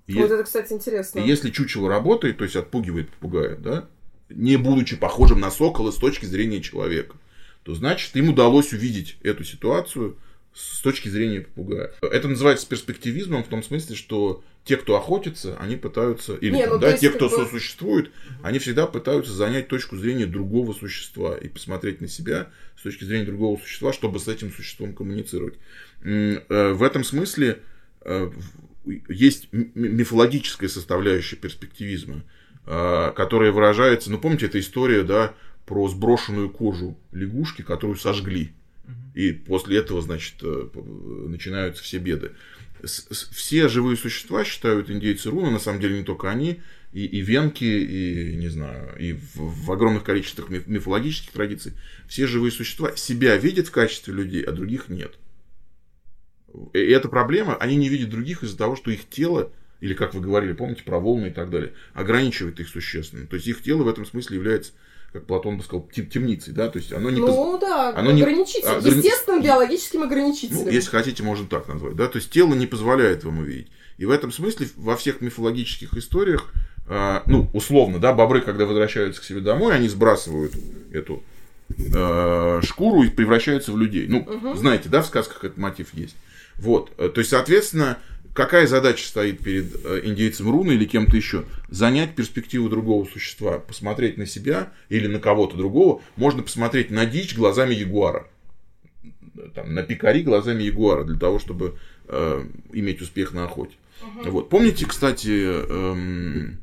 И 0.09 0.14
вот 0.14 0.30
это, 0.30 0.42
кстати, 0.42 0.72
интересно. 0.72 1.20
И 1.20 1.26
если 1.26 1.51
чучело 1.51 1.88
работает, 1.88 2.38
то 2.38 2.44
есть 2.44 2.57
отпугивает 2.57 3.11
попугая, 3.11 3.55
да, 3.57 3.88
не 4.28 4.57
будучи 4.57 4.97
похожим 4.97 5.38
на 5.38 5.53
сокола 5.53 5.92
с 5.92 5.97
точки 5.97 6.26
зрения 6.26 6.61
человека, 6.61 7.16
то 7.62 7.74
значит 7.74 8.14
им 8.16 8.30
удалось 8.30 8.72
увидеть 8.72 9.18
эту 9.22 9.44
ситуацию 9.44 10.16
с 10.53 10.80
точки 10.80 11.09
зрения 11.09 11.42
попугая. 11.42 11.92
Это 12.03 12.26
называется 12.26 12.66
перспективизмом 12.66 13.44
в 13.44 13.49
том 13.49 13.62
смысле, 13.62 13.94
что 13.94 14.42
те, 14.66 14.76
кто 14.76 14.96
охотится, 14.96 15.56
они 15.58 15.76
пытаются, 15.76 16.34
или 16.34 16.50
Не, 16.50 16.64
там, 16.64 16.74
ну, 16.74 16.78
да, 16.80 16.98
те, 16.98 17.10
кто 17.10 17.28
бы... 17.28 17.36
сосуществует, 17.36 18.10
они 18.42 18.58
всегда 18.58 18.88
пытаются 18.88 19.32
занять 19.32 19.68
точку 19.68 19.96
зрения 19.96 20.26
другого 20.26 20.72
существа 20.72 21.36
и 21.36 21.46
посмотреть 21.46 22.00
на 22.00 22.08
себя 22.08 22.48
с 22.76 22.82
точки 22.82 23.04
зрения 23.04 23.24
другого 23.24 23.58
существа, 23.58 23.92
чтобы 23.92 24.18
с 24.18 24.26
этим 24.26 24.52
существом 24.52 24.92
коммуницировать. 24.92 25.54
Э, 26.02 26.72
в 26.72 26.82
этом 26.82 27.04
смысле 27.04 27.60
э, 28.00 28.30
есть 29.08 29.48
мифологическая 29.52 30.68
составляющая 30.68 31.36
перспективизма, 31.36 32.24
э, 32.66 33.12
которая 33.14 33.52
выражается, 33.52 34.10
ну 34.10 34.18
помните, 34.18 34.46
эта 34.46 34.58
история, 34.58 35.04
да, 35.04 35.32
про 35.64 35.86
сброшенную 35.86 36.50
кожу 36.50 36.98
лягушки, 37.12 37.62
которую 37.62 37.96
сожгли. 37.96 38.52
И 39.14 39.32
после 39.32 39.78
этого, 39.78 40.02
значит, 40.02 40.42
начинаются 40.42 41.82
все 41.82 41.98
беды 41.98 42.32
все 42.85 43.68
живые 43.68 43.97
существа 43.97 44.45
считают 44.45 44.91
индейцы 44.91 45.31
руны, 45.31 45.51
на 45.51 45.59
самом 45.59 45.81
деле 45.81 45.99
не 45.99 46.05
только 46.05 46.31
они, 46.31 46.61
и, 46.93 47.05
и 47.05 47.20
венки, 47.20 47.64
и, 47.64 48.37
не 48.37 48.49
знаю, 48.49 48.97
и 48.99 49.12
в, 49.12 49.64
в 49.66 49.72
огромных 49.72 50.05
количествах 50.05 50.49
миф, 50.49 50.66
мифологических 50.66 51.33
традиций, 51.33 51.72
все 52.09 52.27
живые 52.27 52.53
существа 52.53 52.97
себя 52.97 53.37
видят 53.37 53.68
в 53.68 53.70
качестве 53.70 54.14
людей, 54.14 54.43
а 54.43 54.53
других 54.53 54.89
нет. 54.89 55.18
И 56.72 56.79
эта 56.79 57.09
проблема, 57.09 57.57
они 57.57 57.77
не 57.77 57.89
видят 57.89 58.11
других 58.11 58.43
из-за 58.43 58.57
того, 58.57 58.77
что 58.77 58.91
их 58.91 59.09
тело, 59.09 59.53
или 59.81 59.95
как 59.95 60.14
вы 60.14 60.20
говорили, 60.20 60.55
помните, 60.55 60.85
про 60.85 60.99
волны 60.99 61.27
и 61.27 61.33
так 61.33 61.51
далее, 61.51 61.74
ограничивает 61.93 62.61
их 62.61 62.68
существенно. 62.68 63.27
То 63.27 63.37
есть 63.37 63.47
их 63.47 63.62
тело 63.62 63.83
в 63.83 63.89
этом 63.89 64.07
смысле 64.07 64.37
является 64.37 64.72
как 65.16 65.26
Платон 65.26 65.56
бы 65.56 65.64
сказал, 65.64 65.88
тем, 65.94 66.06
темницей, 66.08 66.52
да, 66.52 66.68
то 66.68 66.78
есть 66.78 66.92
оно 66.92 67.08
не... 67.08 67.20
Ну 67.20 67.58
да, 67.58 67.94
оно 67.96 68.10
ограничитель, 68.10 68.68
не... 68.82 68.96
естественным 68.98 69.42
биологическим 69.42 70.02
ограничителем. 70.02 70.64
Ну, 70.64 70.70
если 70.70 70.90
хотите, 70.90 71.22
можно 71.22 71.46
так 71.46 71.68
назвать, 71.68 71.96
да, 71.96 72.06
то 72.06 72.18
есть 72.18 72.30
тело 72.30 72.52
не 72.52 72.66
позволяет 72.66 73.24
вам 73.24 73.38
увидеть. 73.38 73.68
И 73.96 74.04
в 74.04 74.10
этом 74.10 74.30
смысле 74.30 74.68
во 74.76 74.94
всех 74.94 75.22
мифологических 75.22 75.94
историях, 75.94 76.52
э, 76.86 77.20
ну, 77.24 77.48
условно, 77.54 77.98
да, 77.98 78.12
бобры, 78.12 78.42
когда 78.42 78.66
возвращаются 78.66 79.22
к 79.22 79.24
себе 79.24 79.40
домой, 79.40 79.74
они 79.74 79.88
сбрасывают 79.88 80.52
эту 80.92 81.22
э, 81.78 82.60
шкуру 82.62 83.02
и 83.02 83.08
превращаются 83.08 83.72
в 83.72 83.78
людей. 83.78 84.06
Ну, 84.08 84.18
угу. 84.18 84.54
знаете, 84.54 84.90
да, 84.90 85.00
в 85.00 85.06
сказках 85.06 85.44
этот 85.44 85.56
мотив 85.56 85.94
есть. 85.94 86.14
Вот, 86.58 86.90
э, 86.98 87.08
то 87.08 87.20
есть, 87.20 87.30
соответственно, 87.30 87.96
какая 88.37 88.66
задача 88.66 89.09
стоит 89.09 89.43
перед 89.43 89.74
э, 89.84 90.03
индейцем 90.05 90.51
руны 90.51 90.72
или 90.72 90.84
кем-то 90.84 91.16
еще? 91.16 91.45
Занять 91.68 92.14
перспективу 92.14 92.68
другого 92.68 93.05
существа, 93.07 93.59
посмотреть 93.59 94.18
на 94.18 94.26
себя 94.26 94.72
или 94.89 95.09
на 95.09 95.18
кого-то 95.18 95.57
другого. 95.57 96.03
Можно 96.16 96.43
посмотреть 96.43 96.91
на 96.91 97.07
дичь 97.07 97.34
глазами 97.34 97.74
ягуара, 97.74 98.28
там, 99.55 99.74
на 99.74 99.82
пикари 99.82 100.22
глазами 100.22 100.62
ягуара, 100.62 101.05
для 101.05 101.18
того, 101.18 101.39
чтобы 101.39 101.76
э, 102.09 102.45
иметь 102.72 103.01
успех 103.01 103.32
на 103.32 103.47
охоте. 103.47 103.74
Угу. 104.03 104.30
Вот. 104.30 104.51
Помните, 104.51 104.87
кстати, 104.87 105.30
эм, 105.30 106.59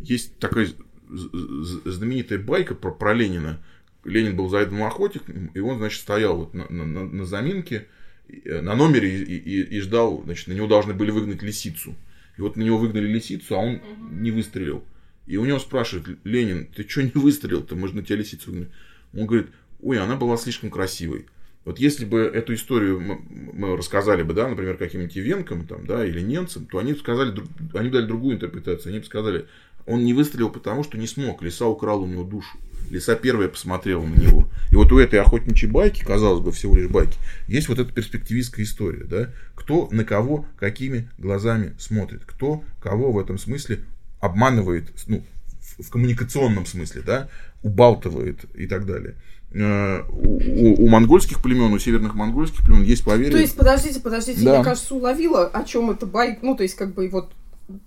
есть 0.00 0.38
такая 0.38 0.68
знаменитая 1.08 2.38
байка 2.38 2.74
про, 2.74 2.90
про 2.90 3.14
Ленина. 3.14 3.62
Ленин 4.04 4.36
был 4.36 4.50
заедом 4.50 4.82
охотник, 4.84 5.22
и 5.54 5.58
он, 5.58 5.78
значит, 5.78 6.00
стоял 6.00 6.36
вот 6.36 6.54
на, 6.54 6.68
на, 6.68 6.84
на 6.84 7.24
заминке, 7.24 7.76
э, 7.76 8.03
на 8.44 8.74
номере 8.74 9.22
и, 9.22 9.36
и, 9.36 9.62
и 9.76 9.80
ждал, 9.80 10.22
значит, 10.24 10.48
на 10.48 10.52
него 10.52 10.66
должны 10.66 10.94
были 10.94 11.10
выгнать 11.10 11.42
лисицу. 11.42 11.94
И 12.36 12.40
вот 12.40 12.56
на 12.56 12.62
него 12.62 12.78
выгнали 12.78 13.06
лисицу, 13.06 13.54
а 13.54 13.58
он 13.58 13.74
угу. 13.76 13.84
не 14.10 14.30
выстрелил. 14.30 14.82
И 15.26 15.36
у 15.36 15.44
него 15.44 15.58
спрашивают, 15.58 16.18
Ленин, 16.24 16.66
ты 16.66 16.88
что 16.88 17.02
не 17.02 17.12
выстрелил-то, 17.14 17.76
мы 17.76 17.88
же 17.88 17.96
на 17.96 18.02
тебя 18.02 18.16
лисицу 18.16 18.50
выгнали. 18.50 18.70
Он 19.14 19.26
говорит, 19.26 19.48
ой, 19.80 19.98
она 19.98 20.16
была 20.16 20.36
слишком 20.36 20.70
красивой. 20.70 21.26
Вот 21.64 21.78
если 21.78 22.04
бы 22.04 22.20
эту 22.20 22.52
историю 22.54 23.00
мы, 23.00 23.76
рассказали 23.76 24.22
бы, 24.22 24.34
да, 24.34 24.48
например, 24.48 24.76
каким-нибудь 24.76 25.16
ивенкам 25.16 25.66
там, 25.66 25.86
да, 25.86 26.04
или 26.04 26.20
немцам, 26.20 26.66
то 26.66 26.78
они 26.78 26.94
сказали, 26.94 27.34
они 27.72 27.88
дали 27.88 28.06
другую 28.06 28.36
интерпретацию. 28.36 28.90
Они 28.90 28.98
бы 28.98 29.06
сказали, 29.06 29.46
он 29.86 30.04
не 30.04 30.12
выстрелил 30.12 30.50
потому, 30.50 30.84
что 30.84 30.98
не 30.98 31.06
смог. 31.06 31.42
Лиса 31.42 31.66
украл 31.66 32.02
у 32.02 32.06
него 32.06 32.24
душу. 32.24 32.58
Лиса 32.94 33.16
первая 33.16 33.48
посмотрела 33.48 34.04
на 34.04 34.14
него. 34.14 34.48
И 34.70 34.76
вот 34.76 34.92
у 34.92 34.98
этой 34.98 35.20
охотничьей 35.20 35.70
байки, 35.70 36.04
казалось 36.04 36.40
бы, 36.40 36.52
всего 36.52 36.76
лишь 36.76 36.88
байки, 36.88 37.18
есть 37.48 37.68
вот 37.68 37.80
эта 37.80 37.92
перспективистская 37.92 38.64
история, 38.64 39.04
да, 39.04 39.30
кто 39.56 39.88
на 39.90 40.04
кого 40.04 40.46
какими 40.56 41.10
глазами 41.18 41.74
смотрит, 41.78 42.22
кто 42.24 42.62
кого 42.80 43.10
в 43.10 43.18
этом 43.18 43.36
смысле 43.36 43.80
обманывает, 44.20 44.92
ну, 45.08 45.24
в 45.78 45.90
коммуникационном 45.90 46.66
смысле, 46.66 47.02
да, 47.02 47.28
убалтывает 47.64 48.44
и 48.54 48.68
так 48.68 48.86
далее. 48.86 49.16
Э, 49.50 50.02
у, 50.08 50.84
у 50.84 50.88
монгольских 50.88 51.42
племен, 51.42 51.72
у 51.72 51.78
северных 51.80 52.14
монгольских 52.14 52.64
племен 52.64 52.84
есть 52.84 53.04
поверье. 53.04 53.32
То 53.32 53.38
есть, 53.38 53.56
подождите, 53.56 54.00
подождите, 54.00 54.44
да. 54.44 54.58
я, 54.58 54.64
кажется, 54.64 54.94
уловила, 54.94 55.48
о 55.48 55.64
чем 55.64 55.90
это 55.90 56.06
байк. 56.06 56.42
Ну, 56.42 56.54
то 56.54 56.62
есть, 56.62 56.76
как 56.76 56.94
бы, 56.94 57.08
вот, 57.08 57.32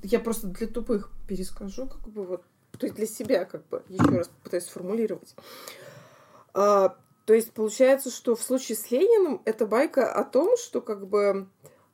я 0.03 0.19
просто 0.19 0.47
для 0.47 0.67
тупых 0.67 1.11
перескажу, 1.27 1.87
как 1.87 2.11
бы, 2.11 2.25
вот, 2.25 2.43
то 2.77 2.85
есть, 2.85 2.95
для 2.95 3.07
себя, 3.07 3.45
как 3.45 3.67
бы, 3.67 3.83
еще 3.89 4.09
раз 4.09 4.29
пытаюсь 4.43 4.65
сформулировать. 4.65 5.35
А, 6.53 6.95
то 7.25 7.33
есть, 7.33 7.51
получается, 7.51 8.09
что 8.09 8.35
в 8.35 8.41
случае 8.41 8.77
с 8.77 8.89
Лениным 8.91 9.41
это 9.45 9.65
байка 9.65 10.11
о 10.11 10.23
том, 10.23 10.57
что, 10.57 10.81
как 10.81 11.07
бы, 11.07 11.47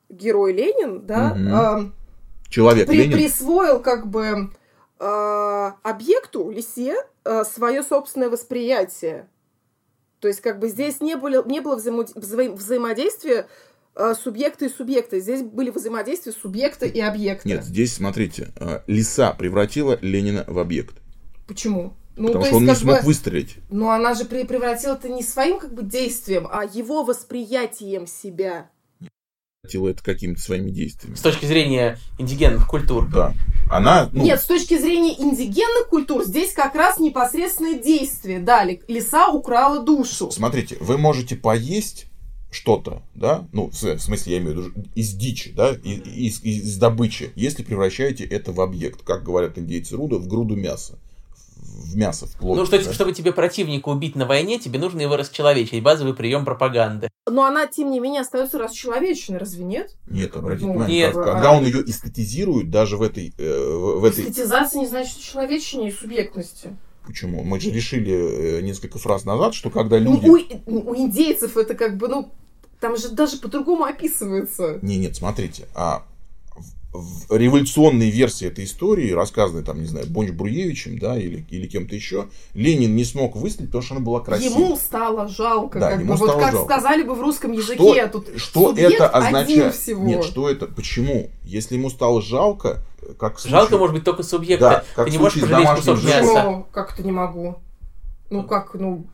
герой 0.08 0.52
Ленин, 0.52 1.06
да, 1.06 1.32
угу. 1.32 1.54
а, 1.54 1.92
Человек 2.48 2.86
при, 2.86 2.98
Ленин. 2.98 3.12
присвоил, 3.12 3.80
как 3.80 4.06
бы, 4.06 4.50
а, 4.98 5.76
объекту, 5.82 6.50
лисе, 6.50 6.96
а, 7.24 7.44
свое 7.44 7.82
собственное 7.82 8.30
восприятие 8.30 9.28
то 10.24 10.28
есть 10.28 10.40
как 10.40 10.58
бы 10.58 10.68
здесь 10.68 11.02
не 11.02 11.16
было, 11.16 11.46
не 11.46 11.60
было 11.60 11.76
взаимо, 11.76 12.06
взаим, 12.14 12.54
взаимодействия 12.54 13.46
субъекта 14.14 14.66
и 14.66 14.68
субъекта. 14.68 15.20
Здесь 15.20 15.42
были 15.42 15.70
взаимодействия 15.70 16.32
субъекта 16.32 16.86
и 16.86 17.00
объекта. 17.00 17.48
Нет, 17.48 17.64
здесь, 17.64 17.94
смотрите, 17.94 18.48
э, 18.56 18.80
лиса 18.86 19.32
превратила 19.32 19.98
Ленина 20.00 20.44
в 20.46 20.58
объект. 20.58 20.96
Почему? 21.46 21.94
Ну, 22.16 22.28
Потому 22.28 22.44
что 22.44 22.54
есть, 22.54 22.62
он 22.62 22.64
не 22.68 22.74
смог 22.74 23.00
бы, 23.00 23.06
выстрелить. 23.06 23.56
Но 23.70 23.90
она 23.90 24.14
же 24.14 24.24
превратила 24.24 24.94
это 24.94 25.08
не 25.08 25.22
своим 25.22 25.58
как 25.58 25.74
бы 25.74 25.82
действием, 25.82 26.48
а 26.50 26.64
его 26.64 27.04
восприятием 27.04 28.06
себя 28.06 28.70
это 29.66 30.02
какими-то 30.02 30.40
своими 30.40 30.70
действиями. 30.70 31.16
С 31.16 31.20
точки 31.20 31.46
зрения 31.46 31.98
индигенных 32.18 32.68
культур. 32.68 33.08
Да. 33.08 33.34
Она, 33.70 34.08
ну... 34.12 34.22
Нет, 34.22 34.40
с 34.40 34.44
точки 34.44 34.78
зрения 34.78 35.18
индигенных 35.18 35.88
культур 35.88 36.24
здесь 36.24 36.52
как 36.52 36.74
раз 36.74 36.98
непосредственное 36.98 37.78
действие. 37.78 38.40
Да, 38.40 38.64
лиса 38.64 39.28
украла 39.28 39.82
душу. 39.82 40.30
Смотрите, 40.30 40.76
вы 40.80 40.98
можете 40.98 41.36
поесть 41.36 42.06
что-то, 42.54 43.02
да, 43.14 43.48
ну, 43.52 43.70
в 43.70 43.74
смысле, 43.74 44.34
я 44.34 44.38
имею 44.38 44.54
в 44.54 44.58
виду, 44.58 44.88
из 44.94 45.12
дичи, 45.12 45.52
да, 45.52 45.72
из, 45.72 46.40
из, 46.40 46.44
из 46.44 46.76
добычи, 46.76 47.32
если 47.34 47.64
превращаете 47.64 48.24
это 48.24 48.52
в 48.52 48.60
объект, 48.60 49.02
как 49.02 49.24
говорят 49.24 49.58
индейцы 49.58 49.96
Руда, 49.96 50.16
в 50.16 50.28
груду 50.28 50.54
мяса 50.54 50.96
в 51.56 51.96
мясо, 51.96 52.26
в 52.26 52.32
плоть. 52.36 52.56
Ну, 52.56 52.66
что, 52.66 52.82
да? 52.82 52.92
чтобы 52.92 53.12
тебе 53.12 53.32
противника 53.32 53.88
убить 53.88 54.14
на 54.14 54.26
войне, 54.26 54.58
тебе 54.58 54.78
нужно 54.78 55.00
его 55.00 55.16
расчеловечить. 55.16 55.82
Базовый 55.82 56.14
прием 56.14 56.44
пропаганды. 56.44 57.10
Но 57.28 57.44
она, 57.44 57.66
тем 57.66 57.90
не 57.90 58.00
менее, 58.00 58.20
остается 58.20 58.58
расчеловеченной, 58.58 59.38
разве 59.38 59.64
нет? 59.64 59.96
Нет, 60.08 60.36
обратите 60.36 60.66
ну, 60.66 60.72
внимание, 60.72 61.06
нет. 61.06 61.14
когда 61.14 61.52
он 61.52 61.64
ее 61.64 61.82
эстетизирует, 61.82 62.70
даже 62.70 62.96
в 62.96 63.02
этой... 63.02 63.34
Э, 63.38 63.96
в 63.98 64.04
этой... 64.04 64.24
Эстетизация 64.24 64.80
не 64.80 64.86
значит 64.86 65.18
человечения 65.18 65.88
и 65.88 65.92
субъектности. 65.92 66.76
Почему? 67.06 67.42
Мы 67.42 67.60
же 67.60 67.70
решили 67.70 68.58
э, 68.58 68.60
несколько 68.60 68.98
фраз 68.98 69.24
назад, 69.24 69.54
что 69.54 69.70
когда 69.70 69.98
ну, 69.98 70.14
люди... 70.14 70.60
Ну, 70.66 70.78
у, 70.78 70.90
у 70.90 70.96
индейцев 70.96 71.56
это 71.56 71.74
как 71.74 71.96
бы, 71.96 72.08
ну, 72.08 72.32
там 72.80 72.96
же 72.96 73.08
даже 73.10 73.38
по-другому 73.38 73.84
описывается. 73.84 74.78
Не, 74.82 74.96
нет, 74.96 75.16
смотрите, 75.16 75.66
а 75.74 76.04
в 76.94 77.36
революционной 77.36 78.08
версии 78.08 78.46
этой 78.46 78.64
истории, 78.64 79.10
рассказанной 79.10 79.64
там, 79.64 79.80
не 79.80 79.86
знаю, 79.86 80.06
Бонч 80.06 80.30
Бруевичем, 80.30 80.96
да, 81.00 81.18
или, 81.18 81.44
или 81.50 81.66
кем-то 81.66 81.94
еще, 81.94 82.28
Ленин 82.54 82.94
не 82.94 83.04
смог 83.04 83.34
выстрелить, 83.34 83.70
потому 83.70 83.82
что 83.82 83.94
она 83.96 84.04
была 84.04 84.20
красивой. 84.20 84.54
Ему 84.54 84.76
стало 84.76 85.26
жалко, 85.26 85.80
да, 85.80 85.90
как 85.90 86.00
ему 86.00 86.12
бы, 86.12 86.16
стало 86.16 86.32
вот 86.34 86.40
как 86.40 86.52
жалко. 86.52 86.72
сказали 86.72 87.02
бы 87.02 87.14
в 87.14 87.20
русском 87.20 87.50
языке, 87.50 88.06
что, 88.06 88.08
тут 88.08 88.28
что 88.36 88.72
это 88.76 89.08
означает? 89.08 89.74
Всего. 89.74 90.04
Нет, 90.04 90.22
что 90.22 90.48
это? 90.48 90.66
Почему? 90.66 91.30
Если 91.42 91.74
ему 91.74 91.90
стало 91.90 92.22
жалко, 92.22 92.84
как 93.18 93.40
случае... 93.40 93.58
Жалко 93.58 93.76
может 93.76 93.96
быть 93.96 94.04
только 94.04 94.22
субъекта. 94.22 94.68
Да, 94.68 94.84
как 94.94 95.06
Ты 95.06 95.10
не 95.10 95.18
можешь 95.18 95.40
пожалеть 95.40 95.68
кусок 95.70 96.04
мяса. 96.04 96.42
Ну, 96.44 96.66
как-то 96.70 97.02
не 97.02 97.12
могу. 97.12 97.56
Ну, 98.30 98.44
как, 98.44 98.74
ну... 98.74 99.04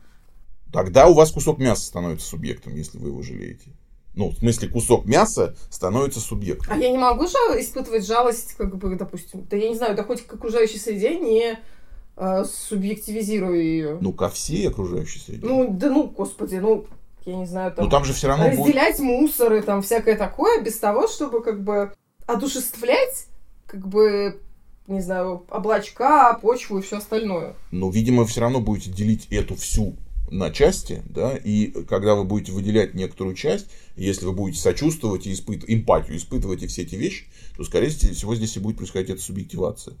Тогда 0.71 1.07
у 1.07 1.13
вас 1.13 1.31
кусок 1.31 1.59
мяса 1.59 1.85
становится 1.85 2.27
субъектом, 2.27 2.75
если 2.75 2.97
вы 2.97 3.09
его 3.09 3.21
жалеете 3.21 3.71
ну, 4.13 4.29
в 4.29 4.37
смысле, 4.37 4.67
кусок 4.67 5.05
мяса 5.05 5.55
становится 5.69 6.19
субъектом. 6.19 6.73
А 6.73 6.77
я 6.77 6.89
не 6.89 6.97
могу 6.97 7.27
жал- 7.27 7.59
испытывать 7.59 8.05
жалость, 8.05 8.55
как 8.57 8.75
бы, 8.75 8.95
допустим, 8.95 9.45
да 9.49 9.57
я 9.57 9.69
не 9.69 9.75
знаю, 9.75 9.95
да 9.95 10.03
хоть 10.03 10.25
к 10.25 10.33
окружающей 10.33 10.77
среде 10.77 11.17
не 11.17 11.57
э, 12.17 12.45
субъективизируя 12.45 13.61
ее. 13.61 13.97
Ну, 14.01 14.11
ко 14.11 14.29
всей 14.29 14.67
окружающей 14.67 15.19
среде. 15.19 15.45
Ну, 15.45 15.69
да 15.71 15.89
ну, 15.89 16.07
господи, 16.07 16.55
ну, 16.55 16.85
я 17.25 17.35
не 17.35 17.45
знаю, 17.45 17.71
там... 17.71 17.85
Ну, 17.85 17.91
там 17.91 18.03
же 18.03 18.13
все 18.13 18.27
равно 18.27 18.47
Разделять 18.47 18.97
будет... 18.97 19.05
мусоры, 19.05 19.61
там, 19.61 19.81
всякое 19.81 20.17
такое, 20.17 20.61
без 20.61 20.77
того, 20.77 21.07
чтобы, 21.07 21.41
как 21.41 21.63
бы, 21.63 21.93
одушевлять, 22.25 23.27
как 23.65 23.87
бы, 23.87 24.41
не 24.87 24.99
знаю, 24.99 25.45
облачка, 25.49 26.33
почву 26.33 26.79
и 26.79 26.81
все 26.81 26.97
остальное. 26.97 27.55
Ну, 27.71 27.89
видимо, 27.89 28.25
все 28.25 28.41
равно 28.41 28.59
будете 28.59 28.91
делить 28.91 29.27
эту 29.31 29.55
всю 29.55 29.95
на 30.31 30.49
части, 30.49 31.03
да, 31.05 31.35
и 31.35 31.67
когда 31.83 32.15
вы 32.15 32.23
будете 32.23 32.53
выделять 32.53 32.93
некоторую 32.93 33.35
часть, 33.35 33.67
если 33.95 34.25
вы 34.25 34.31
будете 34.31 34.61
сочувствовать 34.61 35.27
и 35.27 35.33
испытывать 35.33 35.69
эмпатию, 35.69 36.17
испытывать 36.17 36.63
и 36.63 36.67
все 36.67 36.83
эти 36.83 36.95
вещи, 36.95 37.25
то, 37.57 37.63
скорее 37.63 37.89
всего, 37.89 38.33
здесь 38.33 38.55
и 38.55 38.59
будет 38.59 38.77
происходить 38.77 39.09
эта 39.09 39.21
субъективация. 39.21 39.95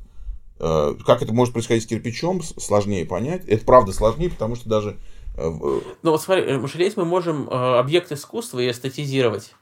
Э, 0.59 0.95
как 1.05 1.21
это 1.21 1.33
может 1.33 1.53
происходить 1.53 1.83
с 1.83 1.87
кирпичом, 1.87 2.41
сложнее 2.41 3.05
понять. 3.05 3.45
Это 3.47 3.65
правда 3.65 3.91
сложнее, 3.91 4.29
потому 4.29 4.55
что 4.55 4.69
даже... 4.69 4.97
Э, 5.35 5.49
ну 5.49 6.11
вот 6.11 6.21
смотри, 6.21 6.45
жалеть 6.67 6.95
мы 6.95 7.03
можем 7.03 7.49
э, 7.49 7.79
объект 7.79 8.11
искусства 8.11 8.59
и 8.59 8.69
эстетизировать. 8.69 9.55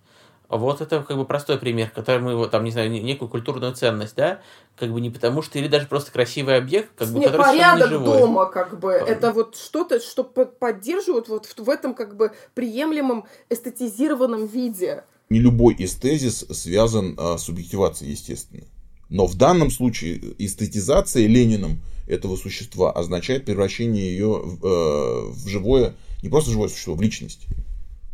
Вот 0.50 0.82
это 0.82 1.04
как 1.04 1.16
бы 1.16 1.26
простой 1.26 1.60
пример, 1.60 1.92
который 1.92 2.22
мы, 2.22 2.36
вот, 2.36 2.50
там, 2.50 2.64
не 2.64 2.72
знаю, 2.72 2.90
некую 2.90 3.30
культурную 3.30 3.74
ценность, 3.74 4.16
да, 4.16 4.42
как 4.76 4.92
бы 4.92 5.00
не 5.00 5.12
потому 5.12 5.44
что, 5.44 5.60
или 5.60 5.68
даже 5.68 5.86
просто 5.86 6.12
красивый 6.12 6.58
объект, 6.58 6.90
как 6.96 7.10
бы, 7.10 7.20
не, 7.20 7.26
который 7.26 7.44
порядок 7.44 7.92
не 7.92 7.98
живой. 7.98 8.18
дома, 8.18 8.46
как 8.48 8.80
бы, 8.80 8.92
это 8.92 9.32
вот 9.32 9.56
что-то, 9.56 10.00
что 10.00 10.24
поддерживают 10.24 11.30
вот 11.30 11.46
в, 11.46 11.64
в 11.64 11.70
этом, 11.70 11.94
как 11.94 12.18
бы, 12.18 12.32
приемлемом 12.56 13.26
эстетизированном 13.50 14.48
виде. 14.48 15.04
Не 15.30 15.40
любой 15.40 15.76
эстезис 15.78 16.40
связан 16.50 17.16
а, 17.20 17.38
с 17.38 17.44
субъективацией, 17.44 18.12
естественно. 18.12 18.64
Но 19.10 19.28
в 19.28 19.36
данном 19.36 19.70
случае 19.70 20.20
эстетизация 20.40 21.28
Лениным 21.28 21.80
этого 22.08 22.36
существа 22.36 22.92
означает 22.92 23.46
превращение 23.46 24.12
ее 24.12 24.42
в, 24.44 24.66
э, 24.66 25.32
в 25.32 25.48
живое, 25.48 25.94
не 26.24 26.30
просто 26.30 26.52
живое 26.52 26.70
существо, 26.70 26.96
в 26.96 27.02
личность. 27.02 27.46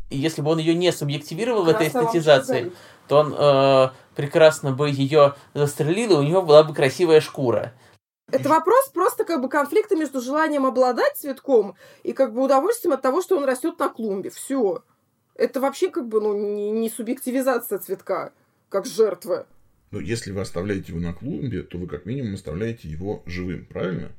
И 0.10 0.18
если 0.18 0.42
бы 0.42 0.52
он 0.52 0.60
ее 0.60 0.76
не 0.76 0.92
субъективировал 0.92 1.64
в 1.64 1.70
этой 1.70 1.88
эстетизации, 1.88 2.72
то 3.08 3.20
он 3.20 3.34
э, 3.38 3.90
прекрасно 4.16 4.72
бы 4.72 4.90
ее 4.90 5.36
застрелил, 5.54 6.14
и 6.14 6.26
у 6.26 6.28
него 6.28 6.42
была 6.42 6.64
бы 6.64 6.74
красивая 6.74 7.22
шкура. 7.22 7.74
Это 8.32 8.50
вопрос 8.50 8.90
просто 8.90 9.24
как 9.24 9.42
бы 9.42 9.50
конфликта 9.50 9.96
между 9.96 10.20
желанием 10.20 10.66
обладать 10.66 11.16
цветком 11.16 11.76
и 12.04 12.12
как 12.14 12.34
бы 12.34 12.44
удовольствием 12.44 12.94
от 12.94 13.02
того, 13.02 13.22
что 13.22 13.38
он 13.38 13.46
растет 13.46 13.78
на 13.80 13.90
клумбе. 13.90 14.32
Все. 14.32 14.84
Это 15.36 15.60
вообще 15.60 15.90
как 15.90 16.08
бы 16.08 16.22
ну, 16.22 16.34
не, 16.34 16.72
не 16.72 16.90
субъективизация 16.90 17.78
цветка, 17.78 18.32
как 18.70 18.86
жертвы. 18.86 19.46
Но 19.92 20.00
если 20.00 20.32
вы 20.32 20.42
оставляете 20.42 20.92
его 20.92 21.00
на 21.00 21.14
клумбе, 21.14 21.62
то 21.62 21.78
вы 21.78 21.88
как 21.88 22.06
минимум 22.06 22.34
оставляете 22.34 22.88
его 22.88 23.22
живым, 23.26 23.66
правильно? 23.66 24.12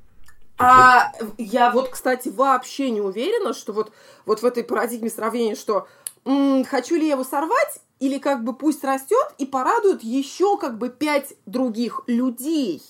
А 0.58 1.12
я 1.38 1.70
вот, 1.70 1.90
кстати, 1.90 2.28
вообще 2.28 2.90
не 2.90 3.00
уверена, 3.00 3.52
что 3.52 3.72
вот, 3.72 3.92
вот 4.24 4.40
в 4.42 4.46
этой 4.46 4.64
парадигме 4.64 5.10
сравнения, 5.10 5.54
что 5.54 5.86
м- 6.24 6.64
хочу 6.64 6.96
ли 6.96 7.06
я 7.06 7.12
его 7.12 7.24
сорвать, 7.24 7.80
или 8.00 8.18
как 8.18 8.44
бы 8.44 8.54
пусть 8.54 8.84
растет 8.84 9.26
и 9.38 9.46
порадует 9.46 10.02
еще 10.02 10.58
как 10.58 10.76
бы 10.78 10.88
пять 10.90 11.34
других 11.46 12.02
людей. 12.06 12.82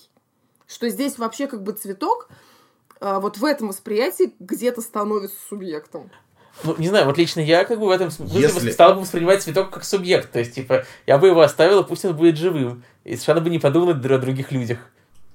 Что 0.67 0.89
здесь 0.89 1.17
вообще 1.17 1.47
как 1.47 1.63
бы 1.63 1.71
цветок 1.71 2.27
а, 2.99 3.19
вот 3.21 3.37
в 3.37 3.45
этом 3.45 3.69
восприятии 3.69 4.33
где-то 4.39 4.81
становится 4.81 5.37
субъектом. 5.49 6.09
Ну, 6.63 6.75
не 6.77 6.87
знаю, 6.89 7.05
вот 7.05 7.17
лично 7.17 7.39
я 7.39 7.63
как 7.63 7.79
бы 7.79 7.85
в 7.85 7.91
этом 7.91 8.09
смысле 8.11 8.41
Если- 8.41 8.71
стал 8.71 8.95
бы 8.95 9.01
воспринимать 9.01 9.43
цветок 9.43 9.69
как 9.69 9.83
субъект. 9.85 10.31
То 10.31 10.39
есть, 10.39 10.55
типа, 10.55 10.85
я 11.05 11.17
бы 11.19 11.27
его 11.27 11.41
оставил, 11.41 11.81
и 11.81 11.87
пусть 11.87 12.03
он 12.03 12.15
будет 12.17 12.35
живым. 12.37 12.83
И 13.03 13.11
совершенно 13.15 13.41
бы 13.41 13.49
не 13.49 13.59
подумал 13.59 13.91
о 13.91 13.93
других 13.93 14.51
людях. 14.51 14.79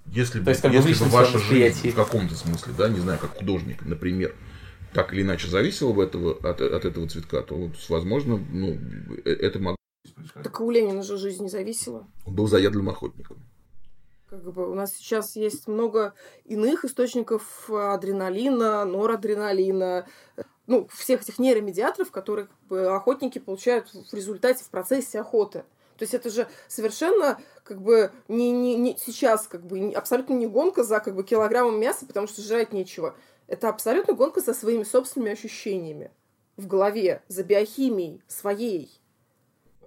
Если 0.07 0.41
бы, 0.41 0.45
То 0.47 0.51
есть, 0.51 0.63
как 0.63 0.73
бы 0.73 0.79
в 0.79 0.87
если 0.87 1.05
бы 1.05 1.11
ваша 1.11 1.39
жизнь 1.39 1.91
в 1.91 1.95
каком-то 1.95 2.35
смысле, 2.35 2.75
да, 2.77 2.89
не 2.89 3.01
знаю, 3.01 3.19
как 3.19 3.37
художник, 3.39 3.85
например, 3.85 4.35
так 4.93 5.13
или 5.15 5.23
иначе 5.23 5.49
зависела 5.49 5.93
бы 5.93 6.05
этого, 6.05 6.33
от, 6.33 6.61
от 6.61 6.85
этого 6.85 7.09
цветка, 7.09 7.43
то, 7.43 7.55
вот, 7.55 7.73
возможно, 7.89 8.37
ну, 8.37 8.79
э- 9.25 9.31
это 9.31 9.59
могло 9.59 9.77
Так 10.43 10.61
и 10.61 10.63
у 10.63 10.71
Ленина 10.71 11.03
же 11.03 11.17
жизнь 11.17 11.45
не 11.45 11.49
зависела. 11.49 12.07
Он 12.27 12.35
был 12.35 12.47
заядлым 12.47 12.91
охотником. 12.91 13.39
Как 14.29 14.43
бы 14.53 14.71
у 14.71 14.75
нас 14.75 14.93
сейчас 14.95 15.37
есть 15.37 15.67
много 15.69 16.15
иных 16.45 16.85
источников 16.85 17.71
адреналина, 17.71 18.85
норадреналина, 18.85 20.07
ну, 20.67 20.89
всех 20.93 21.23
этих 21.23 21.39
нейромедиаторов, 21.39 22.11
которые 22.11 22.49
бы, 22.69 22.87
охотники 22.95 23.39
получают 23.39 23.89
в 23.91 24.15
результате, 24.15 24.65
в 24.65 24.71
процессе 24.71 25.21
охоты. 25.21 25.65
То 25.99 26.05
есть 26.05 26.15
это 26.15 26.31
же 26.31 26.49
совершенно 26.67 27.39
как 27.63 27.83
бы 27.83 28.13
не, 28.29 28.51
не, 28.51 28.77
не 28.77 28.97
сейчас 28.97 29.47
как 29.47 29.67
бы 29.67 29.93
абсолютно 29.93 30.35
не 30.35 30.47
гонка 30.47 30.85
за 30.85 31.01
как 31.01 31.15
бы 31.15 31.25
килограммом 31.25 31.81
мяса, 31.81 32.07
потому 32.07 32.27
что 32.27 32.43
жрать 32.43 32.73
нечего. 32.73 33.17
Это 33.47 33.69
абсолютно 33.69 34.15
гонка 34.15 34.41
за 34.41 34.55
своими 34.55 34.83
собственными 34.83 35.33
ощущениями 35.33 36.11
в 36.57 36.67
голове, 36.67 37.23
за 37.29 37.45
биохимией 37.45 38.23
своей. 38.29 38.91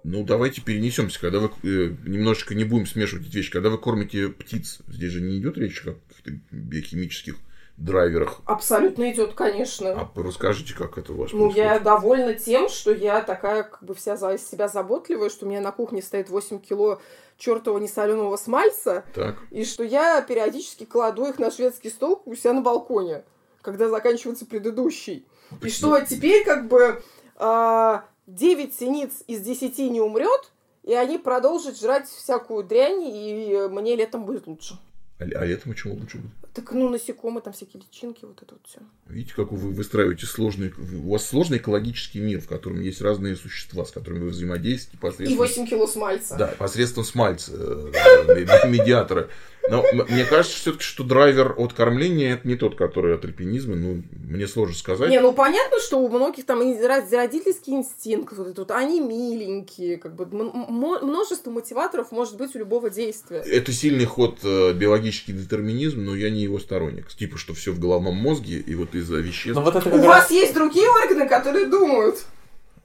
Ну, 0.04 0.22
давайте 0.22 0.62
перенесемся, 0.62 1.20
когда 1.20 1.40
вы 1.40 1.48
э, 1.64 1.96
немножечко 2.06 2.54
не 2.54 2.62
будем 2.62 2.86
смешивать 2.86 3.26
эти 3.26 3.38
вещи. 3.38 3.50
Когда 3.50 3.70
вы 3.70 3.78
кормите 3.78 4.28
птиц, 4.28 4.78
здесь 4.86 5.10
же 5.10 5.20
не 5.20 5.38
идет 5.38 5.58
речь 5.58 5.84
о 5.84 5.94
каких-то 5.94 6.30
биохимических 6.52 7.36
драйверах. 7.76 8.40
Абсолютно 8.46 9.10
идет, 9.12 9.34
конечно. 9.34 9.90
А 10.14 10.20
расскажите, 10.20 10.74
как 10.74 10.96
это 10.98 11.12
у 11.12 11.16
вас 11.16 11.32
Ну, 11.32 11.48
я 11.48 11.54
происходит? 11.54 11.82
довольна 11.82 12.34
тем, 12.34 12.68
что 12.68 12.92
я 12.92 13.20
такая, 13.20 13.64
как 13.64 13.82
бы 13.82 13.94
вся 13.94 14.16
за 14.16 14.34
из 14.34 14.48
себя 14.48 14.68
заботливая, 14.68 15.28
что 15.28 15.44
у 15.46 15.48
меня 15.48 15.60
на 15.60 15.72
кухне 15.72 16.00
стоит 16.02 16.30
8 16.30 16.58
кило 16.60 17.00
чертового 17.36 17.78
несоленого 17.78 18.36
смальца, 18.36 19.04
Так, 19.14 19.36
и 19.50 19.64
что 19.64 19.84
я 19.84 20.22
периодически 20.22 20.84
кладу 20.84 21.26
их 21.26 21.38
на 21.38 21.50
шведский 21.50 21.90
стол 21.90 22.22
у 22.24 22.34
себя 22.34 22.54
на 22.54 22.62
балконе, 22.62 23.24
когда 23.60 23.88
заканчивается 23.90 24.46
предыдущий. 24.46 25.26
И 25.60 25.68
что 25.68 26.00
теперь 26.00 26.44
как 26.44 26.66
бы 26.68 27.02
а, 27.36 28.04
9 28.26 28.74
синиц 28.74 29.22
из 29.26 29.42
10 29.42 29.78
не 29.90 30.00
умрет, 30.00 30.50
и 30.82 30.94
они 30.94 31.18
продолжат 31.18 31.78
жрать 31.78 32.08
всякую 32.08 32.64
дрянь, 32.64 33.02
и 33.02 33.68
мне 33.70 33.96
летом 33.96 34.24
будет 34.24 34.46
лучше. 34.46 34.78
а, 35.18 35.24
а 35.24 35.44
летом 35.44 35.74
чего 35.74 35.92
лучше 35.94 36.18
будет? 36.18 36.32
Так, 36.56 36.72
ну, 36.72 36.88
насекомые, 36.88 37.42
там 37.42 37.52
всякие 37.52 37.82
личинки, 37.82 38.24
вот 38.24 38.40
это 38.40 38.54
вот 38.54 38.66
все. 38.66 38.78
Видите, 39.08 39.34
как 39.34 39.52
вы 39.52 39.72
выстраиваете 39.72 40.24
сложный... 40.24 40.72
У 40.78 41.10
вас 41.10 41.26
сложный 41.26 41.58
экологический 41.58 42.18
мир, 42.18 42.40
в 42.40 42.48
котором 42.48 42.80
есть 42.80 43.02
разные 43.02 43.36
существа, 43.36 43.84
с 43.84 43.90
которыми 43.90 44.20
вы 44.20 44.30
взаимодействуете 44.30 44.96
И 44.96 45.00
посредством... 45.00 45.36
8 45.36 45.66
кило 45.66 45.86
смальца. 45.86 46.36
Да, 46.38 46.46
посредством 46.58 47.04
смальца, 47.04 47.52
э, 47.54 47.92
ме- 48.68 48.78
медиатора. 48.78 49.28
Но 49.68 49.84
мне 50.08 50.24
кажется 50.24 50.56
все-таки, 50.56 50.84
что 50.84 51.04
драйвер 51.04 51.54
от 51.56 51.72
кормления 51.72 52.34
это 52.34 52.46
не 52.46 52.56
тот, 52.56 52.76
который 52.76 53.14
от 53.14 53.24
альпинизма. 53.24 53.76
Ну, 53.76 54.02
мне 54.12 54.46
сложно 54.46 54.74
сказать. 54.74 55.10
Не, 55.10 55.20
ну 55.20 55.32
понятно, 55.32 55.78
что 55.80 55.98
у 55.98 56.08
многих 56.08 56.46
там 56.46 56.60
родительский 56.60 57.74
инстинкт, 57.74 58.36
вот 58.36 58.46
этот 58.46 58.58
вот, 58.58 58.70
они 58.70 59.00
миленькие, 59.00 59.96
как 59.96 60.14
бы 60.14 60.26
множество 60.26 61.50
мотиваторов 61.50 62.12
может 62.12 62.36
быть 62.36 62.54
у 62.54 62.58
любого 62.58 62.90
действия. 62.90 63.38
Это 63.38 63.72
сильный 63.72 64.04
ход 64.04 64.38
э, 64.42 64.72
биологический 64.72 65.32
детерминизм, 65.32 66.04
но 66.04 66.14
я 66.14 66.30
не 66.30 66.42
его 66.42 66.58
сторонник. 66.58 67.08
Типа, 67.08 67.38
что 67.38 67.54
все 67.54 67.72
в 67.72 67.78
головном 67.78 68.14
мозге, 68.14 68.58
и 68.58 68.74
вот 68.74 68.94
из-за 68.94 69.16
веществ... 69.16 69.56
Но 69.56 69.62
вот 69.62 69.76
это 69.76 69.88
У 69.88 69.96
раз... 69.98 70.04
вас 70.04 70.30
есть 70.30 70.54
другие 70.54 70.88
органы, 70.88 71.28
которые 71.28 71.66
думают. 71.66 72.24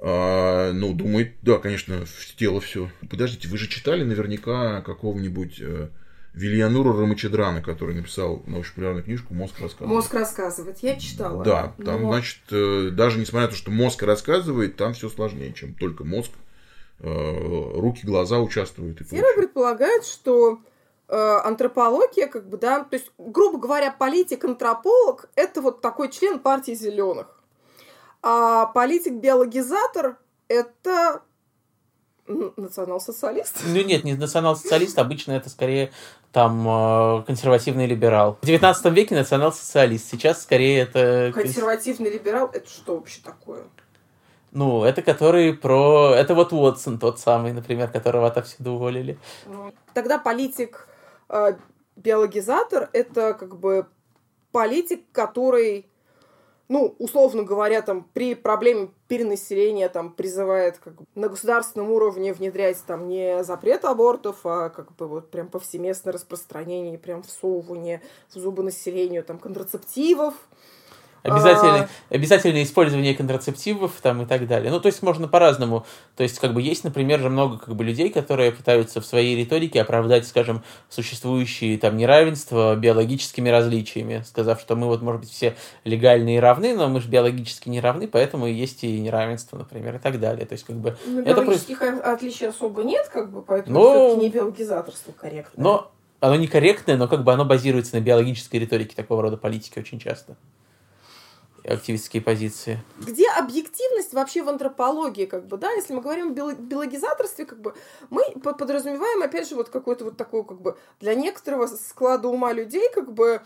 А, 0.03 0.71
ну, 0.73 0.93
думает, 0.93 1.33
да, 1.43 1.57
конечно, 1.57 2.05
в 2.05 2.35
тело 2.35 2.59
все. 2.59 2.89
Подождите, 3.09 3.47
вы 3.47 3.57
же 3.57 3.67
читали 3.67 4.03
наверняка 4.03 4.81
какого-нибудь 4.81 5.57
э, 5.61 5.89
Вильянура 6.33 6.93
Рамачедрана, 6.93 7.61
который 7.61 7.93
написал 7.93 8.41
научно-популярную 8.47 9.03
книжку 9.03 9.33
«Мозг 9.33 9.59
рассказывает». 9.59 9.89
Мозг 9.95 10.13
рассказывает. 10.13 10.79
Я 10.79 10.97
читала. 10.97 11.43
Да, 11.43 11.73
там, 11.83 12.03
Но- 12.03 12.11
значит, 12.13 12.39
э, 12.51 12.89
даже 12.91 13.19
несмотря 13.19 13.47
на 13.47 13.51
то, 13.51 13.57
что 13.57 13.69
мозг 13.71 14.01
рассказывает, 14.03 14.77
там 14.77 14.93
все 14.93 15.09
сложнее, 15.09 15.51
чем 15.53 15.73
только 15.73 16.03
мозг. 16.05 16.31
Э, 16.99 17.71
Руки, 17.75 18.05
глаза 18.05 18.39
участвуют 18.39 19.01
и 19.01 19.03
прочее. 19.03 19.25
предполагает, 19.35 20.05
что 20.05 20.59
э, 21.09 21.15
антропология, 21.43 22.27
как 22.27 22.47
бы, 22.47 22.57
да, 22.57 22.85
то 22.85 22.95
есть, 22.95 23.11
грубо 23.17 23.57
говоря, 23.59 23.91
политик-антрополог– 23.91 25.25
это 25.35 25.59
вот 25.61 25.81
такой 25.81 26.09
член 26.09 26.39
партии 26.39 26.73
зеленых. 26.73 27.27
А 28.21 28.67
политик-биологизатор– 28.67 30.15
это 30.47 31.23
национал-социалист. 32.27 33.61
Ну 33.65 33.81
нет, 33.83 34.03
не 34.03 34.13
национал-социалист, 34.13 34.97
обычно 34.99 35.33
это 35.33 35.49
скорее 35.49 35.91
там 36.31 36.67
э, 36.67 37.23
консервативный 37.23 37.85
либерал. 37.85 38.37
В 38.41 38.45
19 38.45 38.85
веке 38.93 39.15
национал-социалист, 39.15 40.09
сейчас 40.09 40.43
скорее 40.43 40.79
это... 40.81 41.31
Консервативный 41.33 42.11
либерал– 42.11 42.49
это 42.53 42.69
что 42.69 42.95
вообще 42.95 43.21
такое? 43.23 43.63
Ну, 44.51 44.83
это 44.83 45.01
который 45.01 45.53
про... 45.53 46.13
Это 46.13 46.35
вот 46.35 46.53
Уотсон 46.53 46.99
тот 46.99 47.19
самый, 47.19 47.53
например, 47.53 47.89
которого 47.89 48.27
отовсюду 48.27 48.71
уволили. 48.73 49.17
Ну, 49.45 49.73
Тогда 49.93 50.17
политик 50.17 50.87
э, 51.29 51.53
биологизатор 51.95 52.89
это 52.93 53.33
как 53.33 53.57
бы 53.57 53.87
политик, 54.51 55.03
который, 55.11 55.89
ну, 56.71 56.95
условно 56.99 57.43
говоря, 57.43 57.81
там 57.81 58.07
при 58.13 58.33
проблеме 58.33 58.91
перенаселения 59.09 59.89
там 59.89 60.09
призывает 60.09 60.77
как 60.77 60.95
бы, 60.95 61.05
на 61.15 61.27
государственном 61.27 61.91
уровне 61.91 62.31
внедрять 62.31 62.81
там 62.87 63.09
не 63.09 63.43
запрет 63.43 63.83
абортов, 63.83 64.37
а 64.45 64.69
как 64.69 64.95
бы 64.95 65.05
вот 65.09 65.29
прям 65.31 65.49
повсеместное 65.49 66.13
распространение, 66.13 66.97
прям 66.97 67.23
всовывание 67.23 68.01
в 68.33 68.39
зубы 68.39 68.63
населению 68.63 69.25
там 69.25 69.37
контрацептивов. 69.37 70.33
Обязательное, 71.23 71.81
А. 72.09 72.15
обязательное 72.15 72.63
использование 72.63 73.13
контрацептивов 73.13 73.93
там 74.01 74.23
и 74.23 74.25
так 74.25 74.47
далее. 74.47 74.71
Ну, 74.71 74.79
то 74.79 74.87
есть 74.87 75.03
можно 75.03 75.27
по-разному. 75.27 75.85
То 76.15 76.23
есть, 76.23 76.39
как 76.39 76.53
бы 76.53 76.61
есть, 76.61 76.83
например, 76.83 77.19
же 77.19 77.29
много 77.29 77.59
как 77.59 77.75
бы 77.75 77.83
людей, 77.83 78.09
которые 78.09 78.51
пытаются 78.51 79.01
в 79.01 79.05
своей 79.05 79.35
риторике 79.35 79.81
оправдать, 79.81 80.27
скажем, 80.27 80.63
существующие 80.89 81.77
там 81.77 81.97
неравенства 81.97 82.75
биологическими 82.75 83.49
различиями, 83.49 84.23
сказав, 84.25 84.59
что 84.59 84.75
мы 84.75 84.87
вот, 84.87 85.01
может 85.01 85.21
быть, 85.21 85.29
все 85.31 85.55
легальные 85.83 86.37
и 86.37 86.39
равны, 86.39 86.75
но 86.75 86.87
мы 86.89 87.01
же 87.01 87.07
биологически 87.09 87.69
не 87.69 87.79
равны, 87.81 88.07
поэтому 88.07 88.47
и 88.47 88.53
есть 88.53 88.83
и 88.83 88.99
неравенство, 88.99 89.57
например, 89.57 89.95
и 89.95 89.99
так 89.99 90.19
далее. 90.19 90.45
То 90.45 90.53
есть, 90.53 90.65
как 90.65 90.77
бы 90.77 90.97
Ну, 91.05 91.21
Это 91.21 91.41
биологических 91.41 91.81
отличий 91.81 92.47
особо 92.47 92.83
нет, 92.83 93.07
как 93.13 93.31
бы, 93.31 93.41
поэтому 93.41 93.79
Но- 93.79 93.91
всё-таки 93.91 94.25
не 94.25 94.29
биологизаторство 94.31 95.11
корректно. 95.11 95.63
Но 95.63 95.91
оно 96.19 96.35
некорректное, 96.35 96.97
но 96.97 97.07
как 97.07 97.23
бы 97.23 97.33
оно 97.33 97.45
базируется 97.45 97.95
на 97.95 98.01
биологической 98.01 98.57
риторике 98.57 98.95
такого 98.95 99.21
рода 99.21 99.37
политики 99.37 99.79
очень 99.79 99.99
часто. 99.99 100.35
Активистские 101.63 102.21
позиции. 102.23 102.79
где 102.99 103.29
объективность 103.29 104.13
вообще 104.13 104.41
в 104.41 104.49
антропологии, 104.49 105.25
как 105.25 105.45
бы, 105.45 105.57
да, 105.57 105.71
если 105.71 105.93
мы 105.93 106.01
говорим 106.01 106.29
о 106.29 106.31
био- 106.31 106.55
биологизаторстве, 106.55 107.45
как 107.45 107.59
бы, 107.61 107.75
мы 108.09 108.23
по- 108.43 108.53
подразумеваем, 108.53 109.21
опять 109.21 109.47
же, 109.47 109.55
вот 109.55 109.69
какой-то 109.69 110.05
вот 110.05 110.17
такой, 110.17 110.43
как 110.43 110.59
бы, 110.61 110.77
для 110.99 111.13
некоторого 111.13 111.67
склада 111.67 112.27
ума 112.27 112.51
людей, 112.53 112.89
как 112.93 113.13
бы, 113.13 113.41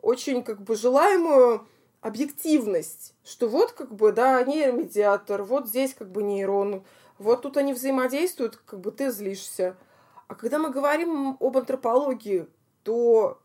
очень, 0.00 0.42
как 0.42 0.62
бы, 0.62 0.74
желаемую 0.76 1.66
объективность, 2.00 3.14
что 3.24 3.48
вот, 3.48 3.72
как 3.72 3.94
бы, 3.94 4.12
да, 4.12 4.42
нейромедиатор, 4.42 5.42
вот 5.42 5.68
здесь, 5.68 5.94
как 5.94 6.10
бы, 6.10 6.22
нейрон, 6.22 6.82
вот 7.18 7.42
тут 7.42 7.56
они 7.56 7.74
взаимодействуют, 7.74 8.56
как 8.56 8.80
бы, 8.80 8.90
ты 8.90 9.10
злишься. 9.10 9.76
А 10.28 10.34
когда 10.34 10.58
мы 10.58 10.70
говорим 10.70 11.36
об 11.40 11.56
антропологии, 11.56 12.46
то 12.84 13.39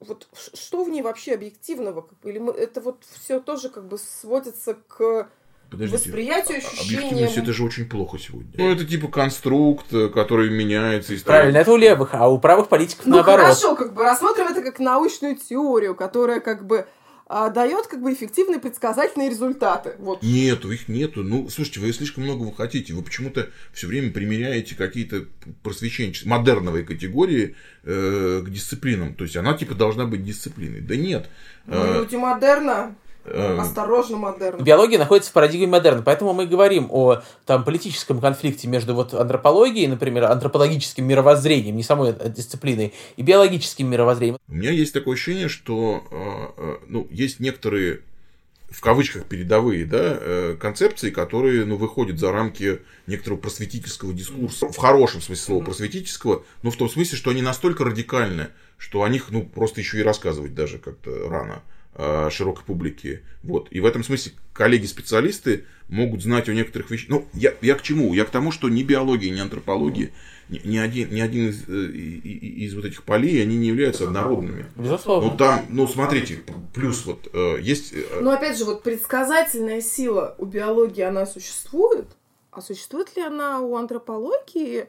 вот 0.00 0.26
что 0.54 0.84
в 0.84 0.88
ней 0.90 1.02
вообще 1.02 1.34
объективного? 1.34 2.06
Или 2.24 2.38
мы, 2.38 2.52
это 2.52 2.80
вот 2.80 3.04
все 3.22 3.40
тоже 3.40 3.68
как 3.68 3.86
бы 3.86 3.98
сводится 3.98 4.74
к 4.88 5.28
Подождите. 5.70 5.96
восприятию, 6.08 6.58
Объективность 6.58 6.80
ощущениям. 6.80 7.42
это 7.44 7.52
же 7.52 7.64
очень 7.64 7.88
плохо 7.88 8.18
сегодня. 8.18 8.50
Ну, 8.54 8.70
это 8.72 8.84
типа 8.84 9.08
конструкт, 9.08 9.92
э, 9.92 10.08
который 10.08 10.50
меняется 10.50 11.14
из 11.14 11.22
Правильно, 11.22 11.58
это 11.58 11.72
у 11.72 11.76
левых, 11.76 12.10
а 12.14 12.28
у 12.28 12.38
правых 12.38 12.68
политиков 12.68 13.06
Ну 13.06 13.16
наоборот. 13.16 13.40
хорошо, 13.42 13.76
как 13.76 13.94
бы 13.94 14.02
рассмотрим 14.02 14.46
это 14.48 14.62
как 14.62 14.78
научную 14.80 15.36
теорию, 15.36 15.94
которая 15.94 16.40
как 16.40 16.66
бы 16.66 16.86
а, 17.32 17.48
дает 17.48 17.86
как 17.86 18.02
бы 18.02 18.12
эффективные 18.12 18.58
предсказательные 18.58 19.30
результаты. 19.30 19.94
Вот. 20.00 20.20
Нету, 20.24 20.72
их 20.72 20.88
нету. 20.88 21.22
Ну, 21.22 21.48
слушайте, 21.48 21.78
вы 21.78 21.92
слишком 21.92 22.24
много 22.24 22.42
вы 22.42 22.52
хотите. 22.52 22.92
Вы 22.92 23.04
почему-то 23.04 23.48
все 23.72 23.86
время 23.86 24.10
примеряете 24.10 24.74
какие-то 24.74 25.26
просвещенческие, 25.62 26.28
модерновые 26.28 26.84
категории 26.84 27.54
э, 27.84 28.42
к 28.44 28.50
дисциплинам. 28.50 29.14
То 29.14 29.22
есть 29.22 29.36
она 29.36 29.54
типа 29.54 29.76
должна 29.76 30.06
быть 30.06 30.24
дисциплиной. 30.24 30.80
Да 30.80 30.96
нет. 30.96 31.30
Мы 31.66 31.76
Э, 31.76 31.98
люди 32.00 32.16
модерна, 32.16 32.96
осторожно 33.24 34.16
модерна. 34.16 34.62
Биология 34.62 34.98
находится 34.98 35.30
в 35.30 35.34
парадигме 35.34 35.66
модерна, 35.66 36.02
поэтому 36.02 36.32
мы 36.32 36.46
говорим 36.46 36.88
о 36.90 37.22
там, 37.46 37.64
политическом 37.64 38.20
конфликте 38.20 38.68
между 38.68 38.94
вот 38.94 39.14
антропологией, 39.14 39.86
например, 39.86 40.24
антропологическим 40.24 41.04
мировоззрением, 41.06 41.76
не 41.76 41.82
самой 41.82 42.14
э, 42.18 42.30
дисциплиной, 42.30 42.94
и 43.16 43.22
биологическим 43.22 43.88
мировоззрением. 43.88 44.38
У 44.48 44.54
меня 44.54 44.70
есть 44.70 44.92
такое 44.92 45.14
ощущение, 45.14 45.48
что 45.48 46.02
э, 46.10 46.62
э, 46.62 46.76
ну, 46.88 47.06
есть 47.10 47.40
некоторые 47.40 48.00
в 48.70 48.80
кавычках 48.82 49.24
передовые, 49.24 49.84
да, 49.84 50.54
концепции, 50.60 51.10
которые, 51.10 51.64
ну, 51.64 51.74
выходят 51.74 52.20
за 52.20 52.30
рамки 52.30 52.82
некоторого 53.08 53.40
просветительского 53.40 54.14
дискурса. 54.14 54.68
В 54.68 54.76
хорошем 54.76 55.20
смысле 55.20 55.44
слова 55.44 55.64
просветительского, 55.64 56.44
но 56.62 56.70
в 56.70 56.76
том 56.76 56.88
смысле, 56.88 57.18
что 57.18 57.30
они 57.32 57.42
настолько 57.42 57.82
радикальны, 57.82 58.50
что 58.78 59.02
о 59.02 59.08
них, 59.08 59.30
ну, 59.30 59.42
просто 59.42 59.80
еще 59.80 59.98
и 59.98 60.04
рассказывать 60.04 60.54
даже 60.54 60.78
как-то 60.78 61.28
рано 61.28 61.64
широкой 61.96 62.64
публике. 62.64 63.22
Вот. 63.42 63.68
И 63.70 63.80
в 63.80 63.84
этом 63.84 64.04
смысле 64.04 64.32
коллеги-специалисты 64.52 65.64
могут 65.88 66.22
знать 66.22 66.48
о 66.48 66.54
некоторых 66.54 66.90
вещах. 66.90 67.08
Ну, 67.08 67.28
я, 67.34 67.52
я 67.60 67.74
к 67.74 67.82
чему? 67.82 68.14
Я 68.14 68.24
к 68.24 68.30
тому, 68.30 68.52
что 68.52 68.68
ни 68.68 68.82
биология, 68.82 69.30
ни 69.30 69.40
антропология 69.40 70.10
ни 70.50 70.78
один, 70.78 71.10
ни 71.14 71.20
один 71.20 71.50
из, 71.50 71.68
э, 71.68 71.72
из 71.72 72.74
вот 72.74 72.84
этих 72.84 73.04
полей, 73.04 73.42
они 73.42 73.56
не 73.56 73.68
являются 73.68 74.04
однородными. 74.04 74.66
Безусловно. 74.76 75.30
Ну, 75.30 75.36
там, 75.36 75.64
ну, 75.68 75.86
смотрите, 75.86 76.42
плюс 76.74 77.06
вот 77.06 77.28
э, 77.32 77.60
есть... 77.60 77.92
Э, 77.92 78.20
Но, 78.20 78.32
опять 78.32 78.58
же, 78.58 78.64
вот 78.64 78.82
предсказательная 78.82 79.80
сила 79.80 80.34
у 80.38 80.46
биологии, 80.46 81.02
она 81.02 81.26
существует, 81.26 82.06
а 82.50 82.60
существует 82.60 83.14
ли 83.16 83.22
она 83.22 83.60
у 83.60 83.76
антропологии 83.76 84.88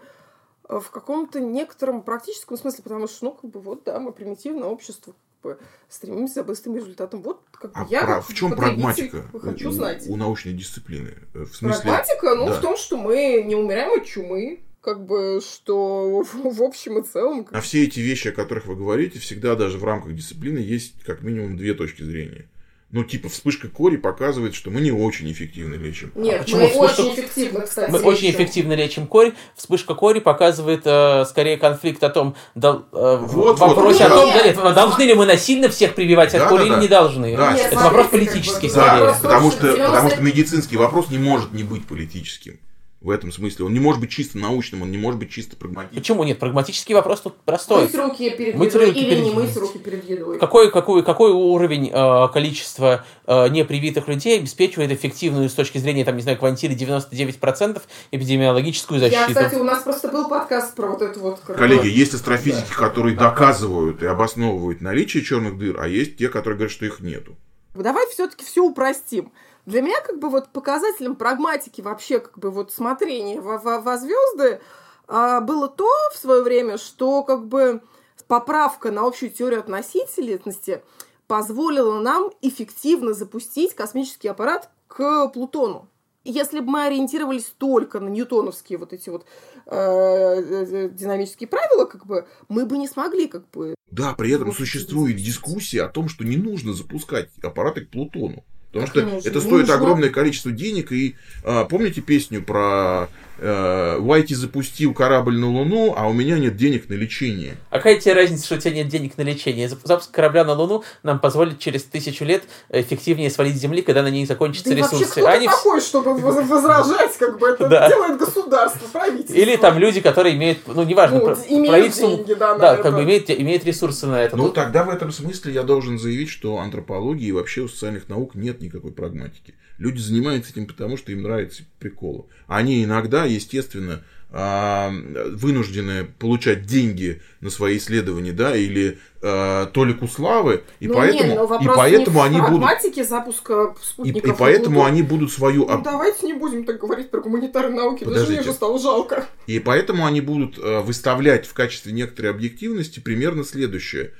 в 0.67 0.89
каком-то 0.89 1.39
некотором 1.39 2.01
практическом 2.01 2.57
смысле? 2.57 2.83
Потому 2.83 3.07
что, 3.07 3.25
ну, 3.25 3.31
как 3.31 3.49
бы, 3.49 3.59
вот, 3.59 3.83
да, 3.85 3.99
мы 3.99 4.11
примитивное 4.11 4.67
общество, 4.67 5.13
бы, 5.41 5.57
стремимся 5.89 6.35
за 6.35 6.43
быстрым 6.43 6.75
результатом. 6.75 7.21
Вот, 7.21 7.41
как 7.51 7.71
бы, 7.71 7.79
а 7.79 7.87
я, 7.89 8.03
про, 8.03 8.21
в 8.21 8.33
чем 8.33 8.55
прагматика 8.55 9.25
хочу 9.39 9.69
у, 9.69 9.71
знать. 9.71 10.05
у 10.07 10.15
научной 10.15 10.53
дисциплины? 10.53 11.15
В 11.33 11.53
смысле... 11.53 11.81
Прагматика, 11.81 12.35
ну, 12.35 12.47
да. 12.47 12.53
в 12.53 12.61
том, 12.61 12.77
что 12.77 12.97
мы 12.97 13.43
не 13.45 13.55
умираем 13.55 13.99
от 13.99 14.05
чумы, 14.05 14.61
как 14.81 15.05
бы, 15.05 15.41
что 15.41 16.23
в, 16.23 16.55
в 16.55 16.63
общем 16.63 16.99
и 16.99 17.03
целом... 17.03 17.47
На 17.51 17.61
все 17.61 17.83
эти 17.83 17.99
вещи, 17.99 18.29
о 18.29 18.31
которых 18.31 18.65
вы 18.65 18.75
говорите, 18.75 19.19
всегда 19.19 19.55
даже 19.55 19.77
в 19.77 19.83
рамках 19.83 20.13
дисциплины 20.13 20.57
есть 20.57 21.03
как 21.03 21.21
минимум 21.21 21.57
две 21.57 21.73
точки 21.73 22.03
зрения. 22.03 22.47
Ну, 22.91 23.05
типа, 23.05 23.29
вспышка 23.29 23.69
кори 23.69 23.95
показывает, 23.95 24.53
что 24.53 24.69
мы 24.69 24.81
не 24.81 24.91
очень 24.91 25.31
эффективно 25.31 25.75
лечим. 25.75 26.11
Нет, 26.13 26.45
а 26.45 26.55
мы 26.57 26.67
вспышка... 26.67 27.01
очень 27.01 27.13
эффективно, 27.13 27.61
кстати. 27.61 27.89
Мы 27.89 27.97
лечим. 27.99 28.09
очень 28.09 28.31
эффективно 28.31 28.73
лечим 28.73 29.07
корь. 29.07 29.33
Вспышка 29.55 29.95
кори 29.95 30.19
показывает 30.19 30.81
э, 30.83 31.23
скорее 31.25 31.55
конфликт 31.55 32.03
о 32.03 32.09
том, 32.09 32.35
дол, 32.53 32.83
э, 32.91 33.17
вот, 33.21 33.59
вопросе 33.59 34.03
вот, 34.03 34.11
о 34.11 34.15
том, 34.15 34.29
да, 34.33 34.43
нет, 34.43 34.75
должны 34.75 35.03
ли 35.03 35.13
мы 35.13 35.25
насильно 35.25 35.69
всех 35.69 35.95
прививать 35.95 36.33
от 36.35 36.41
да, 36.41 36.49
кори 36.49 36.59
да, 36.59 36.65
или 36.65 36.73
да. 36.73 36.81
не 36.81 36.87
должны. 36.89 37.37
Да. 37.37 37.53
Нет, 37.53 37.67
это 37.67 37.79
смотрите, 37.79 37.95
вопрос 37.95 38.07
политический 38.07 38.67
как 38.69 38.75
бы, 38.75 38.81
скорее. 38.81 39.05
Да, 39.05 39.19
потому 39.21 39.51
что, 39.51 39.73
потому 39.73 40.09
что 40.09 40.21
медицинский 40.21 40.75
вопрос 40.75 41.09
не 41.09 41.17
может 41.17 41.53
не 41.53 41.63
быть 41.63 41.87
политическим 41.87 42.59
в 43.01 43.09
этом 43.09 43.31
смысле. 43.31 43.65
Он 43.65 43.73
не 43.73 43.79
может 43.79 43.99
быть 43.99 44.11
чисто 44.11 44.37
научным, 44.37 44.83
он 44.83 44.91
не 44.91 44.97
может 44.97 45.19
быть 45.19 45.31
чисто 45.31 45.55
прагматичным. 45.55 46.01
Почему 46.01 46.23
нет? 46.23 46.37
Прагматический 46.37 46.93
вопрос 46.93 47.21
тут 47.21 47.35
простой. 47.41 47.83
Мыть 47.83 47.95
руки 47.95 48.29
перед 48.29 48.55
мыть 48.55 48.73
едой 48.73 48.87
руки 48.87 48.99
или 48.99 49.09
перед... 49.09 49.23
не 49.23 49.31
мыть 49.31 49.57
руки 49.57 49.79
перед 49.79 50.07
едой. 50.07 50.37
Какой, 50.37 50.71
какой, 50.71 51.03
какой 51.03 51.31
уровень 51.31 51.89
э, 51.91 52.27
количества 52.31 53.03
э, 53.25 53.49
непривитых 53.49 54.07
людей 54.07 54.37
обеспечивает 54.37 54.91
эффективную 54.91 55.49
с 55.49 55.53
точки 55.53 55.79
зрения, 55.79 56.05
там, 56.05 56.15
не 56.15 56.21
знаю, 56.21 56.37
квантили 56.37 56.77
99% 56.77 57.81
эпидемиологическую 58.11 58.99
защиту? 58.99 59.19
Я, 59.19 59.27
кстати, 59.27 59.55
у 59.55 59.63
нас 59.63 59.81
просто 59.81 60.09
был 60.09 60.29
подкаст 60.29 60.75
про 60.75 60.87
вот 60.87 61.01
это 61.01 61.19
вот... 61.19 61.39
Коллеги, 61.39 61.87
есть 61.87 62.13
астрофизики, 62.13 62.69
да. 62.69 62.87
которые 62.87 63.15
доказывают 63.15 64.03
и 64.03 64.05
обосновывают 64.05 64.81
наличие 64.81 65.23
черных 65.23 65.57
дыр, 65.57 65.81
а 65.81 65.87
есть 65.87 66.17
те, 66.17 66.29
которые 66.29 66.57
говорят, 66.57 66.71
что 66.71 66.85
их 66.85 66.99
нету. 66.99 67.35
Давай 67.73 68.07
все-таки 68.09 68.45
все 68.45 68.63
упростим. 68.63 69.31
Для 69.65 69.81
меня 69.81 70.01
как 70.01 70.19
бы 70.19 70.29
вот 70.29 70.49
показателем 70.49 71.15
прагматики 71.15 71.81
вообще 71.81 72.19
как 72.19 72.37
бы 72.39 72.49
вот 72.49 72.71
смотрения 72.71 73.39
во, 73.39 73.57
во, 73.57 73.79
во 73.79 73.97
звезды 73.97 74.61
а, 75.07 75.41
было 75.41 75.67
то 75.67 75.89
в 76.13 76.17
свое 76.17 76.41
время, 76.41 76.77
что 76.77 77.23
как 77.23 77.47
бы 77.47 77.81
поправка 78.27 78.91
на 78.91 79.05
общую 79.05 79.29
теорию 79.29 79.59
относительности 79.59 80.81
позволила 81.27 81.99
нам 81.99 82.31
эффективно 82.41 83.13
запустить 83.13 83.75
космический 83.75 84.29
аппарат 84.29 84.69
к 84.87 85.27
Плутону. 85.29 85.87
Если 86.23 86.59
бы 86.59 86.67
мы 86.67 86.85
ориентировались 86.85 87.53
только 87.57 87.99
на 87.99 88.07
ньютоновские 88.09 88.77
вот 88.77 88.93
эти 88.93 89.09
вот 89.09 89.25
э, 89.65 89.75
э 89.75 90.89
динамические 90.89 91.47
правила, 91.47 91.85
как 91.85 92.05
бы 92.05 92.27
мы 92.47 92.65
бы 92.65 92.77
не 92.77 92.87
смогли 92.87 93.27
как 93.27 93.49
бы. 93.49 93.75
Да, 93.89 94.13
при 94.13 94.31
этом 94.31 94.53
существует 94.53 95.17
дискуссия 95.17 95.83
о 95.83 95.89
том, 95.89 96.09
что 96.09 96.23
не 96.23 96.37
нужно 96.37 96.73
запускать 96.73 97.29
аппараты 97.41 97.85
к 97.85 97.89
Плутону. 97.89 98.43
Потому 98.71 98.87
что 98.87 99.01
нужно, 99.03 99.27
это 99.27 99.41
стоит 99.41 99.69
огромное 99.69 100.09
количество 100.09 100.51
денег. 100.51 100.91
И 100.91 101.15
а, 101.43 101.65
помните 101.65 102.01
песню 102.01 102.41
про 102.41 103.09
Уайти 103.41 104.35
запустил 104.35 104.93
корабль 104.93 105.37
на 105.37 105.49
Луну, 105.49 105.95
а 105.97 106.07
у 106.07 106.13
меня 106.13 106.37
нет 106.37 106.55
денег 106.55 106.87
на 106.89 106.93
лечение. 106.93 107.55
А 107.69 107.77
какая 107.77 107.99
тебе 107.99 108.13
разница, 108.13 108.45
что 108.45 108.55
у 108.55 108.57
тебя 108.59 108.71
нет 108.75 108.87
денег 108.87 109.17
на 109.17 109.23
лечение? 109.23 109.67
Запуск 109.67 110.11
корабля 110.11 110.43
на 110.43 110.53
Луну 110.53 110.83
нам 111.01 111.19
позволит 111.19 111.59
через 111.59 111.83
тысячу 111.83 112.23
лет 112.23 112.43
эффективнее 112.69 113.29
свалить 113.31 113.57
с 113.57 113.59
Земли, 113.59 113.81
когда 113.81 114.03
на 114.03 114.09
ней 114.09 114.25
закончатся 114.25 114.69
да 114.69 114.75
ресурсы. 114.75 115.05
Вообще, 115.05 115.21
кто 115.21 115.27
Они... 115.27 115.47
такой, 115.47 115.81
чтобы 115.81 116.13
возражать, 116.15 117.17
как 117.17 117.39
бы 117.39 117.49
это 117.49 117.67
да. 117.69 117.89
делает 117.89 118.19
государство, 118.19 118.87
правительство. 118.87 119.33
Или 119.33 119.55
там 119.55 119.77
люди, 119.77 120.01
которые 120.01 120.35
имеют, 120.35 120.59
ну, 120.67 120.83
неважно, 120.83 121.19
ну, 121.19 121.25
правительство, 121.25 122.09
деньги, 122.09 122.33
да, 122.33 122.57
да 122.57 122.77
как 122.77 122.93
бы 122.93 123.03
имеет, 123.03 123.29
имеет 123.29 123.65
ресурсы 123.65 124.05
на 124.05 124.21
это. 124.21 124.37
Ну, 124.37 124.49
тогда 124.49 124.83
в 124.83 124.89
этом 124.89 125.11
смысле 125.11 125.53
я 125.53 125.63
должен 125.63 125.97
заявить, 125.97 126.29
что 126.29 126.59
антропологии 126.59 127.27
и 127.27 127.31
вообще 127.31 127.61
у 127.61 127.67
социальных 127.67 128.09
наук 128.09 128.35
нет 128.35 128.61
никакой 128.61 128.91
прагматики. 128.91 129.55
Люди 129.81 129.97
занимаются 129.97 130.51
этим 130.51 130.67
потому, 130.67 130.95
что 130.95 131.11
им 131.11 131.23
нравится 131.23 131.63
приколы. 131.79 132.25
Они 132.45 132.83
иногда, 132.83 133.25
естественно, 133.25 134.03
а, 134.29 134.93
вынуждены 135.31 136.05
получать 136.19 136.67
деньги 136.67 137.19
на 137.39 137.49
свои 137.49 137.77
исследования, 137.77 138.31
да, 138.31 138.55
или 138.55 138.99
э, 139.23 139.67
толику 139.73 140.07
славы, 140.07 140.61
и 140.79 140.87
ну, 140.87 140.93
поэтому, 140.93 141.33
нет, 141.33 141.63
и 141.63 141.65
поэтому 141.65 142.21
они 142.21 142.39
будут 142.39 142.63
запуска. 143.07 143.73
И, 144.03 144.11
и 144.11 144.31
поэтому 144.37 144.85
они 144.85 145.01
будут 145.01 145.31
свою. 145.31 145.65
Ну, 145.65 145.81
давайте 145.81 146.27
не 146.27 146.33
будем 146.33 146.63
так 146.63 146.79
говорить 146.79 147.09
про 147.09 147.19
гуманитарные 147.19 147.75
науки, 147.75 148.03
Подождите. 148.03 148.19
даже 148.19 148.31
мне 148.33 148.41
уже 148.41 148.53
стало 148.53 148.79
жалко. 148.79 149.25
И 149.47 149.57
поэтому 149.59 150.05
они 150.05 150.21
будут 150.21 150.59
выставлять 150.59 151.47
в 151.47 151.53
качестве 151.55 151.91
некоторой 151.91 152.29
объективности 152.29 152.99
примерно 152.99 153.43
следующее 153.43 154.11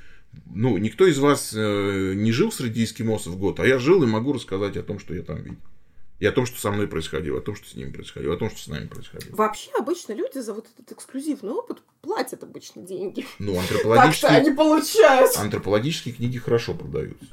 ну, 0.46 0.76
никто 0.78 1.06
из 1.06 1.18
вас 1.18 1.52
э, 1.54 2.12
не 2.14 2.32
жил 2.32 2.52
среди 2.52 2.84
эскимосов 2.84 3.38
год, 3.38 3.60
а 3.60 3.66
я 3.66 3.78
жил 3.78 4.02
и 4.02 4.06
могу 4.06 4.32
рассказать 4.32 4.76
о 4.76 4.82
том, 4.82 4.98
что 4.98 5.14
я 5.14 5.22
там 5.22 5.42
видел. 5.42 5.58
И 6.20 6.26
о 6.26 6.30
том, 6.30 6.46
что 6.46 6.60
со 6.60 6.70
мной 6.70 6.86
происходило, 6.86 7.38
о 7.38 7.40
том, 7.40 7.56
что 7.56 7.68
с 7.68 7.74
ними 7.74 7.90
происходило, 7.90 8.34
о 8.34 8.36
том, 8.36 8.48
что 8.48 8.60
с 8.60 8.68
нами 8.68 8.86
происходило. 8.86 9.34
Вообще, 9.34 9.70
обычно 9.76 10.12
люди 10.12 10.38
за 10.38 10.54
вот 10.54 10.68
этот 10.72 10.92
эксклюзивный 10.92 11.52
опыт 11.52 11.82
платят 12.00 12.44
обычно 12.44 12.82
деньги. 12.82 13.26
Ну, 13.40 13.58
антропологические... 13.58 14.30
Так-то 14.30 14.46
они 14.46 14.56
получают. 14.56 15.36
Антропологические 15.36 16.14
книги 16.14 16.38
хорошо 16.38 16.74
продаются. 16.74 17.26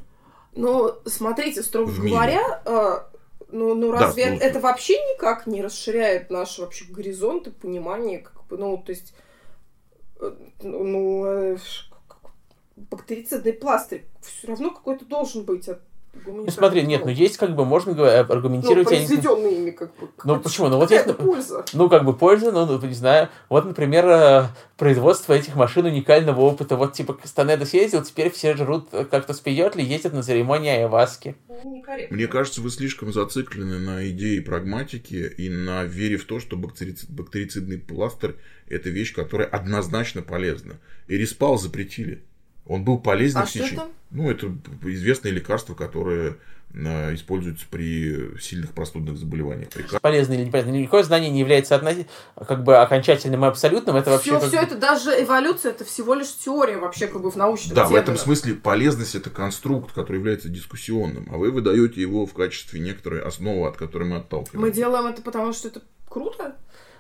Ну, 0.56 0.96
смотрите, 1.06 1.62
строго 1.62 1.92
говоря, 1.92 2.64
э, 2.66 3.18
ну, 3.52 3.76
ну 3.76 3.92
разве 3.92 4.26
да, 4.26 4.32
ну, 4.32 4.38
это 4.38 4.60
вообще 4.60 4.94
никак 5.14 5.46
не 5.46 5.62
расширяет 5.62 6.32
наш 6.32 6.58
вообще 6.58 6.86
горизонт 6.86 7.48
и 7.48 7.52
понимание, 7.52 8.20
как 8.20 8.48
бы, 8.48 8.58
ну, 8.58 8.78
то 8.84 8.92
есть, 8.92 9.14
э, 10.20 10.34
ну, 10.64 11.26
э, 11.26 11.58
бактерицидный 12.90 13.54
пластырь 13.54 14.06
все 14.22 14.48
равно 14.48 14.72
какой-то 14.72 15.06
должен 15.06 15.44
быть 15.44 15.68
от 15.68 15.82
ну, 16.26 16.50
смотри, 16.50 16.82
нет, 16.84 17.06
ну 17.06 17.12
есть 17.12 17.38
как 17.38 17.56
бы, 17.56 17.66
можно 17.66 17.92
аргументировать... 18.20 18.90
Ну, 18.90 18.98
произведенные 18.98 19.58
ими 19.58 19.72
как 19.72 19.96
бы. 19.96 20.10
Ну, 20.24 20.40
почему? 20.40 20.68
Ну, 20.68 20.78
вот 20.78 20.92
есть... 20.92 21.16
польза. 21.16 21.66
Ну, 21.74 21.88
как 21.88 22.04
бы 22.04 22.16
польза, 22.16 22.52
ну, 22.52 22.66
ну, 22.66 22.86
не 22.86 22.94
знаю. 22.94 23.30
Вот, 23.48 23.66
например, 23.66 24.08
э, 24.08 24.48
производство 24.76 25.34
этих 25.34 25.56
машин 25.56 25.86
уникального 25.86 26.42
опыта. 26.42 26.76
Вот, 26.76 26.94
типа, 26.94 27.18
Станеда 27.24 27.66
съездил, 27.66 28.04
теперь 28.04 28.32
все 28.32 28.56
жрут 28.56 28.90
э, 28.92 29.06
как-то 29.06 29.34
с 29.34 29.46
ли 29.46 29.84
ездят 29.84 30.14
на 30.14 30.24
церемонии 30.24 30.72
Айваски. 30.72 31.36
Мне 32.10 32.28
кажется, 32.28 32.62
вы 32.62 32.72
слишком 32.72 33.14
зациклены 33.14 33.80
на 33.80 34.10
идее 34.10 34.42
прагматики 34.42 35.32
и 35.38 35.50
на 35.50 35.84
вере 35.84 36.18
в 36.18 36.26
то, 36.26 36.40
что 36.40 36.58
бактерицид, 36.58 37.10
бактерицидный 37.10 37.78
пластырь– 37.78 38.36
это 38.68 38.90
вещь, 38.90 39.14
которая 39.14 39.48
однозначно 39.48 40.22
полезна. 40.22 40.80
И 41.08 41.18
респал 41.18 41.58
запретили. 41.58 42.24
Он 42.66 42.84
был 42.84 43.00
полезен 43.00 43.40
а 43.40 43.46
в 43.46 43.50
течение... 43.50 43.74
Это? 43.74 43.88
Ну, 44.12 44.30
это 44.30 44.52
известное 44.84 45.32
лекарство, 45.32 45.74
которое 45.74 46.38
э, 46.74 47.16
используются 47.16 47.66
при 47.70 48.38
сильных 48.40 48.74
простудных 48.74 49.18
заболеваниях. 49.18 49.70
Полезно 50.02 50.34
или 50.34 50.46
неполезно. 50.46 50.72
Никакое 50.72 51.04
знание 51.04 51.30
не 51.30 51.40
является 51.40 51.76
относ... 51.76 51.96
как 52.48 52.64
бы 52.64 52.78
окончательным 52.78 53.46
и 53.46 53.48
абсолютным. 53.48 53.96
Это 53.96 54.12
вообще 54.12 54.38
все, 54.40 54.48
все 54.48 54.58
это, 54.62 54.78
даже 54.78 55.12
эволюция, 55.12 55.72
это 55.72 55.84
всего 55.86 56.14
лишь 56.14 56.36
теория 56.36 56.78
вообще 56.78 57.08
как 57.08 57.22
бы 57.22 57.32
в 57.32 57.36
научном 57.36 57.76
Да, 57.76 57.88
в 57.88 57.96
этом 57.96 58.18
смысле 58.18 58.56
полезность 58.56 59.16
это 59.16 59.30
конструкт, 59.30 59.92
который 59.94 60.18
является 60.18 60.50
дискуссионным, 60.50 61.28
а 61.32 61.38
вы 61.38 61.52
выдаете 61.52 62.02
его 62.02 62.26
в 62.26 62.34
качестве 62.34 62.80
некоторой 62.80 63.22
основы, 63.22 63.68
от 63.68 63.78
которой 63.78 64.08
мы 64.08 64.18
отталкиваемся. 64.18 64.60
Мы 64.60 64.72
делаем 64.72 65.08
это 65.08 65.22
потому, 65.22 65.54
что 65.54 65.70
это 65.70 65.82
круто? 66.08 66.56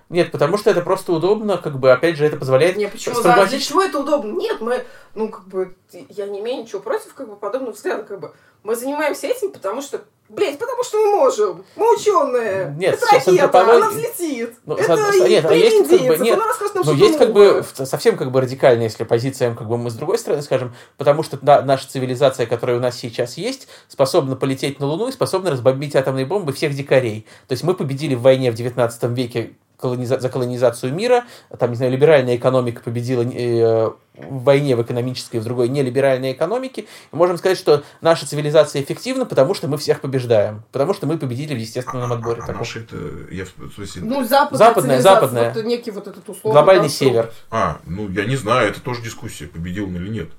Нет, 0.09 0.31
потому 0.31 0.57
что 0.57 0.71
это 0.71 0.81
просто 0.81 1.13
удобно, 1.13 1.57
как 1.57 1.79
бы, 1.79 1.91
опять 1.91 2.17
же, 2.17 2.25
это 2.25 2.35
позволяет... 2.37 2.75
Нет, 2.77 2.91
почему? 2.91 3.21
Да, 3.21 3.45
для 3.45 3.59
чего 3.59 3.83
это 3.83 3.99
удобно? 3.99 4.33
Нет, 4.39 4.59
мы, 4.59 4.83
ну, 5.13 5.29
как 5.29 5.47
бы, 5.47 5.75
я 6.09 6.25
не 6.25 6.39
имею 6.39 6.63
ничего 6.63 6.79
против, 6.79 7.13
как 7.13 7.29
бы, 7.29 7.35
подобного 7.35 7.73
взгляда, 7.73 8.03
как 8.03 8.19
бы. 8.19 8.33
Мы 8.63 8.75
занимаемся 8.75 9.27
этим, 9.27 9.51
потому 9.51 9.81
что 9.81 10.01
Блять, 10.29 10.59
потому 10.59 10.83
что 10.83 10.97
мы 10.99 11.15
можем. 11.15 11.65
Мы 11.75 11.95
ученые. 11.95 12.75
Нет, 12.77 12.93
это 12.93 13.05
ракета, 13.07 13.31
антропология- 13.31 13.75
она 13.77 13.89
взлетит. 13.89 14.53
Ну, 14.63 14.75
это 14.75 14.95
с- 14.95 15.17
с- 15.17 15.27
нет, 15.27 15.43
а 15.45 15.53
есть 15.55 15.89
как 15.89 15.99
бы- 16.01 16.17
нет, 16.19 16.37
нам 16.37 16.47
Ну, 16.75 16.83
что-то 16.83 16.91
есть 16.91 17.17
как 17.17 17.33
бы 17.33 17.65
совсем 17.73 18.15
как 18.15 18.29
бы 18.31 18.39
радикальная, 18.39 18.83
если 18.83 19.05
позиция, 19.05 19.55
как 19.55 19.67
бы 19.67 19.79
мы 19.79 19.89
с 19.89 19.95
другой 19.95 20.19
стороны 20.19 20.43
скажем, 20.43 20.75
потому 20.97 21.23
что 21.23 21.39
да, 21.41 21.63
наша 21.63 21.89
цивилизация, 21.89 22.45
которая 22.45 22.77
у 22.77 22.79
нас 22.79 22.95
сейчас 22.95 23.37
есть, 23.37 23.67
способна 23.87 24.35
полететь 24.35 24.79
на 24.79 24.85
Луну 24.85 25.07
и 25.07 25.11
способна 25.11 25.49
разбомбить 25.49 25.95
атомные 25.95 26.27
бомбы 26.27 26.53
всех 26.53 26.75
дикарей. 26.75 27.25
То 27.47 27.53
есть 27.53 27.63
мы 27.63 27.73
победили 27.73 28.13
в 28.13 28.21
войне 28.21 28.51
в 28.51 28.55
19 28.55 29.15
веке 29.15 29.53
колониза- 29.81 30.19
за 30.19 30.29
колонизацию 30.29 30.93
мира, 30.93 31.23
там, 31.57 31.69
не 31.71 31.75
знаю, 31.75 31.91
либеральная 31.91 32.35
экономика 32.35 32.81
победила 32.83 33.23
э, 33.23 33.89
в 34.15 34.43
войне 34.43 34.75
в 34.75 34.81
экономической, 34.81 35.37
в 35.37 35.43
другой 35.43 35.69
нелиберальной 35.69 36.33
экономике. 36.33 36.81
И 36.81 37.15
можем 37.15 37.37
сказать, 37.37 37.57
что 37.57 37.83
наша 38.01 38.27
цивилизация 38.27 38.81
эффективна, 38.81 39.25
потому 39.25 39.53
что 39.53 39.67
мы 39.67 39.77
всех 39.77 40.01
побеждаем, 40.01 40.63
потому 40.71 40.93
что 40.93 41.07
мы 41.07 41.17
победили 41.17 41.53
в 41.53 41.57
естественном 41.57 42.11
отборе. 42.11 42.41
А 42.41 42.47
таком. 42.47 42.57
наши 42.59 42.79
это, 42.81 42.97
я 43.31 43.45
в 43.45 43.71
смысле, 43.73 44.01
Ну, 44.03 44.23
западная, 44.25 44.57
Западная, 44.57 45.01
западная. 45.01 45.53
Вот, 45.53 45.63
некий 45.65 45.91
вот 45.91 46.07
этот 46.07 46.27
условный 46.27 46.53
Глобальный 46.53 46.83
конструкт. 46.83 47.13
север. 47.13 47.31
а, 47.49 47.79
ну 47.85 48.09
я 48.09 48.25
не 48.25 48.35
знаю, 48.35 48.69
это 48.69 48.81
тоже 48.81 49.01
дискуссия, 49.01 49.47
победил 49.47 49.85
он 49.85 49.95
или 49.95 50.09
нет. 50.09 50.29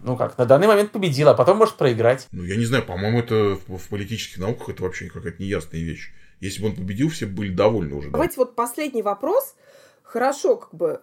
Ну 0.00 0.18
как, 0.18 0.36
на 0.36 0.44
данный 0.44 0.66
момент 0.66 0.90
победила, 0.90 1.30
а 1.30 1.34
потом 1.34 1.56
может 1.56 1.76
проиграть. 1.76 2.26
Ну, 2.30 2.44
я 2.44 2.56
не 2.56 2.66
знаю, 2.66 2.84
по-моему, 2.84 3.20
это 3.20 3.58
в, 3.66 3.78
в 3.78 3.88
политических 3.88 4.36
науках 4.36 4.68
это 4.68 4.82
вообще 4.82 5.06
какая-то 5.08 5.42
неясная 5.42 5.80
вещь. 5.80 6.12
Если 6.40 6.62
бы 6.62 6.68
он 6.68 6.76
победил, 6.76 7.08
все 7.08 7.26
были 7.26 7.52
довольны 7.52 7.94
уже. 7.94 8.08
да. 8.08 8.12
Давайте 8.12 8.36
вот 8.36 8.54
последний 8.54 9.02
вопрос. 9.02 9.54
Хорошо, 10.02 10.56
как 10.56 10.74
бы. 10.74 11.02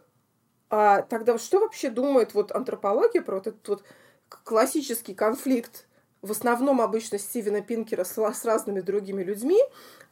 А 0.70 1.02
тогда 1.02 1.38
что 1.38 1.60
вообще 1.60 1.90
думает 1.90 2.34
вот 2.34 2.52
антропология 2.52 3.22
про 3.22 3.36
вот 3.36 3.48
этот 3.48 3.68
вот 3.68 3.84
классический 4.44 5.14
конфликт, 5.14 5.88
в 6.22 6.32
основном 6.32 6.80
обычно 6.80 7.20
Стивена 7.20 7.62
Пинкера 7.62 8.04
с, 8.04 8.18
с 8.18 8.46
разными 8.46 8.80
другими 8.80 9.24
людьми, 9.24 9.60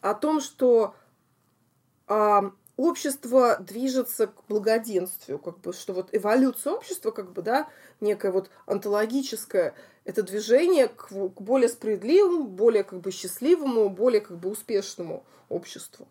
о 0.01 0.13
том, 0.13 0.41
что 0.41 0.95
а, 2.07 2.51
общество 2.79 3.57
движется 3.59 4.27
к 4.27 4.45
благоденствию, 4.47 5.37
как 5.37 5.59
бы, 5.59 5.73
что 5.73 5.93
вот 5.93 6.09
эволюция 6.13 6.73
общества, 6.73 7.11
как 7.11 7.33
бы, 7.33 7.41
да, 7.41 7.67
некое 7.99 8.31
вот 8.31 8.49
онтологическое, 8.65 9.73
это 10.05 10.23
движение 10.23 10.87
к, 10.87 11.09
к 11.09 11.41
более 11.41 11.67
справедливому, 11.69 12.45
более 12.47 12.83
как 12.85 13.01
бы 13.01 13.11
счастливому, 13.11 13.89
более 13.89 14.21
как 14.21 14.37
бы 14.37 14.49
успешному 14.49 15.23
обществу. 15.49 16.07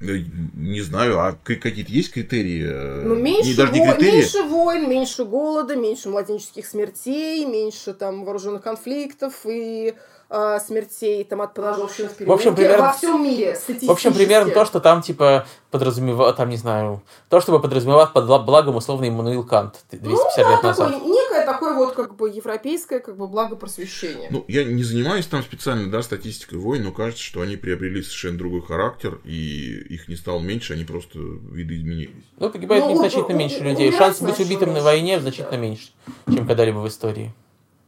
Э, 0.00 0.18
Не 0.56 0.80
знаю, 0.80 1.20
а 1.20 1.32
какие-то 1.44 1.92
есть 1.92 2.10
критерии? 2.12 2.64
э, 2.66 3.02
Ну, 3.04 3.14
меньше, 3.14 3.50
не, 3.50 3.54
даже 3.54 3.72
не 3.72 3.80
во- 3.80 3.94
критерии. 3.94 4.20
меньше 4.20 4.42
войн, 4.42 4.88
меньше 4.88 5.24
голода, 5.26 5.76
меньше 5.76 6.08
младенческих 6.08 6.66
смертей, 6.66 7.44
меньше 7.44 7.92
там 7.92 8.24
вооруженных 8.24 8.62
конфликтов 8.62 9.42
и 9.44 9.94
а, 10.34 10.58
смертей 10.60 11.22
там 11.24 11.42
от 11.42 11.52
поножовщины 11.52 12.08
в 12.08 12.18
В 12.26 12.32
общем, 12.32 12.54
примерно- 12.54 12.86
во 12.86 12.92
всем 12.92 13.22
мире 13.22 13.54
В 13.82 13.90
общем, 13.90 14.14
примерно 14.14 14.50
то, 14.50 14.64
что 14.64 14.80
там, 14.80 15.02
типа, 15.02 15.46
подразумевал, 15.70 16.34
там, 16.34 16.48
не 16.48 16.56
знаю, 16.56 17.02
то, 17.28 17.40
чтобы 17.42 17.60
подразумевать 17.60 18.12
под 18.14 18.24
бла- 18.24 18.42
благом 18.42 18.76
условно 18.76 19.06
Иммануил 19.08 19.44
Кант 19.44 19.80
250 19.90 20.38
лет 20.50 20.62
назад. 20.62 20.90
Такое, 20.92 21.06
некое 21.06 21.44
такое 21.44 21.74
вот 21.74 21.94
как 21.94 22.16
бы 22.16 22.30
европейское 22.30 23.00
как 23.00 23.16
бы 23.18 23.28
благопросвещение. 23.28 24.28
Ну, 24.30 24.44
я 24.48 24.64
не 24.64 24.82
занимаюсь 24.82 25.26
там 25.26 25.42
специально, 25.42 25.90
да, 25.90 26.02
статистикой 26.02 26.58
войн, 26.58 26.84
но 26.84 26.92
кажется, 26.92 27.22
что 27.22 27.42
они 27.42 27.56
приобрели 27.56 28.02
совершенно 28.02 28.38
другой 28.38 28.62
характер, 28.62 29.20
и 29.24 29.84
их 29.90 30.08
не 30.08 30.16
стало 30.16 30.40
меньше, 30.40 30.72
они 30.72 30.84
просто 30.84 31.18
видоизменились. 31.18 32.24
Ну, 32.38 32.48
погибает 32.48 32.84
Ну, 32.84 32.92
у- 32.92 33.02
меньше 33.34 33.60
у- 33.60 33.62
людей. 33.64 33.92
Шанс 33.92 34.20
быть 34.20 34.40
убитым 34.40 34.70
на 34.70 34.74
меньше, 34.74 34.84
войне 34.84 35.16
да. 35.16 35.22
значительно 35.22 35.56
меньше, 35.56 35.88
чем 36.26 36.46
когда-либо 36.46 36.78
в 36.78 36.88
истории. 36.88 37.34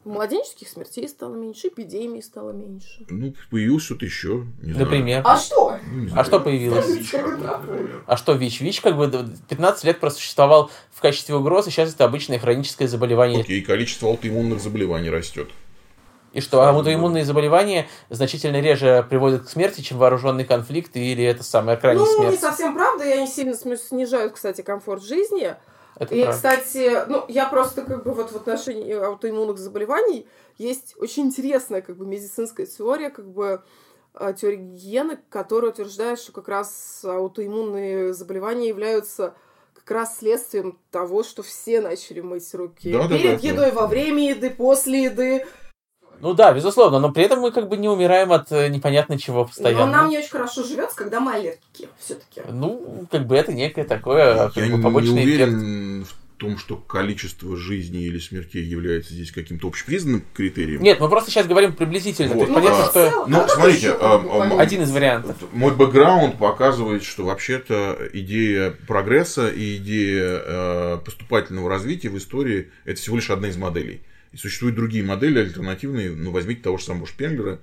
Младенческих 0.05 0.69
смертей 0.69 1.09
стало 1.09 1.35
меньше, 1.35 1.69
эпидемий 1.69 2.23
стало 2.23 2.51
меньше. 2.53 3.07
Ну, 3.09 3.35
появилось 3.51 3.85
что-то 3.85 4.05
еще. 4.05 4.45
Не 4.63 4.73
знаю. 4.73 4.85
Например. 4.87 5.23
А 5.25 5.37
что? 5.39 5.79
Ну, 5.91 6.01
не 6.03 6.07
А 6.07 6.11
знаю. 6.11 6.25
что 6.27 6.41
появилось? 6.41 6.87
А 8.07 8.17
что 8.17 8.33
ВИЧ? 8.35 8.61
ВИЧ 8.61 8.81
как 8.83 8.97
бы 8.97 9.11
15 9.49 9.85
лет 9.85 10.01
просуществовал 10.01 10.71
в 10.93 11.01
качестве 11.01 11.35
угрозы, 11.35 11.71
сейчас 11.71 11.95
это 11.95 12.05
обычное 12.05 12.39
хроническое 12.39 12.87
заболевание. 12.87 13.41
Окей, 13.41 13.63
количество 13.63 14.09
аутоиммунных 14.11 14.61
заболеваний 14.61 15.09
растет. 15.11 15.49
И 16.35 16.41
что, 16.41 16.63
аутоиммунные 16.69 17.25
заболевания 17.25 17.87
значительно 18.11 18.61
реже 18.61 19.07
приводят 19.09 19.45
к 19.45 19.49
смерти, 19.49 19.81
чем 19.83 19.99
вооруженный 19.99 20.45
конфликт 20.45 20.97
или 20.97 21.23
это 21.25 21.45
самая 21.45 21.77
крайняя 21.77 22.05
Ну, 22.05 22.11
не 22.11 22.27
смерть. 22.29 22.41
совсем 22.41 22.75
правда, 22.75 23.05
и 23.05 23.13
они 23.13 23.27
сильно 23.29 23.55
снижают, 23.55 24.33
кстати, 24.33 24.61
комфорт 24.63 25.03
жизни. 25.05 25.55
Это 25.97 26.15
И, 26.15 26.23
правда. 26.23 26.37
кстати, 26.37 27.09
ну, 27.09 27.25
я 27.29 27.47
просто 27.47 27.83
как 27.83 28.05
бы 28.05 28.13
вот 28.13 28.33
в 28.33 28.37
отношении 28.37 28.93
аутоиммунных 28.93 29.59
заболеваний 29.59 30.27
есть 30.59 30.95
очень 30.99 31.25
интересная 31.25 31.83
как 31.83 31.97
бы 31.97 32.07
медицинская 32.07 32.67
теория, 32.67 33.11
как 33.11 33.29
бы 33.29 33.63
а, 34.13 34.33
теория 34.33 34.57
гигиены, 34.57 35.19
которая 35.29 35.71
утверждает, 35.71 36.19
что 36.19 36.33
как 36.33 36.49
раз 36.49 37.05
аутоиммунные 37.05 38.13
заболевания 38.15 38.69
являются 38.69 39.35
как 39.75 39.91
раз 39.91 40.19
следствием 40.19 40.79
того, 40.91 41.23
что 41.23 41.43
все 41.43 41.81
начали 41.81 42.21
мыть 42.21 42.55
руки 42.55 42.91
Да-да-да, 42.91 43.19
перед 43.19 43.41
да. 43.43 43.49
едой, 43.49 43.71
во 43.71 43.87
время 43.87 44.31
еды, 44.31 44.51
после 44.51 45.05
еды. 45.05 45.47
Ну 46.21 46.35
да, 46.35 46.53
безусловно, 46.53 46.99
но 46.99 47.12
при 47.12 47.25
этом 47.25 47.41
мы 47.41 47.53
как 47.53 47.69
бы 47.69 47.77
не 47.77 47.89
умираем 47.89 48.33
от 48.33 48.51
э, 48.53 48.69
непонятно 48.69 49.19
чего 49.19 49.45
постоянно. 49.45 49.87
Но 49.87 49.93
нам 49.93 50.09
не 50.09 50.19
очень 50.19 50.31
хорошо 50.31 50.62
живется, 50.65 50.97
когда 50.97 51.21
мы 51.21 51.35
аллергики 51.35 51.89
все-таки. 51.99 52.43
Ну, 52.51 53.07
как 53.11 53.27
бы 53.27 53.37
это 53.37 53.53
некое 53.53 53.85
такое 53.85 54.37
как 54.37 54.57
Я 54.57 54.67
бы, 54.67 54.77
не 54.77 54.83
побочный 54.83 55.25
эффект. 55.25 55.27
уверен 55.27 56.05
в 56.05 56.15
том, 56.37 56.59
что 56.59 56.77
количество 56.77 57.57
жизней 57.57 58.05
или 58.05 58.19
смертей 58.19 58.65
является 58.65 59.15
здесь 59.15 59.31
каким-то 59.31 59.69
общепризнанным 59.69 60.25
критерием. 60.35 60.83
Нет, 60.83 61.01
мы 61.01 61.09
просто 61.09 61.31
сейчас 61.31 61.47
говорим 61.47 61.73
приблизительно. 61.73 62.35
Вот, 62.35 62.43
есть 62.49 62.55
понятно, 62.55 62.85
а, 62.85 62.91
что 62.91 63.25
ну, 63.27 63.39
да, 63.39 63.49
смотрите, 63.49 63.91
а, 63.93 64.17
а, 64.17 64.61
один 64.61 64.83
из 64.83 64.91
вариантов. 64.91 65.37
Мой 65.53 65.75
бэкграунд 65.75 66.39
показывает, 66.39 67.05
что 67.05 67.25
вообще-то 67.25 67.99
идея 68.12 68.75
прогресса 68.87 69.49
и 69.49 69.77
идея 69.77 70.43
э, 70.45 70.99
поступательного 71.05 71.69
развития 71.69 72.09
в 72.09 72.19
истории 72.19 72.71
это 72.85 73.01
всего 73.01 73.17
лишь 73.17 73.31
одна 73.31 73.49
из 73.49 73.57
моделей. 73.57 74.03
И 74.35 74.37
существуют 74.37 74.74
другие 74.74 75.05
модели 75.05 75.39
альтернативные. 75.39 76.11
Ну, 76.11 76.32
возьмите 76.32 76.61
того 76.61 76.76
же 76.78 76.85
самого 76.85 77.07
Шпенглера. 77.07 77.61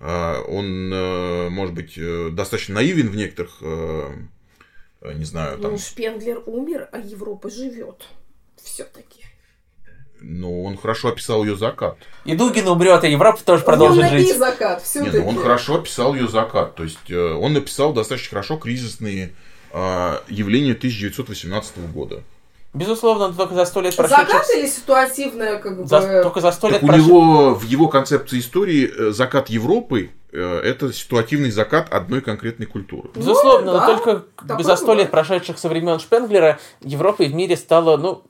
Э, 0.00 0.40
он, 0.48 0.90
э, 0.92 1.48
может 1.50 1.74
быть, 1.74 1.92
э, 1.98 2.30
достаточно 2.32 2.76
наивен 2.76 3.08
в 3.10 3.16
некоторых, 3.16 3.58
э, 3.60 4.10
не 5.14 5.24
знаю, 5.24 5.58
там, 5.58 5.72
Ну, 5.72 5.78
Шпенглер 5.78 6.42
умер, 6.46 6.88
а 6.92 6.98
Европа 6.98 7.50
живет. 7.50 8.08
Все-таки. 8.62 9.20
но 10.26 10.62
он 10.62 10.78
хорошо 10.78 11.08
описал 11.08 11.44
ее 11.44 11.54
закат. 11.54 11.98
И 12.24 12.34
Дугин 12.34 12.66
умрет, 12.66 13.04
и 13.04 13.10
Европа 13.10 13.44
тоже 13.44 13.62
продолжит 13.62 14.08
жить. 14.08 14.34
закат, 14.38 14.78
Нет, 14.78 14.82
все-таки. 14.82 15.18
ну 15.18 15.28
он 15.28 15.36
хорошо 15.36 15.74
описал 15.76 16.14
ее 16.14 16.28
закат. 16.28 16.74
То 16.76 16.84
есть 16.84 17.10
он 17.12 17.52
написал 17.52 17.92
достаточно 17.92 18.30
хорошо 18.30 18.56
кризисные 18.56 19.34
э, 19.72 20.18
явления 20.28 20.72
1918 20.72 21.76
года. 21.92 22.22
Безусловно, 22.74 23.28
но 23.28 23.34
только 23.34 23.54
за 23.54 23.64
сто 23.66 23.80
лет 23.80 23.94
Закат 23.94 24.26
прошедших... 24.26 24.56
или 24.58 24.66
ситуативная, 24.66 25.58
как 25.58 25.78
бы... 25.80 25.86
за- 25.86 26.22
Только 26.24 26.40
за 26.40 26.50
сто 26.52 26.68
лет 26.68 26.80
Так 26.80 26.82
у 26.82 26.86
прошедших... 26.88 27.08
него 27.12 27.54
в 27.54 27.62
его 27.64 27.88
концепции 27.88 28.40
истории 28.40 28.90
э, 28.92 29.10
закат 29.12 29.48
Европы 29.48 30.10
э, 30.32 30.60
это 30.64 30.92
ситуативный 30.92 31.50
закат 31.52 31.92
одной 31.92 32.20
конкретной 32.20 32.66
культуры. 32.66 33.10
Безусловно, 33.14 33.66
Ну, 33.66 33.72
но 33.74 33.78
да. 33.78 33.86
только 33.86 34.14
бы 34.16 34.24
Такое 34.48 34.64
за 34.64 34.76
сто 34.76 34.94
лет 34.94 35.10
прошедших 35.12 35.56
со 35.58 35.68
времен 35.68 36.00
Шпенглера 36.00 36.58
Европой 36.80 37.28
в 37.28 37.34
мире 37.34 37.56
стала, 37.56 37.96
ну, 37.96 38.24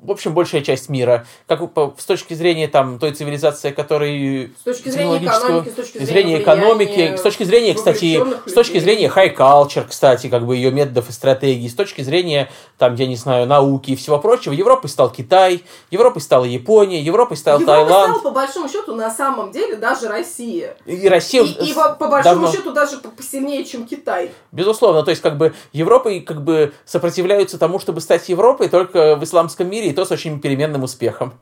в 0.00 0.10
общем, 0.10 0.34
большая 0.34 0.62
часть 0.62 0.88
мира. 0.88 1.26
Как 1.46 1.72
по- 1.72 1.94
с 1.96 2.04
точки 2.04 2.34
зрения 2.34 2.66
там, 2.66 2.98
той 2.98 3.12
цивилизации, 3.12 3.70
которой 3.70 4.52
С 4.58 4.64
точки 4.64 4.88
зрения 4.88 5.18
экономики, 5.18 5.68
с 5.68 5.74
точки 5.74 5.98
зрения 5.98 6.06
зрения 6.06 6.42
экономики, 6.42 7.16
с 7.16 7.22
точки 7.22 7.44
зрения, 7.44 7.74
кстати, 7.74 8.24
с 8.46 8.52
точки 8.52 8.78
зрения 8.78 9.08
high 9.14 9.36
culture, 9.36 9.86
кстати, 9.88 10.28
как 10.28 10.44
бы 10.44 10.56
ее 10.56 10.72
методов 10.72 11.08
и 11.08 11.12
стратегий, 11.12 11.68
с 11.68 11.74
точки 11.74 12.02
зрения, 12.02 12.50
там, 12.78 12.96
я 12.96 13.06
не 13.06 13.14
знаю, 13.14 13.46
науки 13.46 13.92
и 13.92 13.96
всего 13.96 14.18
прочего, 14.18 14.52
Европой 14.52 14.88
стал 14.88 15.10
Китай, 15.10 15.62
Европой 15.92 16.20
стала 16.20 16.44
Япония, 16.44 17.00
Европой 17.00 17.36
стал 17.36 17.60
Европа 17.60 17.84
Таиланд, 17.84 18.16
стала, 18.16 18.22
по 18.22 18.30
большому 18.32 18.68
счету, 18.68 18.96
на 18.96 19.10
самом 19.10 19.52
деле, 19.52 19.76
даже 19.76 20.08
Россия. 20.08 20.76
и 20.84 21.08
Россия... 21.08 21.44
И, 21.44 21.70
и 21.70 21.74
по, 21.74 21.90
по 21.90 22.08
большому 22.08 22.46
давно- 22.46 22.52
счету 22.52 22.72
даже 22.72 22.98
по- 22.98 23.10
посильнее, 23.10 23.64
чем 23.64 23.86
Китай. 23.86 24.32
Безусловно, 24.50 25.04
то 25.04 25.10
есть 25.10 25.22
как 25.22 25.36
бы 25.38 25.54
Европой 25.72 26.20
как 26.20 26.42
бы 26.42 26.72
сопротивляются 26.84 27.56
тому, 27.56 27.78
чтобы 27.78 28.00
стать 28.00 28.28
Европой 28.28 28.68
только 28.68 29.14
в 29.14 29.22
исламском 29.22 29.59
мире, 29.68 29.90
и 29.90 29.92
то 29.92 30.04
с 30.04 30.10
очень 30.10 30.40
переменным 30.40 30.82
успехом. 30.82 31.34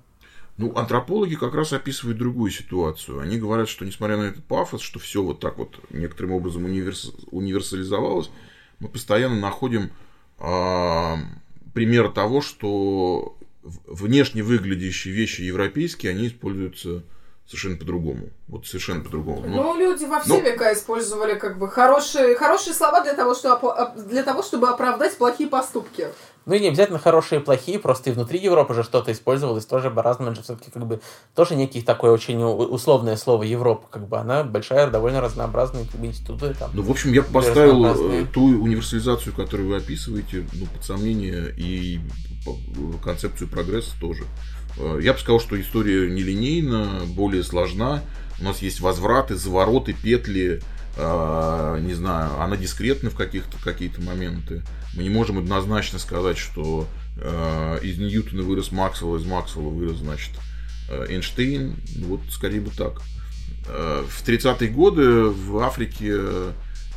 Ну, 0.56 0.76
антропологи 0.76 1.36
как 1.36 1.54
раз 1.54 1.72
описывают 1.72 2.18
другую 2.18 2.50
ситуацию. 2.50 3.20
Они 3.20 3.38
говорят, 3.38 3.68
что 3.68 3.84
несмотря 3.84 4.16
на 4.16 4.24
этот 4.24 4.44
пафос, 4.44 4.80
что 4.80 4.98
все 4.98 5.22
вот 5.22 5.38
так 5.38 5.56
вот 5.56 5.78
некоторым 5.90 6.32
образом 6.32 6.64
универс- 6.64 7.14
универсализовалось, 7.30 8.28
мы 8.80 8.88
постоянно 8.88 9.38
находим 9.38 9.90
а, 10.38 11.16
пример 11.74 12.08
того, 12.10 12.40
что 12.40 13.36
внешне 13.62 14.42
выглядящие 14.42 15.14
вещи 15.14 15.42
европейские, 15.42 16.10
они 16.10 16.26
используются 16.26 17.04
совершенно 17.46 17.76
по-другому. 17.76 18.28
Вот 18.46 18.66
совершенно 18.66 19.02
по-другому. 19.02 19.46
Но, 19.46 19.74
ну, 19.74 19.78
люди 19.78 20.04
во 20.04 20.20
все 20.20 20.34
но... 20.34 20.40
века 20.40 20.72
использовали 20.72 21.38
как 21.38 21.58
бы 21.58 21.68
хорошие, 21.68 22.34
хорошие 22.34 22.74
слова 22.74 23.00
для 23.02 23.14
того, 23.14 23.34
что, 23.34 23.94
для 23.96 24.22
того, 24.22 24.42
чтобы 24.42 24.68
оправдать 24.68 25.16
плохие 25.16 25.48
поступки. 25.48 26.08
Ну 26.48 26.54
и 26.54 26.60
не 26.60 26.68
обязательно 26.68 26.98
хорошие 26.98 27.42
и 27.42 27.44
плохие, 27.44 27.78
просто 27.78 28.08
и 28.08 28.12
внутри 28.14 28.38
Европы 28.38 28.72
же 28.72 28.82
что-то 28.82 29.12
использовалось 29.12 29.66
тоже 29.66 29.90
по-разному. 29.90 30.34
же 30.34 30.42
все-таки 30.42 30.70
как 30.70 30.86
бы 30.86 31.00
тоже 31.34 31.54
некий 31.54 31.82
такое 31.82 32.10
очень 32.10 32.42
условное 32.42 33.16
слово 33.16 33.42
Европа, 33.42 33.86
как 33.90 34.08
бы 34.08 34.16
она 34.16 34.44
большая, 34.44 34.88
довольно 34.88 35.20
разнообразная 35.20 35.84
как 35.84 36.00
бы, 36.00 36.06
институты. 36.06 36.54
Там, 36.54 36.70
ну, 36.72 36.80
в 36.80 36.90
общем, 36.90 37.12
я 37.12 37.22
поставил 37.22 37.84
э, 37.84 38.24
ту 38.32 38.44
универсализацию, 38.44 39.34
которую 39.34 39.68
вы 39.68 39.76
описываете, 39.76 40.46
ну, 40.54 40.64
под 40.64 40.82
сомнение 40.82 41.54
и 41.54 42.00
концепцию 43.04 43.50
прогресса 43.50 43.90
тоже. 44.00 44.24
Э, 44.78 44.98
я 45.02 45.12
бы 45.12 45.18
сказал, 45.18 45.40
что 45.40 45.60
история 45.60 46.10
нелинейна, 46.10 47.02
более 47.08 47.42
сложна. 47.42 48.02
У 48.40 48.44
нас 48.44 48.62
есть 48.62 48.80
возвраты, 48.80 49.36
завороты, 49.36 49.92
петли, 49.92 50.62
э, 50.62 50.77
не 50.98 51.94
знаю, 51.94 52.40
она 52.40 52.56
дискретна 52.56 53.10
в 53.10 53.14
каких-то 53.14 53.56
какие-то 53.62 54.00
моменты. 54.02 54.62
Мы 54.94 55.04
не 55.04 55.10
можем 55.10 55.38
однозначно 55.38 55.98
сказать, 55.98 56.38
что 56.38 56.88
э, 57.16 57.78
из 57.82 57.98
Ньютона 57.98 58.42
вырос 58.42 58.72
Максвелл, 58.72 59.16
из 59.16 59.24
Максвелла 59.24 59.70
вырос, 59.70 59.98
значит, 59.98 60.32
Эйнштейн. 60.90 61.76
Вот 62.06 62.20
скорее 62.30 62.60
бы 62.60 62.70
так. 62.70 63.02
В 63.66 64.26
30-е 64.26 64.70
годы 64.70 65.24
в 65.24 65.58
Африке 65.58 66.16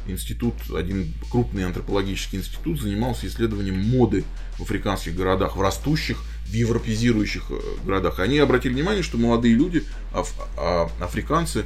институт, 0.08 0.56
один 0.76 1.14
крупный 1.30 1.66
антропологический 1.66 2.40
институт 2.40 2.82
занимался 2.82 3.28
исследованием 3.28 3.78
моды 3.78 4.24
в 4.58 4.62
африканских 4.62 5.16
городах, 5.16 5.56
в 5.56 5.62
растущих 5.62 6.24
в 6.52 6.54
европезирующих 6.54 7.44
э, 7.50 7.60
городах. 7.86 8.20
Они 8.20 8.38
обратили 8.38 8.74
внимание, 8.74 9.04
что 9.04 9.18
молодые 9.18 9.54
люди, 9.54 9.84
аф, 10.14 10.34
а, 10.58 10.90
африканцы, 11.00 11.66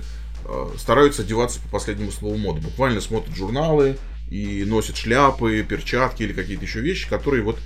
стараются 0.77 1.23
одеваться 1.23 1.59
по 1.61 1.69
последнему 1.69 2.11
слову 2.11 2.37
моды. 2.37 2.61
Буквально 2.61 3.01
смотрят 3.01 3.35
журналы 3.35 3.97
и 4.29 4.63
носят 4.65 4.97
шляпы, 4.97 5.65
перчатки 5.67 6.23
или 6.23 6.33
какие-то 6.33 6.65
еще 6.65 6.81
вещи, 6.81 7.09
которые 7.09 7.43
вот 7.43 7.59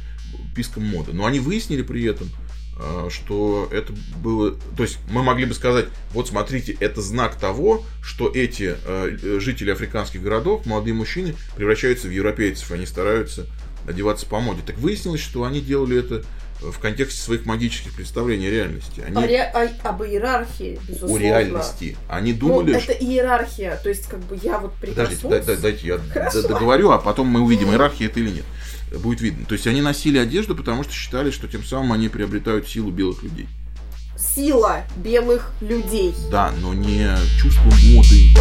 писком 0.55 0.85
моды. 0.85 1.13
Но 1.13 1.25
они 1.25 1.39
выяснили 1.39 1.81
при 1.81 2.03
этом, 2.03 2.29
э, 2.79 3.07
что 3.09 3.69
это 3.71 3.93
было... 4.17 4.51
То 4.77 4.83
есть 4.83 4.99
мы 5.09 5.23
могли 5.23 5.45
бы 5.45 5.53
сказать, 5.53 5.87
вот 6.11 6.27
смотрите, 6.27 6.75
это 6.79 7.01
знак 7.01 7.35
того, 7.35 7.83
что 8.01 8.29
эти 8.29 8.75
жители 9.39 9.71
африканских 9.71 10.21
городов, 10.21 10.65
молодые 10.65 10.93
мужчины, 10.93 11.35
превращаются 11.55 12.07
в 12.07 12.11
европейцев, 12.11 12.71
они 12.71 12.85
стараются 12.85 13.47
одеваться 13.87 14.25
по 14.25 14.39
моде. 14.39 14.61
Так 14.65 14.77
выяснилось, 14.77 15.21
что 15.21 15.45
они 15.45 15.61
делали 15.61 15.97
это 15.97 16.23
в 16.61 16.79
контексте 16.79 17.21
своих 17.21 17.45
магических 17.45 17.93
представлений 17.93 18.47
о 18.47 18.51
реальности. 18.51 19.01
Они... 19.05 19.15
О 19.15 19.27
ре... 19.27 19.43
о... 19.43 19.89
Об 19.89 20.03
иерархии, 20.03 20.79
безусловно. 20.87 21.15
О 21.15 21.19
реальности. 21.19 21.97
Они 22.09 22.33
ну, 22.33 22.39
думали... 22.39 22.73
Ну, 22.73 22.77
это 22.79 22.91
иерархия. 22.91 23.77
То 23.77 23.89
есть, 23.89 24.07
как 24.07 24.19
бы 24.21 24.37
я 24.41 24.57
вот 24.57 24.73
прикоснулся... 24.75 25.21
Подождите, 25.21 25.45
дай, 25.45 25.57
дайте 25.57 25.87
я 25.87 25.97
Хорошо. 25.97 26.47
договорю, 26.47 26.91
а 26.91 26.97
потом 26.97 27.27
мы 27.27 27.41
увидим, 27.41 27.69
иерархия 27.71 28.07
это 28.07 28.19
или 28.19 28.31
нет. 28.31 28.45
Будет 29.01 29.21
видно. 29.21 29.45
То 29.45 29.53
есть, 29.53 29.67
они 29.67 29.81
носили 29.81 30.17
одежду, 30.17 30.55
потому 30.55 30.83
что 30.83 30.91
считали, 30.91 31.31
что 31.31 31.47
тем 31.47 31.63
самым 31.63 31.93
они 31.93 32.09
приобретают 32.09 32.67
силу 32.67 32.91
белых 32.91 33.23
людей. 33.23 33.47
Сила 34.17 34.83
белых 34.97 35.53
людей. 35.61 36.13
Да, 36.29 36.51
но 36.61 36.73
не 36.73 37.07
чувство 37.41 37.71
моды. 37.93 38.33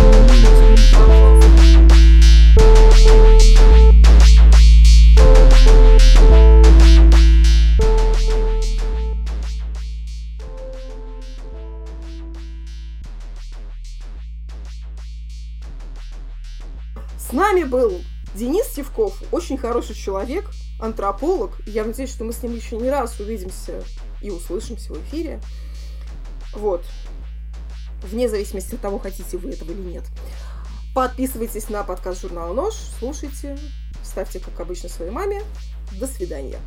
С 17.19 17.33
нами 17.33 17.65
был 17.65 18.01
Денис 18.35 18.67
Севков, 18.67 19.23
очень 19.33 19.59
хороший 19.59 19.95
человек, 19.95 20.51
антрополог. 20.81 21.61
Я 21.67 21.85
надеюсь, 21.85 22.11
что 22.11 22.25
мы 22.25 22.33
с 22.33 22.43
ним 22.43 22.57
еще 22.57 22.79
не 22.79 22.89
раз 22.89 23.21
увидимся 23.21 23.85
и 24.23 24.31
услышимся 24.31 24.95
в 24.95 25.03
эфире. 25.03 25.41
Вот. 26.55 26.85
Вне 28.03 28.29
зависимости 28.29 28.77
от 28.77 28.81
того, 28.81 28.99
хотите 28.99 29.37
вы 29.37 29.51
этого 29.51 29.73
или 29.73 29.81
нет. 29.81 30.05
Подписывайтесь 30.95 31.69
на 31.69 31.85
подкаст 31.85 32.23
журнала 32.23 32.55
Нож, 32.55 32.75
слушайте, 32.99 33.59
ставьте, 34.03 34.41
как 34.41 34.59
обычно, 34.59 34.89
своей 34.89 35.11
маме. 35.11 35.43
До 35.93 36.07
свидания. 36.07 36.59